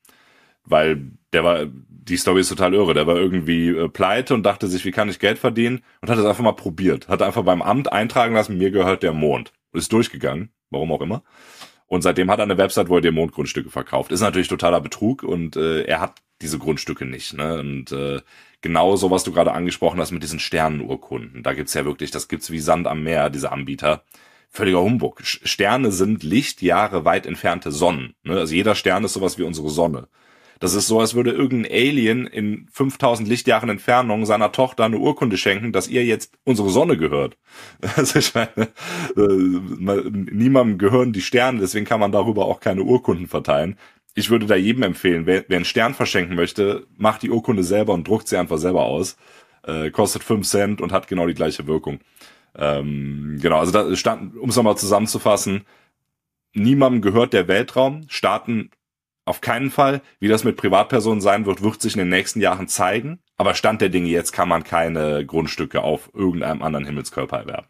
weil 0.65 1.13
der 1.33 1.45
war, 1.45 1.67
die 1.89 2.17
Story 2.17 2.41
ist 2.41 2.49
total 2.49 2.75
irre, 2.75 2.95
der 2.95 3.07
war 3.07 3.17
irgendwie 3.17 3.69
äh, 3.69 3.89
pleite 3.89 4.35
und 4.35 4.43
dachte 4.45 4.67
sich, 4.67 4.85
wie 4.85 4.91
kann 4.91 5.09
ich 5.09 5.19
Geld 5.19 5.39
verdienen 5.39 5.83
und 6.01 6.11
hat 6.11 6.19
es 6.19 6.25
einfach 6.25 6.45
mal 6.45 6.53
probiert, 6.53 7.09
hat 7.09 7.23
einfach 7.23 7.45
beim 7.45 7.63
Amt 7.63 7.93
eintragen 7.93 8.35
lassen, 8.35 8.59
mir 8.59 8.71
gehört 8.71 9.03
der 9.03 9.13
Mond 9.13 9.53
und 9.73 9.79
ist 9.79 9.93
durchgegangen, 9.93 10.51
warum 10.71 10.93
auch 10.93 11.01
immer. 11.01 11.23
Und 11.87 12.03
seitdem 12.03 12.31
hat 12.31 12.41
er 12.41 12.45
eine 12.45 12.59
Website, 12.59 12.89
wo 12.89 12.97
er 12.97 13.03
dir 13.03 13.13
Mondgrundstücke 13.13 13.71
verkauft. 13.71 14.11
Ist 14.11 14.21
natürlich 14.21 14.49
totaler 14.49 14.81
Betrug 14.81 15.23
und 15.23 15.55
äh, 15.57 15.83
er 15.83 16.01
hat 16.01 16.24
diese 16.45 16.59
Grundstücke 16.59 17.05
nicht. 17.07 17.35
Ne? 17.35 17.59
Und 17.59 17.91
äh, 17.91 18.21
genau 18.61 18.97
so, 18.97 19.11
was 19.11 19.25
du 19.25 19.33
gerade 19.33 19.53
angesprochen 19.53 19.99
hast 19.99 20.13
mit 20.13 20.23
diesen 20.23 20.39
Sternenurkunden. 20.39 21.43
Da 21.43 21.55
gibt's 21.55 21.75
ja 21.75 21.85
wirklich, 21.85 22.11
das 22.11 22.29
gibt's 22.29 22.51
wie 22.51 22.61
Sand 22.61 22.87
am 22.87 23.03
Meer, 23.03 23.31
diese 23.31 23.51
Anbieter. 23.51 24.05
Völliger 24.51 24.83
Humbug. 24.83 25.21
Sterne 25.25 25.91
sind 25.91 26.23
Lichtjahre 26.23 27.05
weit 27.05 27.27
entfernte 27.27 27.73
Sonnen. 27.73 28.15
Ne? 28.23 28.39
Also 28.39 28.55
jeder 28.55 28.77
Stern 28.77 29.03
ist 29.03 29.15
sowas 29.15 29.37
wie 29.37 29.43
unsere 29.43 29.69
Sonne. 29.69 30.07
Das 30.61 30.75
ist 30.75 30.87
so, 30.87 31.01
als 31.01 31.15
würde 31.15 31.33
irgendein 31.33 31.73
Alien 31.73 32.27
in 32.27 32.69
5000 32.73 33.29
Lichtjahren 33.29 33.69
Entfernung 33.69 34.25
seiner 34.25 34.53
Tochter 34.53 34.85
eine 34.85 34.99
Urkunde 34.99 35.37
schenken, 35.37 35.73
dass 35.73 35.89
ihr 35.89 36.05
jetzt 36.05 36.39
unsere 36.45 36.71
Sonne 36.71 36.97
gehört. 36.97 37.37
Also 37.97 38.19
ich 38.19 38.35
meine, 38.35 38.69
äh, 39.17 40.11
niemandem 40.33 40.79
gehören 40.79 41.13
die 41.13 41.21
Sterne, 41.21 41.61
deswegen 41.61 41.85
kann 41.85 42.01
man 42.01 42.13
darüber 42.13 42.47
auch 42.47 42.61
keine 42.61 42.83
Urkunden 42.83 43.27
verteilen 43.27 43.77
ich 44.15 44.31
würde 44.31 44.47
da 44.47 44.55
jedem 44.55 44.83
empfehlen, 44.85 45.27
wer, 45.27 45.45
wer 45.49 45.57
einen 45.57 45.65
Stern 45.65 45.95
verschenken 45.95 46.37
möchte, 46.37 46.87
macht 46.97 47.23
die 47.23 47.31
Urkunde 47.31 47.65
selber 47.65 47.93
und 47.93 48.07
druckt 48.07 48.29
sie 48.29 48.37
einfach 48.37 48.59
selber 48.59 48.85
aus. 48.85 49.17
Äh, 49.65 49.91
kostet 49.91 50.23
fünf 50.23 50.47
Cent 50.47 50.81
und 50.81 50.93
hat 50.93 51.09
genau 51.09 51.27
die 51.27 51.35
gleiche 51.35 51.67
Wirkung. 51.67 52.01
Ähm, 52.57 53.39
genau, 53.41 53.59
also 53.59 53.73
da 53.73 53.95
stand, 53.97 54.37
um 54.37 54.51
es 54.51 54.57
nochmal 54.57 54.77
zusammenzufassen, 54.77 55.63
niemandem 56.53 57.03
gehört 57.03 57.33
der 57.33 57.49
Weltraum, 57.49 58.03
Staaten 58.09 58.71
auf 59.25 59.41
keinen 59.41 59.71
Fall. 59.71 60.03
Wie 60.21 60.29
das 60.29 60.45
mit 60.45 60.57
Privatpersonen 60.57 61.21
sein 61.21 61.47
wird, 61.47 61.63
wird 61.63 61.81
sich 61.81 61.95
in 61.95 62.01
den 62.01 62.11
nächsten 62.11 62.41
Jahren 62.41 62.69
zeigen. 62.69 63.19
Aber 63.37 63.55
Stand 63.55 63.81
der 63.81 63.89
Dinge 63.89 64.09
jetzt 64.09 64.33
kann 64.33 64.49
man 64.49 64.63
keine 64.63 65.25
Grundstücke 65.27 65.83
auf 65.83 66.11
irgendeinem 66.15 66.63
anderen 66.63 66.85
Himmelskörper 66.85 67.39
erwerben. 67.39 67.67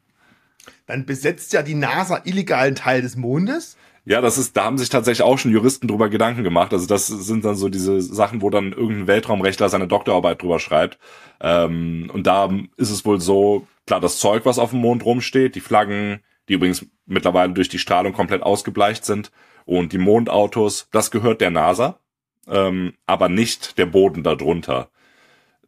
Dann 0.87 1.07
besetzt 1.07 1.53
ja 1.53 1.63
die 1.63 1.75
NASA 1.75 2.23
illegalen 2.25 2.75
Teil 2.75 3.03
des 3.03 3.17
Mondes. 3.17 3.77
Ja, 4.07 4.21
das 4.21 4.37
ist, 4.37 4.57
da 4.57 4.65
haben 4.65 4.77
sich 4.77 4.91
tatsächlich 4.91 5.23
auch 5.23 5.39
schon 5.39 5.51
Juristen 5.51 5.89
drüber 5.89 6.11
Gedanken 6.11 6.45
gemacht. 6.45 6.73
Also 6.73 6.87
das 6.87 7.07
sind 7.07 7.45
dann 7.45 7.57
so 7.57 7.71
diese 7.71 8.03
Sachen, 8.03 8.43
wo 8.43 8.51
dann 8.51 8.73
irgendein 8.73 9.07
Weltraumrechtler 9.07 9.71
seine 9.71 9.89
Doktorarbeit 9.89 10.43
drüber 10.43 10.59
schreibt. 10.61 10.99
Ähm, 11.41 12.11
und 12.13 12.27
da 12.27 12.51
ist 12.77 12.91
es 12.91 13.05
wohl 13.07 13.21
so, 13.21 13.67
klar, 13.87 14.01
das 14.01 14.19
Zeug, 14.19 14.45
was 14.45 14.59
auf 14.59 14.71
dem 14.71 14.81
Mond 14.81 15.05
rumsteht, 15.07 15.55
die 15.55 15.61
Flaggen, 15.61 16.21
die 16.49 16.55
übrigens 16.55 16.87
mittlerweile 17.07 17.55
durch 17.55 17.71
die 17.71 17.79
Strahlung 17.79 18.13
komplett 18.13 18.43
ausgebleicht 18.43 19.05
sind, 19.05 19.31
und 19.67 19.93
die 19.93 19.99
Mondautos, 19.99 20.89
das 20.93 21.11
gehört 21.11 21.41
der 21.41 21.51
NASA, 21.51 21.99
ähm, 22.47 22.95
aber 23.07 23.29
nicht 23.29 23.79
der 23.79 23.87
Boden 23.87 24.23
darunter. 24.23 24.91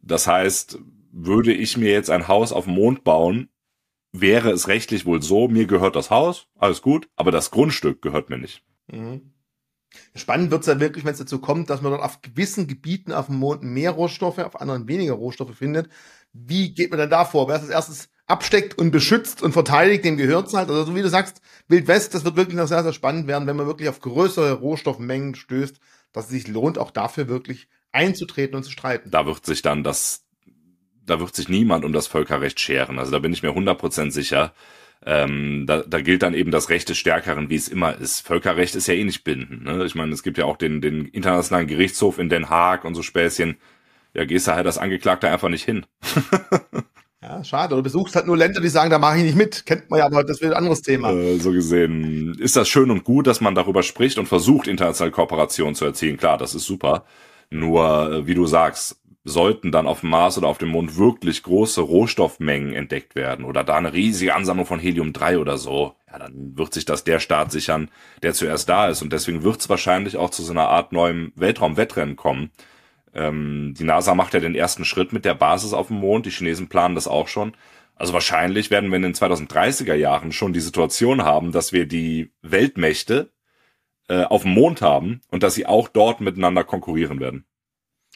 Das 0.01 0.27
heißt, 0.27 0.79
würde 1.11 1.53
ich 1.53 1.77
mir 1.77 1.91
jetzt 1.91 2.11
ein 2.11 2.27
Haus 2.27 2.51
auf 2.51 2.65
dem 2.65 2.75
Mond 2.75 3.03
bauen, 3.03 3.49
wäre 4.11 4.51
es 4.51 4.67
rechtlich 4.67 5.05
wohl 5.05 5.21
so, 5.21 5.47
mir 5.47 5.67
gehört 5.67 5.95
das 5.95 6.09
Haus, 6.09 6.47
alles 6.57 6.81
gut, 6.81 7.09
aber 7.15 7.31
das 7.31 7.51
Grundstück 7.51 8.01
gehört 8.01 8.29
mir 8.29 8.37
nicht. 8.37 8.63
Mhm. 8.87 9.33
Spannend 10.15 10.51
wird's 10.51 10.67
ja 10.67 10.79
wirklich, 10.79 11.05
wenn 11.05 11.13
es 11.13 11.19
dazu 11.19 11.39
kommt, 11.39 11.69
dass 11.69 11.81
man 11.81 11.91
dort 11.91 12.03
auf 12.03 12.21
gewissen 12.21 12.67
Gebieten 12.67 13.11
auf 13.13 13.27
dem 13.27 13.37
Mond 13.37 13.63
mehr 13.63 13.91
Rohstoffe, 13.91 14.39
auf 14.39 14.59
anderen 14.59 14.87
weniger 14.87 15.13
Rohstoffe 15.13 15.55
findet. 15.55 15.89
Wie 16.33 16.73
geht 16.73 16.91
man 16.91 16.99
denn 16.99 17.09
da 17.09 17.25
vor? 17.25 17.47
Wer 17.47 17.55
ist 17.55 17.63
als 17.63 17.71
erstes 17.71 18.09
absteckt 18.27 18.77
und 18.77 18.91
beschützt 18.91 19.41
und 19.41 19.53
verteidigt, 19.53 20.03
dem 20.03 20.17
gehört's 20.17 20.53
halt. 20.53 20.69
Also 20.69 20.85
so 20.85 20.95
wie 20.95 21.01
du 21.01 21.09
sagst, 21.09 21.41
Wild 21.67 21.87
West, 21.87 22.13
das 22.13 22.25
wird 22.25 22.35
wirklich 22.35 22.57
noch 22.57 22.67
sehr, 22.67 22.83
sehr 22.83 22.93
spannend 22.93 23.27
werden, 23.27 23.47
wenn 23.47 23.55
man 23.55 23.67
wirklich 23.67 23.89
auf 23.89 24.01
größere 24.01 24.53
Rohstoffmengen 24.53 25.35
stößt, 25.35 25.79
dass 26.11 26.25
es 26.25 26.31
sich 26.31 26.47
lohnt, 26.47 26.77
auch 26.77 26.91
dafür 26.91 27.29
wirklich 27.29 27.69
einzutreten 27.93 28.55
und 28.55 28.63
zu 28.63 28.71
streiten. 28.71 29.09
Da 29.09 29.25
wird 29.25 29.45
sich 29.45 29.61
dann 29.61 29.83
das 29.83 30.26
da 31.07 31.19
wird 31.19 31.35
sich 31.35 31.49
niemand 31.49 31.85
um 31.85 31.93
das 31.93 32.07
Völkerrecht 32.07 32.59
scheren. 32.59 32.99
Also 32.99 33.11
da 33.11 33.19
bin 33.19 33.33
ich 33.33 33.41
mir 33.41 33.51
100% 33.51 34.11
sicher. 34.11 34.53
Ähm, 35.05 35.65
da, 35.67 35.83
da 35.83 36.01
gilt 36.01 36.23
dann 36.23 36.33
eben 36.33 36.51
das 36.51 36.69
Recht 36.69 36.89
des 36.89 36.97
Stärkeren, 36.97 37.49
wie 37.49 37.55
es 37.55 37.67
immer 37.67 37.97
ist. 37.97 38.21
Völkerrecht 38.21 38.75
ist 38.75 38.87
ja 38.87 38.93
eh 38.93 39.03
nicht 39.03 39.23
bindend. 39.23 39.63
Ne? 39.63 39.85
Ich 39.85 39.95
meine, 39.95 40.11
es 40.11 40.23
gibt 40.23 40.37
ja 40.37 40.45
auch 40.45 40.57
den, 40.57 40.81
den 40.81 41.05
Internationalen 41.05 41.67
Gerichtshof 41.67 42.19
in 42.19 42.29
Den 42.29 42.49
Haag 42.49 42.83
und 42.83 42.95
so 42.95 43.03
Späßchen. 43.03 43.57
Ja, 44.13 44.25
gehst 44.25 44.47
du 44.47 44.53
halt 44.53 44.65
als 44.65 44.77
Angeklagter 44.77 45.31
einfach 45.31 45.49
nicht 45.49 45.63
hin. 45.63 45.85
ja, 47.21 47.43
schade. 47.43 47.75
Du 47.75 47.83
besuchst 47.83 48.15
halt 48.15 48.25
nur 48.25 48.35
Länder, 48.35 48.59
die 48.59 48.69
sagen, 48.69 48.89
da 48.89 48.97
mache 48.97 49.19
ich 49.19 49.23
nicht 49.23 49.37
mit. 49.37 49.65
Kennt 49.65 49.89
man 49.89 49.99
ja, 49.99 50.05
aber 50.07 50.23
das 50.23 50.41
wird 50.41 50.53
ein 50.53 50.57
anderes 50.57 50.81
Thema. 50.81 51.11
Äh, 51.11 51.37
so 51.37 51.51
gesehen 51.51 52.35
ist 52.39 52.55
das 52.55 52.67
schön 52.67 52.89
und 52.89 53.03
gut, 53.03 53.27
dass 53.27 53.39
man 53.39 53.53
darüber 53.53 53.83
spricht 53.83 54.17
und 54.17 54.25
versucht, 54.25 54.67
internationale 54.67 55.11
Kooperationen 55.11 55.75
zu 55.75 55.85
erzielen. 55.85 56.17
Klar, 56.17 56.37
das 56.37 56.55
ist 56.55 56.65
super. 56.65 57.05
Nur, 57.49 58.11
äh, 58.11 58.27
wie 58.27 58.33
du 58.33 58.47
sagst, 58.47 58.99
sollten 59.27 59.71
dann 59.71 59.87
auf 59.87 59.99
dem 59.99 60.09
Mars 60.09 60.37
oder 60.37 60.47
auf 60.47 60.57
dem 60.57 60.69
Mond 60.69 60.97
wirklich 60.97 61.43
große 61.43 61.81
Rohstoffmengen 61.81 62.73
entdeckt 62.73 63.15
werden 63.15 63.43
oder 63.43 63.63
da 63.63 63.75
eine 63.75 63.93
riesige 63.93 64.33
Ansammlung 64.33 64.65
von 64.65 64.79
Helium-3 64.79 65.39
oder 65.39 65.57
so, 65.57 65.95
ja, 66.09 66.17
dann 66.17 66.57
wird 66.57 66.73
sich 66.73 66.85
das 66.85 67.03
der 67.03 67.19
Staat 67.19 67.51
sichern, 67.51 67.89
der 68.23 68.33
zuerst 68.33 68.69
da 68.69 68.87
ist. 68.87 69.01
Und 69.01 69.11
deswegen 69.11 69.43
wird 69.43 69.59
es 69.59 69.69
wahrscheinlich 69.69 70.15
auch 70.15 70.29
zu 70.29 70.43
so 70.43 70.53
einer 70.53 70.69
Art 70.69 70.93
neuem 70.93 71.33
Weltraumwettrennen 71.35 72.15
kommen. 72.15 72.51
Ähm, 73.13 73.73
die 73.77 73.83
NASA 73.83 74.15
macht 74.15 74.33
ja 74.33 74.39
den 74.39 74.55
ersten 74.55 74.85
Schritt 74.85 75.11
mit 75.11 75.25
der 75.25 75.35
Basis 75.35 75.73
auf 75.73 75.87
dem 75.87 75.97
Mond, 75.97 76.25
die 76.25 76.31
Chinesen 76.31 76.69
planen 76.69 76.95
das 76.95 77.07
auch 77.07 77.27
schon. 77.27 77.53
Also 77.95 78.13
wahrscheinlich 78.13 78.71
werden 78.71 78.89
wir 78.91 78.95
in 78.95 79.01
den 79.01 79.15
2030er 79.15 79.95
Jahren 79.95 80.31
schon 80.31 80.53
die 80.53 80.59
Situation 80.61 81.23
haben, 81.23 81.51
dass 81.51 81.73
wir 81.73 81.85
die 81.85 82.31
Weltmächte 82.41 83.31
äh, 84.07 84.23
auf 84.23 84.43
dem 84.43 84.51
Mond 84.51 84.81
haben 84.81 85.21
und 85.31 85.43
dass 85.43 85.55
sie 85.55 85.65
auch 85.65 85.89
dort 85.89 86.21
miteinander 86.21 86.63
konkurrieren 86.63 87.19
werden. 87.19 87.45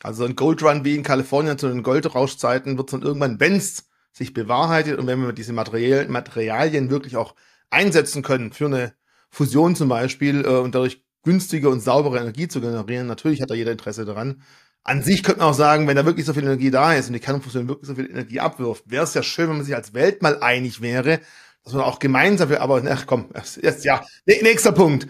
Also 0.04 0.26
ein 0.26 0.36
Goldrun 0.36 0.84
wie 0.84 0.96
in 0.96 1.04
Kalifornien 1.04 1.58
zu 1.58 1.68
den 1.68 1.84
Goldrauschzeiten 1.84 2.78
wird 2.78 2.90
es 2.90 2.92
dann 2.92 3.04
irgendwann, 3.04 3.40
wenn 3.40 3.56
es 3.56 3.86
sich 4.12 4.34
bewahrheitet 4.34 4.98
und 4.98 5.08
wenn 5.08 5.22
wir 5.22 5.34
diese 5.34 5.54
Material 5.54 6.08
Materialien 6.08 6.90
wirklich 6.90 7.16
auch 7.18 7.36
einsetzen 7.70 8.24
können 8.24 8.52
für 8.52 8.66
eine 8.66 8.94
Fusion 9.30 9.76
zum 9.76 9.90
Beispiel 9.90 10.44
äh, 10.44 10.58
und 10.58 10.76
dadurch 10.76 11.04
günstige 11.24 11.70
und 11.70 11.80
saubere 11.82 12.20
Energie 12.20 12.48
zu 12.48 12.62
generieren, 12.62 13.08
natürlich 13.08 13.42
hat 13.42 13.50
da 13.50 13.54
jeder 13.54 13.72
Interesse 13.72 14.06
daran. 14.06 14.42
An 14.84 15.04
sich 15.04 15.22
könnte 15.22 15.42
man 15.42 15.50
auch 15.50 15.56
sagen, 15.56 15.88
wenn 15.88 15.96
da 15.96 16.06
wirklich 16.06 16.26
so 16.26 16.34
viel 16.34 16.44
Energie 16.44 16.72
da 16.72 16.94
ist 16.94 17.08
und 17.08 17.14
die 17.14 17.20
Kernfusion 17.20 17.68
wirklich 17.68 17.88
so 17.88 17.96
viel 17.96 18.10
Energie 18.10 18.40
abwirft, 18.40 18.90
wäre 18.90 19.04
es 19.04 19.14
ja 19.14 19.22
schön, 19.22 19.48
wenn 19.50 19.58
man 19.58 19.66
sich 19.66 19.76
als 19.76 19.94
Welt 19.94 20.24
mal 20.24 20.42
einig 20.42 20.82
wäre, 20.82 21.22
dass 21.64 21.74
man 21.74 21.84
auch 21.84 22.00
gemeinsam 22.00 22.50
für, 22.50 22.60
aber 22.60 22.82
ach 22.90 23.06
komm, 23.06 23.30
jetzt 23.62 23.86
ja, 23.86 24.04
nächster 24.26 24.72
Punkt. 24.72 25.08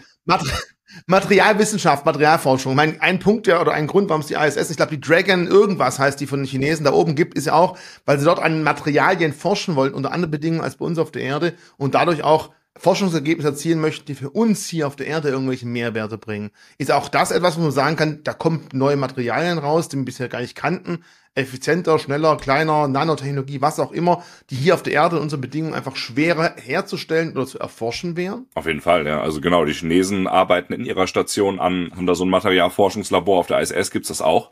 Materialwissenschaft, 1.05 2.05
Materialforschung. 2.05 2.75
Mein, 2.75 2.99
ein 3.01 3.19
Punkt 3.19 3.47
ja, 3.47 3.61
oder 3.61 3.73
ein 3.73 3.87
Grund, 3.87 4.09
warum 4.09 4.21
es 4.21 4.27
die 4.27 4.35
ISS, 4.35 4.69
ich 4.69 4.77
glaube, 4.77 4.95
die 4.97 5.01
Dragon 5.01 5.47
irgendwas 5.47 5.99
heißt, 5.99 6.19
die 6.19 6.27
von 6.27 6.39
den 6.39 6.45
Chinesen 6.45 6.85
da 6.85 6.93
oben 6.93 7.15
gibt, 7.15 7.35
ist 7.35 7.47
ja 7.47 7.53
auch, 7.53 7.77
weil 8.05 8.19
sie 8.19 8.25
dort 8.25 8.39
an 8.39 8.63
Materialien 8.63 9.33
forschen 9.33 9.75
wollen, 9.75 9.93
unter 9.93 10.11
anderen 10.11 10.31
Bedingungen 10.31 10.63
als 10.63 10.75
bei 10.75 10.85
uns 10.85 10.99
auf 10.99 11.11
der 11.11 11.21
Erde 11.23 11.53
und 11.77 11.95
dadurch 11.95 12.23
auch 12.23 12.51
Forschungsergebnisse 12.77 13.49
erzielen 13.49 13.81
möchten, 13.81 14.05
die 14.05 14.15
für 14.15 14.29
uns 14.29 14.67
hier 14.67 14.87
auf 14.87 14.95
der 14.95 15.07
Erde 15.07 15.29
irgendwelche 15.29 15.67
Mehrwerte 15.67 16.17
bringen. 16.17 16.51
Ist 16.77 16.91
auch 16.91 17.09
das 17.09 17.31
etwas, 17.31 17.57
wo 17.57 17.61
man 17.61 17.71
sagen 17.71 17.95
kann, 17.97 18.23
da 18.23 18.33
kommen 18.33 18.67
neue 18.71 18.95
Materialien 18.95 19.57
raus, 19.57 19.89
die 19.89 19.97
wir 19.97 20.05
bisher 20.05 20.29
gar 20.29 20.39
nicht 20.39 20.55
kannten, 20.55 21.03
effizienter, 21.35 21.99
schneller, 21.99 22.37
kleiner, 22.37 22.87
Nanotechnologie, 22.87 23.61
was 23.61 23.79
auch 23.79 23.91
immer, 23.91 24.23
die 24.49 24.55
hier 24.55 24.73
auf 24.73 24.83
der 24.83 24.93
Erde 24.93 25.17
in 25.17 25.23
unseren 25.23 25.41
Bedingungen 25.41 25.73
einfach 25.73 25.95
schwerer 25.95 26.55
herzustellen 26.57 27.33
oder 27.33 27.45
zu 27.45 27.59
erforschen 27.59 28.15
wären? 28.15 28.47
Auf 28.55 28.65
jeden 28.65 28.81
Fall, 28.81 29.05
ja. 29.05 29.21
Also 29.21 29.41
genau, 29.41 29.65
die 29.65 29.73
Chinesen 29.73 30.27
arbeiten 30.27 30.73
in 30.73 30.85
ihrer 30.85 31.07
Station 31.07 31.59
an, 31.59 31.91
haben 31.95 32.07
da 32.07 32.15
so 32.15 32.25
ein 32.25 32.29
Materialforschungslabor, 32.29 33.39
auf 33.39 33.47
der 33.47 33.59
ISS 33.59 33.91
gibt's 33.91 34.07
das 34.07 34.21
auch. 34.21 34.51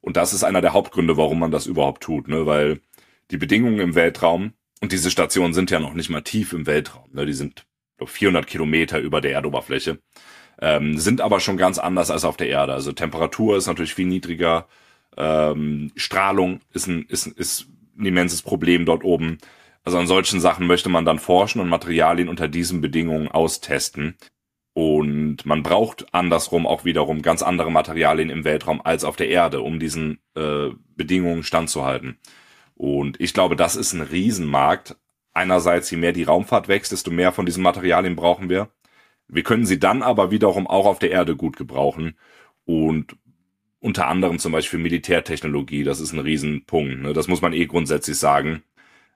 Und 0.00 0.18
das 0.18 0.34
ist 0.34 0.44
einer 0.44 0.60
der 0.60 0.74
Hauptgründe, 0.74 1.16
warum 1.16 1.38
man 1.38 1.50
das 1.50 1.66
überhaupt 1.66 2.02
tut, 2.02 2.28
ne? 2.28 2.44
weil 2.44 2.80
die 3.30 3.38
Bedingungen 3.38 3.80
im 3.80 3.94
Weltraum, 3.94 4.52
und 4.80 4.92
diese 4.92 5.10
Stationen 5.10 5.54
sind 5.54 5.70
ja 5.70 5.78
noch 5.78 5.94
nicht 5.94 6.10
mal 6.10 6.22
tief 6.22 6.52
im 6.52 6.66
Weltraum, 6.66 7.08
ne? 7.12 7.26
die 7.26 7.32
sind 7.32 7.66
glaub, 7.96 8.10
400 8.10 8.46
Kilometer 8.46 8.98
über 8.98 9.20
der 9.20 9.32
Erdoberfläche, 9.32 9.98
ähm, 10.60 10.98
sind 10.98 11.20
aber 11.20 11.40
schon 11.40 11.56
ganz 11.56 11.78
anders 11.78 12.10
als 12.10 12.24
auf 12.24 12.36
der 12.36 12.48
Erde. 12.48 12.72
Also 12.72 12.92
Temperatur 12.92 13.56
ist 13.56 13.66
natürlich 13.66 13.94
viel 13.94 14.06
niedriger, 14.06 14.66
ähm, 15.16 15.92
Strahlung 15.96 16.60
ist 16.72 16.86
ein, 16.86 17.04
ist, 17.08 17.26
ist 17.26 17.66
ein 17.98 18.06
immenses 18.06 18.42
Problem 18.42 18.84
dort 18.84 19.04
oben. 19.04 19.38
Also 19.84 19.98
an 19.98 20.06
solchen 20.06 20.40
Sachen 20.40 20.66
möchte 20.66 20.88
man 20.88 21.04
dann 21.04 21.18
forschen 21.18 21.60
und 21.60 21.68
Materialien 21.68 22.28
unter 22.28 22.48
diesen 22.48 22.80
Bedingungen 22.80 23.28
austesten. 23.28 24.16
Und 24.72 25.46
man 25.46 25.62
braucht 25.62 26.12
andersrum 26.12 26.66
auch 26.66 26.84
wiederum 26.84 27.22
ganz 27.22 27.42
andere 27.42 27.70
Materialien 27.70 28.28
im 28.28 28.44
Weltraum 28.44 28.80
als 28.82 29.04
auf 29.04 29.14
der 29.14 29.28
Erde, 29.28 29.60
um 29.60 29.78
diesen 29.78 30.18
äh, 30.34 30.70
Bedingungen 30.96 31.44
standzuhalten. 31.44 32.18
Und 32.74 33.20
ich 33.20 33.34
glaube, 33.34 33.56
das 33.56 33.76
ist 33.76 33.92
ein 33.92 34.00
Riesenmarkt. 34.00 34.96
Einerseits, 35.32 35.90
je 35.90 35.96
mehr 35.96 36.12
die 36.12 36.24
Raumfahrt 36.24 36.68
wächst, 36.68 36.92
desto 36.92 37.10
mehr 37.10 37.32
von 37.32 37.46
diesen 37.46 37.62
Materialien 37.62 38.16
brauchen 38.16 38.48
wir. 38.48 38.70
Wir 39.28 39.42
können 39.42 39.66
sie 39.66 39.78
dann 39.78 40.02
aber 40.02 40.30
wiederum 40.30 40.66
auch 40.66 40.86
auf 40.86 40.98
der 40.98 41.10
Erde 41.10 41.36
gut 41.36 41.56
gebrauchen. 41.56 42.16
Und 42.64 43.16
unter 43.80 44.06
anderem 44.06 44.38
zum 44.38 44.52
Beispiel 44.52 44.78
Militärtechnologie, 44.78 45.84
das 45.84 46.00
ist 46.00 46.12
ein 46.12 46.20
Riesenpunkt. 46.20 47.02
Ne? 47.02 47.12
Das 47.12 47.28
muss 47.28 47.42
man 47.42 47.52
eh 47.52 47.66
grundsätzlich 47.66 48.18
sagen. 48.18 48.62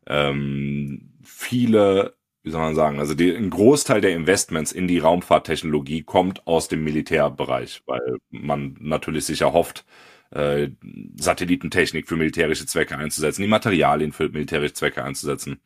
Ähm, 0.06 1.12
viele 1.22 2.18
wie 2.48 2.52
soll 2.52 2.62
man 2.62 2.74
sagen, 2.74 2.98
also 2.98 3.14
die, 3.14 3.34
ein 3.34 3.50
Großteil 3.50 4.00
der 4.00 4.14
Investments 4.14 4.72
in 4.72 4.88
die 4.88 4.98
Raumfahrttechnologie 4.98 6.02
kommt 6.02 6.46
aus 6.46 6.68
dem 6.68 6.82
Militärbereich, 6.82 7.82
weil 7.84 8.18
man 8.30 8.76
natürlich 8.80 9.26
sich 9.26 9.42
erhofft, 9.42 9.84
äh, 10.30 10.68
Satellitentechnik 11.16 12.08
für 12.08 12.16
militärische 12.16 12.66
Zwecke 12.66 12.96
einzusetzen, 12.96 13.42
die 13.42 13.48
Materialien 13.48 14.12
für 14.12 14.28
militärische 14.28 14.74
Zwecke 14.74 15.04
einzusetzen. 15.04 15.60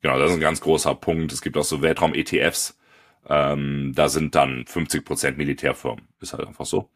Genau, 0.00 0.18
das 0.18 0.30
ist 0.30 0.36
ein 0.36 0.40
ganz 0.40 0.60
großer 0.60 0.94
Punkt. 0.94 1.32
Es 1.32 1.42
gibt 1.42 1.56
auch 1.56 1.64
so 1.64 1.80
Weltraum-ETFs. 1.80 2.78
Ähm, 3.28 3.92
da 3.94 4.08
sind 4.08 4.34
dann 4.34 4.66
50 4.66 5.04
Prozent 5.04 5.38
Militärfirmen. 5.38 6.08
Ist 6.20 6.32
halt 6.32 6.46
einfach 6.46 6.66
so. 6.66 6.90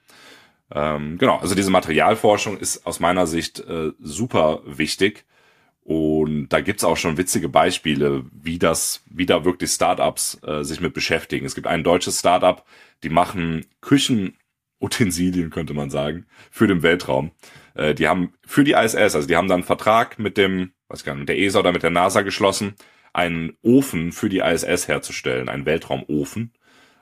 Ähm, 0.75 1.17
genau, 1.19 1.37
also 1.37 1.55
diese 1.55 1.71
Materialforschung 1.71 2.59
ist 2.59 2.87
aus 2.87 2.99
meiner 2.99 3.27
Sicht 3.27 3.61
äh, 3.61 3.93
super 4.01 4.63
wichtig 4.67 5.25
und 5.87 6.49
da 6.49 6.61
gibt's 6.61 6.83
auch 6.83 6.97
schon 6.97 7.17
witzige 7.17 7.49
Beispiele, 7.49 8.25
wie 8.33 8.59
das, 8.59 9.05
wie 9.09 9.27
da 9.27 9.45
wirklich 9.45 9.71
Startups 9.71 10.41
äh, 10.43 10.65
sich 10.65 10.81
mit 10.81 10.95
beschäftigen. 10.95 11.47
Es 11.47 11.55
gibt 11.55 11.69
ein 11.69 11.85
deutsches 11.85 12.19
Startup, 12.19 12.65
die 13.05 13.09
machen 13.09 13.67
Küchenutensilien, 14.81 15.51
könnte 15.51 15.75
man 15.75 15.91
sagen, 15.91 16.27
für 16.51 16.67
den 16.67 16.83
Weltraum. 16.83 17.33
Äh, 17.75 17.95
die 17.95 18.09
haben 18.09 18.33
für 18.47 18.65
die 18.65 18.73
ISS, 18.73 19.15
also 19.15 19.27
die 19.27 19.37
haben 19.37 19.49
dann 19.49 19.61
einen 19.61 19.67
Vertrag 19.67 20.19
mit 20.19 20.37
dem, 20.37 20.73
was 20.89 21.05
nicht, 21.05 21.17
mit 21.17 21.29
der 21.29 21.39
ESA 21.39 21.61
oder 21.61 21.73
mit 21.73 21.83
der 21.83 21.91
NASA 21.91 22.23
geschlossen, 22.23 22.75
einen 23.13 23.57
Ofen 23.63 24.13
für 24.13 24.29
die 24.29 24.39
ISS 24.41 24.89
herzustellen, 24.89 25.49
einen 25.49 25.67
Weltraumofen. 25.67 26.53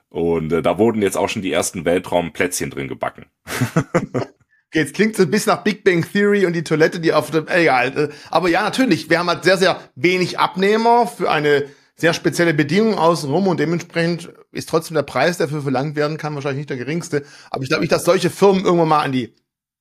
Und 0.09 0.53
äh, 0.53 0.63
da 0.63 0.79
wurden 0.79 1.03
jetzt 1.03 1.17
auch 1.17 1.29
schon 1.29 1.43
die 1.43 1.53
ersten 1.53 1.85
Weltraumplätzchen 1.85 2.71
drin 2.71 2.89
gebacken. 2.89 3.27
Jetzt 4.73 4.95
klingt 4.95 5.15
so 5.15 5.23
ein 5.23 5.31
bisschen 5.31 5.53
nach 5.53 5.63
Big 5.63 5.85
Bang 5.85 6.05
Theory 6.05 6.47
und 6.47 6.53
die 6.53 6.65
Toilette, 6.65 6.99
die 6.99 7.13
auf 7.13 7.31
dem, 7.31 7.47
egal. 7.47 7.97
Äh, 7.97 8.09
aber 8.29 8.49
ja, 8.49 8.63
natürlich, 8.63 9.09
wir 9.09 9.21
haben 9.21 9.29
halt 9.29 9.45
sehr, 9.45 9.57
sehr 9.57 9.81
wenig 9.95 10.41
Abnehmer 10.41 11.07
für 11.07 11.31
eine 11.31 11.67
sehr 11.97 12.15
spezielle 12.15 12.55
Bedingung 12.55 12.95
außenrum 12.95 13.47
und 13.47 13.61
dementsprechend 13.61 14.33
ist 14.53 14.69
trotzdem 14.69 14.97
der 14.97 15.03
Preis, 15.03 15.39
der 15.39 15.47
dafür 15.47 15.63
verlangt 15.63 15.97
werden 15.97 16.17
kann, 16.17 16.35
wahrscheinlich 16.35 16.59
nicht 16.59 16.71
der 16.71 16.77
geringste. 16.77 17.25
Aber 17.51 17.63
ich 17.63 17.69
glaube 17.69 17.83
nicht, 17.83 17.93
dass 17.93 18.05
solche 18.05 18.31
Firmen 18.31 18.65
irgendwann 18.65 18.89
mal 18.89 19.03
an 19.03 19.13
die, 19.13 19.35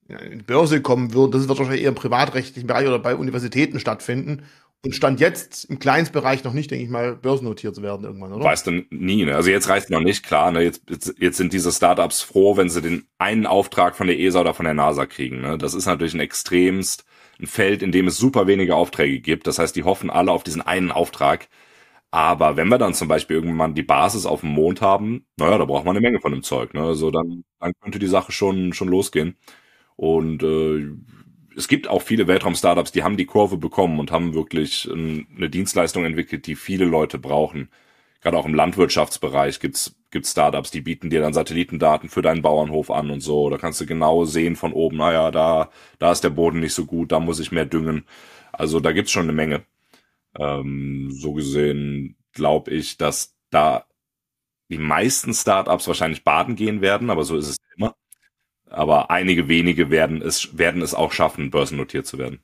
in 0.07 0.39
die 0.39 0.43
Börse 0.43 0.81
kommen 0.81 1.13
würden. 1.13 1.31
Das 1.31 1.47
wird 1.47 1.57
wahrscheinlich 1.57 1.83
eher 1.83 1.89
im 1.89 1.95
privatrechtlichen 1.95 2.67
Bereich 2.67 2.87
oder 2.87 2.99
bei 2.99 3.15
Universitäten 3.15 3.79
stattfinden 3.79 4.43
und 4.85 4.93
stand 4.93 5.21
jetzt 5.21 5.65
im 5.65 5.79
Kleinstbereich 5.79 6.43
noch 6.43 6.53
nicht, 6.53 6.69
denke 6.69 6.83
ich 6.83 6.89
mal, 6.89 7.15
börsennotiert 7.15 7.73
zu 7.73 7.81
werden 7.81 8.03
irgendwann, 8.03 8.33
oder? 8.33 8.43
Weißt 8.43 8.67
du 8.67 8.83
nie, 8.89 9.23
ne? 9.23 9.35
Also 9.35 9.49
jetzt 9.49 9.69
reicht 9.69 9.89
noch 9.89 10.01
nicht, 10.01 10.25
klar, 10.25 10.51
ne? 10.51 10.61
Jetzt, 10.61 10.83
jetzt, 10.89 11.15
jetzt 11.19 11.37
sind 11.37 11.53
diese 11.53 11.71
Startups 11.71 12.21
froh, 12.21 12.57
wenn 12.57 12.69
sie 12.69 12.81
den 12.81 13.05
einen 13.17 13.45
Auftrag 13.45 13.95
von 13.95 14.07
der 14.07 14.19
ESA 14.19 14.41
oder 14.41 14.53
von 14.53 14.65
der 14.65 14.73
NASA 14.73 15.05
kriegen, 15.05 15.41
ne? 15.41 15.57
Das 15.57 15.73
ist 15.73 15.85
natürlich 15.85 16.13
ein 16.13 16.19
extremst 16.19 17.05
ein 17.39 17.47
Feld, 17.47 17.81
in 17.81 17.91
dem 17.91 18.07
es 18.07 18.17
super 18.17 18.45
wenige 18.45 18.75
Aufträge 18.75 19.19
gibt. 19.19 19.47
Das 19.47 19.57
heißt, 19.57 19.75
die 19.75 19.83
hoffen 19.83 20.09
alle 20.09 20.31
auf 20.31 20.43
diesen 20.43 20.61
einen 20.61 20.91
Auftrag. 20.91 21.47
Aber 22.13 22.57
wenn 22.57 22.67
wir 22.69 22.77
dann 22.77 22.93
zum 22.93 23.07
Beispiel 23.07 23.37
irgendwann 23.37 23.73
die 23.73 23.81
Basis 23.81 24.27
auf 24.27 24.41
dem 24.41 24.51
Mond 24.51 24.81
haben, 24.81 25.25
naja, 25.35 25.57
da 25.57 25.65
braucht 25.65 25.83
man 25.83 25.97
eine 25.97 26.05
Menge 26.05 26.21
von 26.21 26.31
dem 26.31 26.43
Zeug. 26.43 26.75
Ne? 26.75 26.81
Also 26.81 27.09
dann, 27.09 27.43
dann 27.59 27.73
könnte 27.81 27.97
die 27.97 28.05
Sache 28.07 28.31
schon, 28.31 28.71
schon 28.73 28.87
losgehen. 28.87 29.35
Und 29.95 30.43
äh, 30.43 30.91
es 31.57 31.67
gibt 31.67 31.87
auch 31.87 32.03
viele 32.03 32.27
Weltraum-Startups, 32.27 32.91
die 32.91 33.03
haben 33.03 33.17
die 33.17 33.25
Kurve 33.25 33.57
bekommen 33.57 33.99
und 33.99 34.11
haben 34.11 34.35
wirklich 34.35 34.87
eine 34.91 35.49
Dienstleistung 35.49 36.05
entwickelt, 36.05 36.45
die 36.45 36.55
viele 36.55 36.85
Leute 36.85 37.17
brauchen. 37.17 37.69
Gerade 38.21 38.37
auch 38.37 38.45
im 38.45 38.53
Landwirtschaftsbereich 38.55 39.59
gibt's 39.59 39.95
gibt's 40.11 40.31
Startups, 40.31 40.69
die 40.69 40.81
bieten 40.81 41.09
dir 41.09 41.21
dann 41.21 41.33
Satellitendaten 41.33 42.09
für 42.09 42.21
deinen 42.21 42.43
Bauernhof 42.43 42.91
an 42.91 43.09
und 43.09 43.21
so. 43.21 43.49
Da 43.49 43.57
kannst 43.57 43.81
du 43.81 43.87
genau 43.87 44.25
sehen 44.25 44.55
von 44.55 44.73
oben, 44.73 44.97
naja, 44.97 45.31
da, 45.31 45.71
da 45.97 46.11
ist 46.11 46.23
der 46.23 46.29
Boden 46.29 46.59
nicht 46.59 46.75
so 46.75 46.85
gut, 46.85 47.11
da 47.11 47.19
muss 47.19 47.39
ich 47.39 47.51
mehr 47.51 47.65
düngen. 47.65 48.05
Also 48.51 48.79
da 48.79 48.91
gibt's 48.91 49.11
schon 49.11 49.23
eine 49.23 49.33
Menge. 49.33 49.63
Ähm, 50.37 51.09
so 51.11 51.33
gesehen 51.33 52.17
glaube 52.31 52.71
ich, 52.71 52.97
dass 52.97 53.35
da 53.49 53.85
die 54.69 54.77
meisten 54.77 55.33
Startups 55.33 55.87
wahrscheinlich 55.87 56.23
baden 56.23 56.55
gehen 56.55 56.81
werden, 56.81 57.09
aber 57.09 57.23
so 57.23 57.37
ist 57.37 57.47
es 57.47 57.57
immer 57.75 57.95
aber 58.73 59.11
einige 59.11 59.47
wenige 59.47 59.89
werden 59.89 60.21
es, 60.21 60.57
werden 60.57 60.81
es 60.81 60.93
auch 60.93 61.11
schaffen, 61.11 61.51
börsennotiert 61.51 62.07
zu 62.07 62.17
werden. 62.17 62.39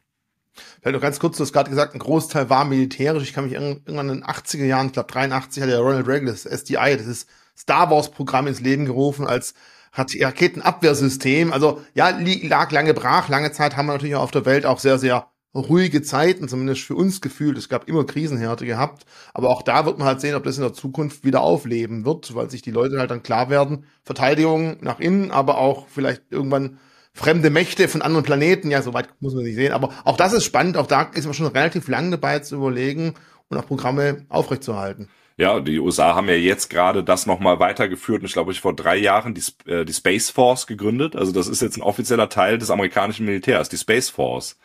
Vielleicht 0.81 0.95
noch 0.95 1.01
ganz 1.01 1.19
kurz, 1.19 1.37
du 1.37 1.43
hast 1.43 1.53
gerade 1.53 1.69
gesagt, 1.69 1.95
ein 1.95 1.99
Großteil 1.99 2.49
war 2.49 2.65
militärisch. 2.65 3.23
Ich 3.23 3.33
kann 3.33 3.45
mich 3.45 3.53
irgendwann 3.53 4.09
in 4.09 4.19
den 4.19 4.25
80er 4.25 4.65
Jahren, 4.65 4.87
ich 4.87 4.93
glaube 4.93 5.11
83, 5.11 5.63
hat 5.63 5.69
der 5.69 5.79
Ronald 5.79 6.07
Reagan 6.07 6.27
das 6.27 6.45
SDI, 6.45 6.97
das 6.97 7.07
ist 7.07 7.29
Star 7.57 7.89
Wars 7.89 8.11
Programm 8.11 8.47
ins 8.47 8.61
Leben 8.61 8.85
gerufen 8.85 9.27
als 9.27 9.53
Raketenabwehrsystem. 9.93 11.51
Also 11.51 11.81
ja, 11.93 12.09
lag 12.43 12.71
lange 12.71 12.93
brach. 12.93 13.27
Lange 13.27 13.51
Zeit 13.51 13.75
haben 13.75 13.87
wir 13.87 13.93
natürlich 13.93 14.15
auf 14.15 14.31
der 14.31 14.45
Welt 14.45 14.65
auch 14.65 14.79
sehr, 14.79 14.99
sehr 14.99 15.27
ruhige 15.55 16.01
Zeiten, 16.01 16.47
zumindest 16.47 16.81
für 16.81 16.95
uns 16.95 17.21
gefühlt. 17.21 17.57
Es 17.57 17.69
gab 17.69 17.87
immer 17.87 18.05
Krisenhärte 18.05 18.65
gehabt. 18.65 19.05
Aber 19.33 19.49
auch 19.49 19.61
da 19.61 19.85
wird 19.85 19.97
man 19.97 20.07
halt 20.07 20.21
sehen, 20.21 20.35
ob 20.35 20.43
das 20.43 20.57
in 20.57 20.63
der 20.63 20.73
Zukunft 20.73 21.23
wieder 21.23 21.41
aufleben 21.41 22.05
wird, 22.05 22.35
weil 22.35 22.49
sich 22.49 22.61
die 22.61 22.71
Leute 22.71 22.99
halt 22.99 23.11
dann 23.11 23.23
klar 23.23 23.49
werden, 23.49 23.85
Verteidigung 24.03 24.77
nach 24.81 24.99
innen, 24.99 25.31
aber 25.31 25.57
auch 25.57 25.87
vielleicht 25.87 26.23
irgendwann 26.29 26.79
fremde 27.13 27.49
Mächte 27.49 27.87
von 27.87 28.01
anderen 28.01 28.25
Planeten. 28.25 28.69
Ja, 28.71 28.81
soweit 28.81 29.09
muss 29.19 29.33
man 29.33 29.43
sich 29.43 29.55
sehen. 29.55 29.73
Aber 29.73 29.89
auch 30.05 30.17
das 30.17 30.33
ist 30.33 30.45
spannend. 30.45 30.77
Auch 30.77 30.87
da 30.87 31.03
ist 31.03 31.25
man 31.25 31.33
schon 31.33 31.47
relativ 31.47 31.87
lange 31.87 32.11
dabei 32.11 32.39
zu 32.39 32.55
überlegen 32.55 33.15
und 33.49 33.57
auch 33.57 33.65
Programme 33.65 34.25
aufrechtzuerhalten. 34.29 35.09
Ja, 35.39 35.61
die 35.61 35.79
USA 35.79 36.15
haben 36.15 36.27
ja 36.27 36.35
jetzt 36.35 36.69
gerade 36.69 37.01
das 37.01 37.25
nochmal 37.25 37.61
weitergeführt 37.61 38.19
und 38.19 38.25
ich 38.25 38.33
glaube, 38.33 38.51
ich 38.51 38.59
vor 38.59 38.75
drei 38.75 38.97
Jahren 38.97 39.33
die, 39.33 39.71
äh, 39.71 39.85
die 39.85 39.93
Space 39.93 40.29
Force 40.29 40.67
gegründet. 40.67 41.15
Also 41.15 41.31
das 41.31 41.47
ist 41.47 41.61
jetzt 41.61 41.77
ein 41.77 41.81
offizieller 41.81 42.27
Teil 42.27 42.57
des 42.57 42.69
amerikanischen 42.69 43.25
Militärs, 43.25 43.69
die 43.69 43.77
Space 43.77 44.09
Force 44.09 44.57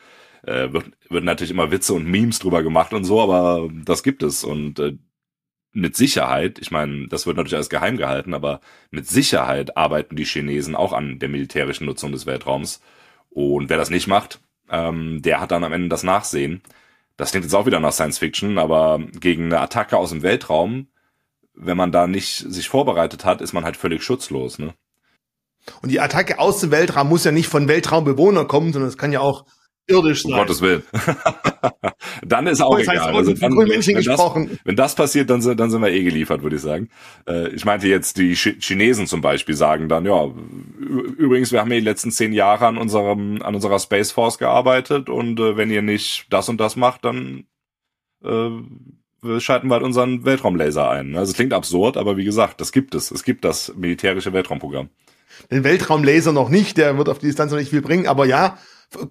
äh, 0.48 0.72
wird, 0.72 0.86
wird 1.08 1.24
natürlich 1.24 1.50
immer 1.50 1.70
Witze 1.70 1.94
und 1.94 2.06
Memes 2.06 2.38
drüber 2.38 2.62
gemacht 2.62 2.92
und 2.92 3.04
so, 3.04 3.20
aber 3.20 3.68
das 3.84 4.02
gibt 4.02 4.22
es 4.22 4.44
und 4.44 4.78
äh, 4.78 4.96
mit 5.74 5.96
Sicherheit, 5.96 6.58
ich 6.60 6.70
meine, 6.70 7.08
das 7.08 7.26
wird 7.26 7.36
natürlich 7.36 7.56
alles 7.56 7.68
geheim 7.68 7.96
gehalten, 7.96 8.32
aber 8.32 8.60
mit 8.90 9.08
Sicherheit 9.08 9.76
arbeiten 9.76 10.14
die 10.16 10.24
Chinesen 10.24 10.76
auch 10.76 10.92
an 10.92 11.18
der 11.18 11.28
militärischen 11.28 11.86
Nutzung 11.86 12.12
des 12.12 12.26
Weltraums. 12.26 12.80
Und 13.28 13.68
wer 13.68 13.76
das 13.76 13.90
nicht 13.90 14.06
macht, 14.06 14.40
ähm, 14.70 15.20
der 15.20 15.40
hat 15.40 15.50
dann 15.50 15.64
am 15.64 15.72
Ende 15.72 15.88
das 15.88 16.04
Nachsehen. 16.04 16.62
Das 17.16 17.32
klingt 17.32 17.44
jetzt 17.44 17.54
auch 17.54 17.66
wieder 17.66 17.80
nach 17.80 17.92
Science 17.92 18.18
Fiction, 18.18 18.56
aber 18.58 19.00
gegen 19.18 19.46
eine 19.46 19.60
Attacke 19.60 19.96
aus 19.96 20.10
dem 20.10 20.22
Weltraum, 20.22 20.86
wenn 21.54 21.76
man 21.76 21.92
da 21.92 22.06
nicht 22.06 22.36
sich 22.36 22.68
vorbereitet 22.68 23.24
hat, 23.24 23.40
ist 23.40 23.52
man 23.52 23.64
halt 23.64 23.76
völlig 23.76 24.02
schutzlos, 24.02 24.58
ne? 24.58 24.74
Und 25.80 25.90
die 25.90 26.00
Attacke 26.00 26.38
aus 26.38 26.60
dem 26.60 26.70
Weltraum 26.70 27.08
muss 27.08 27.24
ja 27.24 27.32
nicht 27.32 27.48
von 27.48 27.68
Weltraumbewohnern 27.68 28.48
kommen, 28.48 28.72
sondern 28.72 28.88
es 28.88 28.98
kann 28.98 29.12
ja 29.12 29.20
auch 29.20 29.46
irdisch 29.86 30.22
sein. 30.22 30.32
Um 30.32 30.38
Gottes 30.38 30.60
Willen. 30.60 30.82
dann 32.26 32.46
ist 32.46 32.60
auch 32.60 32.78
egal. 32.78 33.14
Also 33.14 33.32
dann, 33.34 33.56
wenn, 33.56 33.68
das, 33.68 34.58
wenn 34.64 34.76
das 34.76 34.94
passiert, 34.94 35.30
dann 35.30 35.42
sind, 35.42 35.60
dann 35.60 35.70
sind 35.70 35.82
wir 35.82 35.90
eh 35.90 36.02
geliefert, 36.02 36.42
würde 36.42 36.56
ich 36.56 36.62
sagen. 36.62 36.88
Äh, 37.28 37.48
ich 37.48 37.64
meinte 37.64 37.88
jetzt, 37.88 38.16
die 38.16 38.34
Chinesen 38.34 39.06
zum 39.06 39.20
Beispiel 39.20 39.54
sagen 39.54 39.88
dann, 39.88 40.04
ja, 40.04 40.30
übrigens, 41.16 41.52
wir 41.52 41.60
haben 41.60 41.70
ja 41.70 41.78
die 41.78 41.84
letzten 41.84 42.10
zehn 42.10 42.32
Jahre 42.32 42.66
an 42.66 42.78
unserem, 42.78 43.42
an 43.42 43.54
unserer 43.54 43.78
Space 43.78 44.12
Force 44.12 44.38
gearbeitet 44.38 45.08
und 45.08 45.38
äh, 45.40 45.56
wenn 45.56 45.70
ihr 45.70 45.82
nicht 45.82 46.26
das 46.30 46.48
und 46.48 46.60
das 46.60 46.76
macht, 46.76 47.04
dann 47.04 47.44
äh, 48.24 48.50
schalten 49.38 49.68
wir 49.68 49.74
halt 49.74 49.84
unseren 49.84 50.24
Weltraumlaser 50.24 50.90
ein. 50.90 51.16
Also 51.16 51.30
es 51.30 51.36
klingt 51.36 51.52
absurd, 51.52 51.96
aber 51.96 52.16
wie 52.16 52.24
gesagt, 52.24 52.60
das 52.60 52.72
gibt 52.72 52.94
es. 52.94 53.10
Es 53.10 53.24
gibt 53.24 53.44
das 53.44 53.74
militärische 53.76 54.32
Weltraumprogramm. 54.32 54.90
Den 55.50 55.64
Weltraumlaser 55.64 56.32
noch 56.32 56.48
nicht, 56.48 56.76
der 56.76 56.96
wird 56.96 57.08
auf 57.08 57.18
die 57.18 57.26
Distanz 57.26 57.50
noch 57.50 57.58
nicht 57.58 57.70
viel 57.70 57.82
bringen, 57.82 58.06
aber 58.06 58.26
ja, 58.26 58.58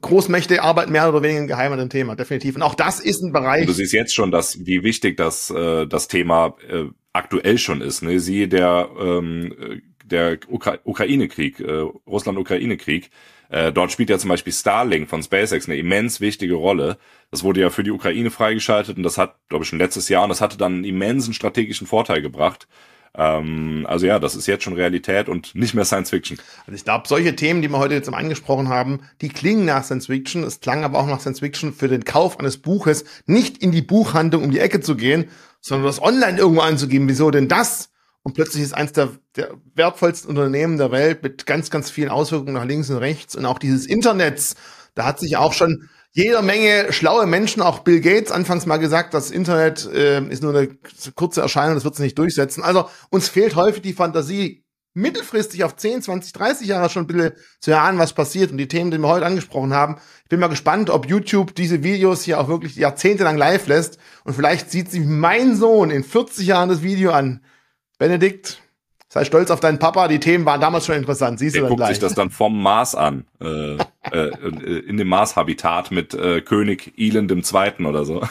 Großmächte 0.02 0.62
arbeiten 0.62 0.92
mehr 0.92 1.10
oder 1.10 1.22
weniger 1.22 1.48
geheim 1.48 1.74
an 1.74 1.80
dem 1.80 1.90
Thema, 1.90 2.16
definitiv. 2.16 2.56
Und 2.56 2.62
auch 2.62 2.76
das 2.76 3.00
ist 3.00 3.22
ein 3.22 3.32
Bereich. 3.32 3.62
Und 3.62 3.70
du 3.70 3.74
siehst 3.74 3.94
jetzt 3.94 4.14
schon, 4.14 4.32
dass 4.32 4.66
wie 4.66 4.84
wichtig 4.84 5.18
das 5.18 5.50
äh, 5.50 5.86
das 5.88 6.08
Thema 6.08 6.56
äh, 6.70 6.86
aktuell 7.14 7.58
schon 7.58 7.82
ist. 7.82 8.02
Ne? 8.02 8.20
Siehe 8.20 8.48
der 8.48 8.90
ähm, 9.00 9.82
der 10.04 10.40
Ukra 10.50 10.78
Ukraine-Krieg, 10.84 11.60
äh, 11.60 11.86
Russland-Ukraine-Krieg. 12.08 13.10
Äh, 13.50 13.72
dort 13.72 13.92
spielt 13.92 14.10
ja 14.10 14.18
zum 14.18 14.30
Beispiel 14.30 14.54
Starlink 14.54 15.10
von 15.10 15.22
SpaceX 15.22 15.68
eine 15.68 15.78
immens 15.78 16.22
wichtige 16.22 16.56
Rolle. 16.56 16.98
Das 17.32 17.44
wurde 17.44 17.62
ja 17.62 17.70
für 17.70 17.84
die 17.84 17.92
Ukraine 17.92 18.32
freigeschaltet 18.32 18.98
und 18.98 19.04
das 19.04 19.18
hat, 19.18 19.36
glaube 19.50 19.64
ich, 19.64 19.70
schon 19.70 19.80
letztes 19.80 20.10
Jahr 20.10 20.24
und 20.24 20.30
das 20.30 20.42
hatte 20.42 20.58
dann 20.58 20.76
einen 20.76 20.84
immensen 20.86 21.34
strategischen 21.34 21.88
Vorteil 21.88 22.22
gebracht. 22.22 22.68
Ähm, 23.16 23.86
also 23.88 24.06
ja, 24.06 24.20
das 24.20 24.36
ist 24.36 24.48
jetzt 24.48 24.64
schon 24.64 24.74
Realität 24.74 25.30
und 25.30 25.54
nicht 25.56 25.74
mehr 25.74 25.86
Science 25.86 26.10
Fiction. 26.10 26.38
Also 26.66 26.76
ich 26.76 26.84
glaube, 26.84 27.08
solche 27.08 27.36
Themen, 27.36 27.62
die 27.62 27.70
wir 27.70 27.78
heute 27.78 27.94
jetzt 27.94 28.12
angesprochen 28.12 28.70
haben, 28.70 29.02
die 29.22 29.30
klingen 29.30 29.66
nach 29.66 29.84
Science 29.84 30.08
Fiction. 30.08 30.44
Es 30.44 30.60
klang 30.60 30.84
aber 30.84 31.00
auch 31.00 31.08
nach 31.08 31.20
Science 31.20 31.40
Fiction 31.40 31.74
für 31.74 31.88
den 31.88 32.06
Kauf 32.06 32.40
eines 32.40 32.58
Buches, 32.58 33.06
nicht 33.26 33.60
in 33.60 33.72
die 33.72 33.82
Buchhandlung 33.82 34.44
um 34.44 34.52
die 34.52 34.60
Ecke 34.60 34.82
zu 34.82 34.96
gehen, 34.96 35.30
sondern 35.62 35.86
das 35.86 36.02
online 36.02 36.38
irgendwo 36.38 36.62
anzugeben. 36.62 37.08
Wieso 37.08 37.30
denn 37.30 37.48
das? 37.48 37.90
Und 38.24 38.34
plötzlich 38.34 38.64
ist 38.64 38.74
eins 38.74 38.94
der, 38.94 39.10
der 39.36 39.52
wertvollsten 39.76 40.30
Unternehmen 40.30 40.78
der 40.78 40.92
Welt 40.92 41.24
mit 41.24 41.46
ganz, 41.46 41.70
ganz 41.70 41.92
vielen 41.92 42.10
Auswirkungen 42.10 42.54
nach 42.54 42.66
links 42.66 42.90
und 42.90 42.98
rechts 42.98 43.36
und 43.36 43.46
auch 43.46 43.60
dieses 43.60 43.86
Internets. 43.86 44.56
Da 44.96 45.06
hat 45.06 45.20
sich 45.20 45.38
auch 45.38 45.54
schon 45.54 45.90
jeder 46.14 46.44
Menge 46.44 46.94
schlaue 46.94 47.26
Menschen, 47.26 47.62
auch 47.64 47.80
Bill 47.80 48.00
Gates 48.00 48.32
anfangs 48.32 48.68
mal 48.68 48.78
gesagt, 48.78 49.14
das 49.16 49.32
Internet 49.32 49.86
äh, 49.92 50.24
ist 50.28 50.44
nur 50.44 50.56
eine 50.56 50.70
kurze 51.16 51.42
Erscheinung, 51.42 51.74
das 51.74 51.84
wird 51.84 51.96
sich 51.96 52.04
nicht 52.04 52.18
durchsetzen. 52.18 52.64
Also 52.64 52.88
uns 53.10 53.30
fehlt 53.30 53.56
häufig 53.56 53.82
die 53.82 53.94
Fantasie, 53.94 54.64
mittelfristig 54.94 55.64
auf 55.64 55.76
10, 55.76 56.04
20, 56.04 56.34
30 56.34 56.68
Jahre 56.68 56.90
schon 56.90 57.06
ein 57.06 57.08
bisschen 57.08 57.32
zu 57.60 57.72
erahnen, 57.72 57.98
was 57.98 58.14
passiert 58.14 58.52
und 58.52 58.60
die 58.60 58.68
Themen, 58.68 58.92
die 58.92 59.00
wir 59.00 59.08
heute 59.08 59.26
angesprochen 59.26 59.74
haben. 59.74 59.98
Ich 60.24 60.30
bin 60.30 60.40
mal 60.40 60.48
gespannt, 60.48 60.92
ob 60.92 61.08
YouTube 61.08 61.56
diese 61.56 61.82
Videos 61.82 62.22
hier 62.22 62.40
auch 62.40 62.48
wirklich 62.48 62.76
jahrzehntelang 62.76 63.36
live 63.36 63.66
lässt 63.66 63.98
und 64.24 64.36
vielleicht 64.36 64.70
sieht 64.70 64.92
sich 64.92 65.04
mein 65.04 65.56
Sohn 65.56 65.90
in 65.90 66.04
40 66.04 66.46
Jahren 66.46 66.70
das 66.70 66.84
Video 66.84 67.12
an. 67.12 67.44
Benedikt, 67.98 68.62
sei 69.14 69.26
stolz 69.26 69.52
auf 69.52 69.60
deinen 69.60 69.78
Papa, 69.78 70.08
die 70.08 70.20
Themen 70.20 70.44
waren 70.44 70.60
damals 70.60 70.88
schon 70.88 70.96
interessant, 70.96 71.38
siehst 71.38 71.54
Der 71.54 71.62
du 71.62 71.66
dann 71.66 71.70
guckt 71.70 71.80
gleich. 71.82 71.90
sich 71.92 72.00
das 72.00 72.16
dann 72.16 72.32
vom 72.32 72.60
Mars 72.60 72.96
an. 72.96 73.26
Äh, 73.40 73.78
äh, 74.12 74.30
in 74.88 74.98
dem 74.98 75.08
Mars-Habitat 75.08 75.92
mit 75.92 76.16
äh, 76.16 76.42
König 76.42 76.94
Elend 76.98 77.30
Zweiten 77.44 77.86
oder 77.86 78.06
so. 78.06 78.24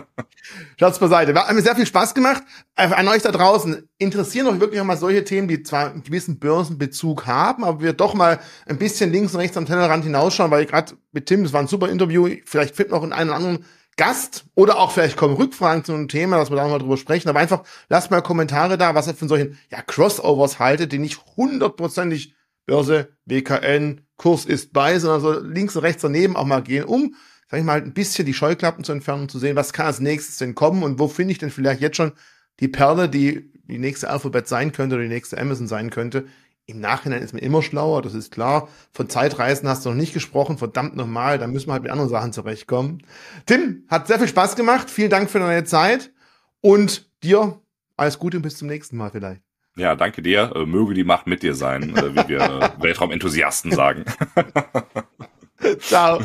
Schaut's 0.80 0.98
beiseite. 0.98 1.34
Hat 1.34 1.54
mir 1.54 1.60
sehr 1.60 1.76
viel 1.76 1.86
Spaß 1.86 2.14
gemacht. 2.14 2.42
Äh, 2.76 2.86
An 2.86 3.06
euch 3.08 3.22
da 3.22 3.30
draußen 3.30 3.86
interessieren 3.98 4.46
euch 4.46 4.58
wirklich 4.58 4.80
auch 4.80 4.86
mal 4.86 4.96
solche 4.96 5.22
Themen, 5.22 5.48
die 5.48 5.62
zwar 5.62 5.90
einen 5.90 6.02
gewissen 6.02 6.38
Börsenbezug 6.38 7.26
haben, 7.26 7.62
aber 7.62 7.82
wir 7.82 7.92
doch 7.92 8.14
mal 8.14 8.40
ein 8.66 8.78
bisschen 8.78 9.12
links 9.12 9.34
und 9.34 9.40
rechts 9.40 9.58
am 9.58 9.66
Tellerrand 9.66 10.04
hinausschauen, 10.04 10.50
weil 10.50 10.64
gerade 10.64 10.94
mit 11.12 11.26
Tim, 11.26 11.42
das 11.42 11.52
war 11.52 11.60
ein 11.60 11.68
super 11.68 11.90
Interview, 11.90 12.28
vielleicht 12.46 12.74
findet 12.74 12.92
noch 12.92 13.04
in 13.04 13.12
oder 13.12 13.34
anderen 13.34 13.66
Gast 13.96 14.44
oder 14.54 14.78
auch 14.78 14.92
vielleicht 14.92 15.16
kommen 15.16 15.36
Rückfragen 15.36 15.84
zu 15.84 15.92
einem 15.92 16.08
Thema, 16.08 16.36
dass 16.36 16.50
wir 16.50 16.56
da 16.56 16.68
mal 16.68 16.78
drüber 16.78 16.96
sprechen. 16.96 17.28
Aber 17.28 17.40
einfach 17.40 17.64
lasst 17.88 18.10
mal 18.10 18.20
Kommentare 18.20 18.76
da, 18.76 18.94
was 18.94 19.06
ihr 19.06 19.14
von 19.14 19.28
solchen 19.28 19.58
ja, 19.70 19.80
Crossovers 19.82 20.58
haltet, 20.58 20.92
die 20.92 20.98
nicht 20.98 21.20
hundertprozentig 21.36 22.34
Börse, 22.66 23.08
WKN, 23.24 24.02
Kurs 24.16 24.44
ist 24.44 24.72
bei, 24.72 24.98
sondern 24.98 25.20
so 25.20 25.40
links 25.40 25.76
und 25.76 25.82
rechts 25.82 26.02
daneben 26.02 26.36
auch 26.36 26.44
mal 26.44 26.62
gehen, 26.62 26.84
um, 26.84 27.14
sag 27.48 27.60
ich 27.60 27.66
mal, 27.66 27.80
ein 27.80 27.94
bisschen 27.94 28.26
die 28.26 28.34
Scheuklappen 28.34 28.84
zu 28.84 28.92
entfernen 28.92 29.22
und 29.22 29.30
zu 29.30 29.38
sehen, 29.38 29.56
was 29.56 29.72
kann 29.72 29.86
als 29.86 30.00
nächstes 30.00 30.38
denn 30.38 30.54
kommen 30.54 30.82
und 30.82 30.98
wo 30.98 31.08
finde 31.08 31.32
ich 31.32 31.38
denn 31.38 31.50
vielleicht 31.50 31.80
jetzt 31.80 31.96
schon 31.96 32.12
die 32.60 32.68
Perle, 32.68 33.08
die 33.08 33.52
die 33.68 33.78
nächste 33.78 34.10
Alphabet 34.10 34.48
sein 34.48 34.72
könnte 34.72 34.96
oder 34.96 35.04
die 35.04 35.10
nächste 35.10 35.38
Amazon 35.38 35.66
sein 35.66 35.90
könnte. 35.90 36.26
Im 36.66 36.80
Nachhinein 36.80 37.22
ist 37.22 37.32
man 37.32 37.42
immer 37.42 37.62
schlauer, 37.62 38.02
das 38.02 38.14
ist 38.14 38.32
klar. 38.32 38.68
Von 38.92 39.08
Zeitreisen 39.08 39.68
hast 39.68 39.86
du 39.86 39.90
noch 39.90 39.96
nicht 39.96 40.12
gesprochen, 40.12 40.58
verdammt 40.58 40.96
nochmal, 40.96 41.38
da 41.38 41.46
müssen 41.46 41.68
wir 41.68 41.74
halt 41.74 41.84
mit 41.84 41.92
anderen 41.92 42.10
Sachen 42.10 42.32
zurechtkommen. 42.32 43.02
Tim, 43.46 43.84
hat 43.88 44.08
sehr 44.08 44.18
viel 44.18 44.28
Spaß 44.28 44.56
gemacht, 44.56 44.90
vielen 44.90 45.10
Dank 45.10 45.30
für 45.30 45.38
deine 45.38 45.64
Zeit 45.64 46.12
und 46.60 47.08
dir 47.22 47.60
alles 47.96 48.18
Gute 48.18 48.38
und 48.38 48.42
bis 48.42 48.58
zum 48.58 48.68
nächsten 48.68 48.96
Mal 48.96 49.10
vielleicht. 49.10 49.42
Ja, 49.76 49.94
danke 49.94 50.22
dir. 50.22 50.52
Äh, 50.54 50.66
möge 50.66 50.94
die 50.94 51.04
Macht 51.04 51.26
mit 51.26 51.42
dir 51.42 51.54
sein, 51.54 51.94
äh, 51.96 52.14
wie 52.14 52.28
wir 52.28 52.40
äh, 52.40 52.70
Weltraumenthusiasten 52.82 53.72
sagen. 53.72 54.04
Ciao. 55.80 56.20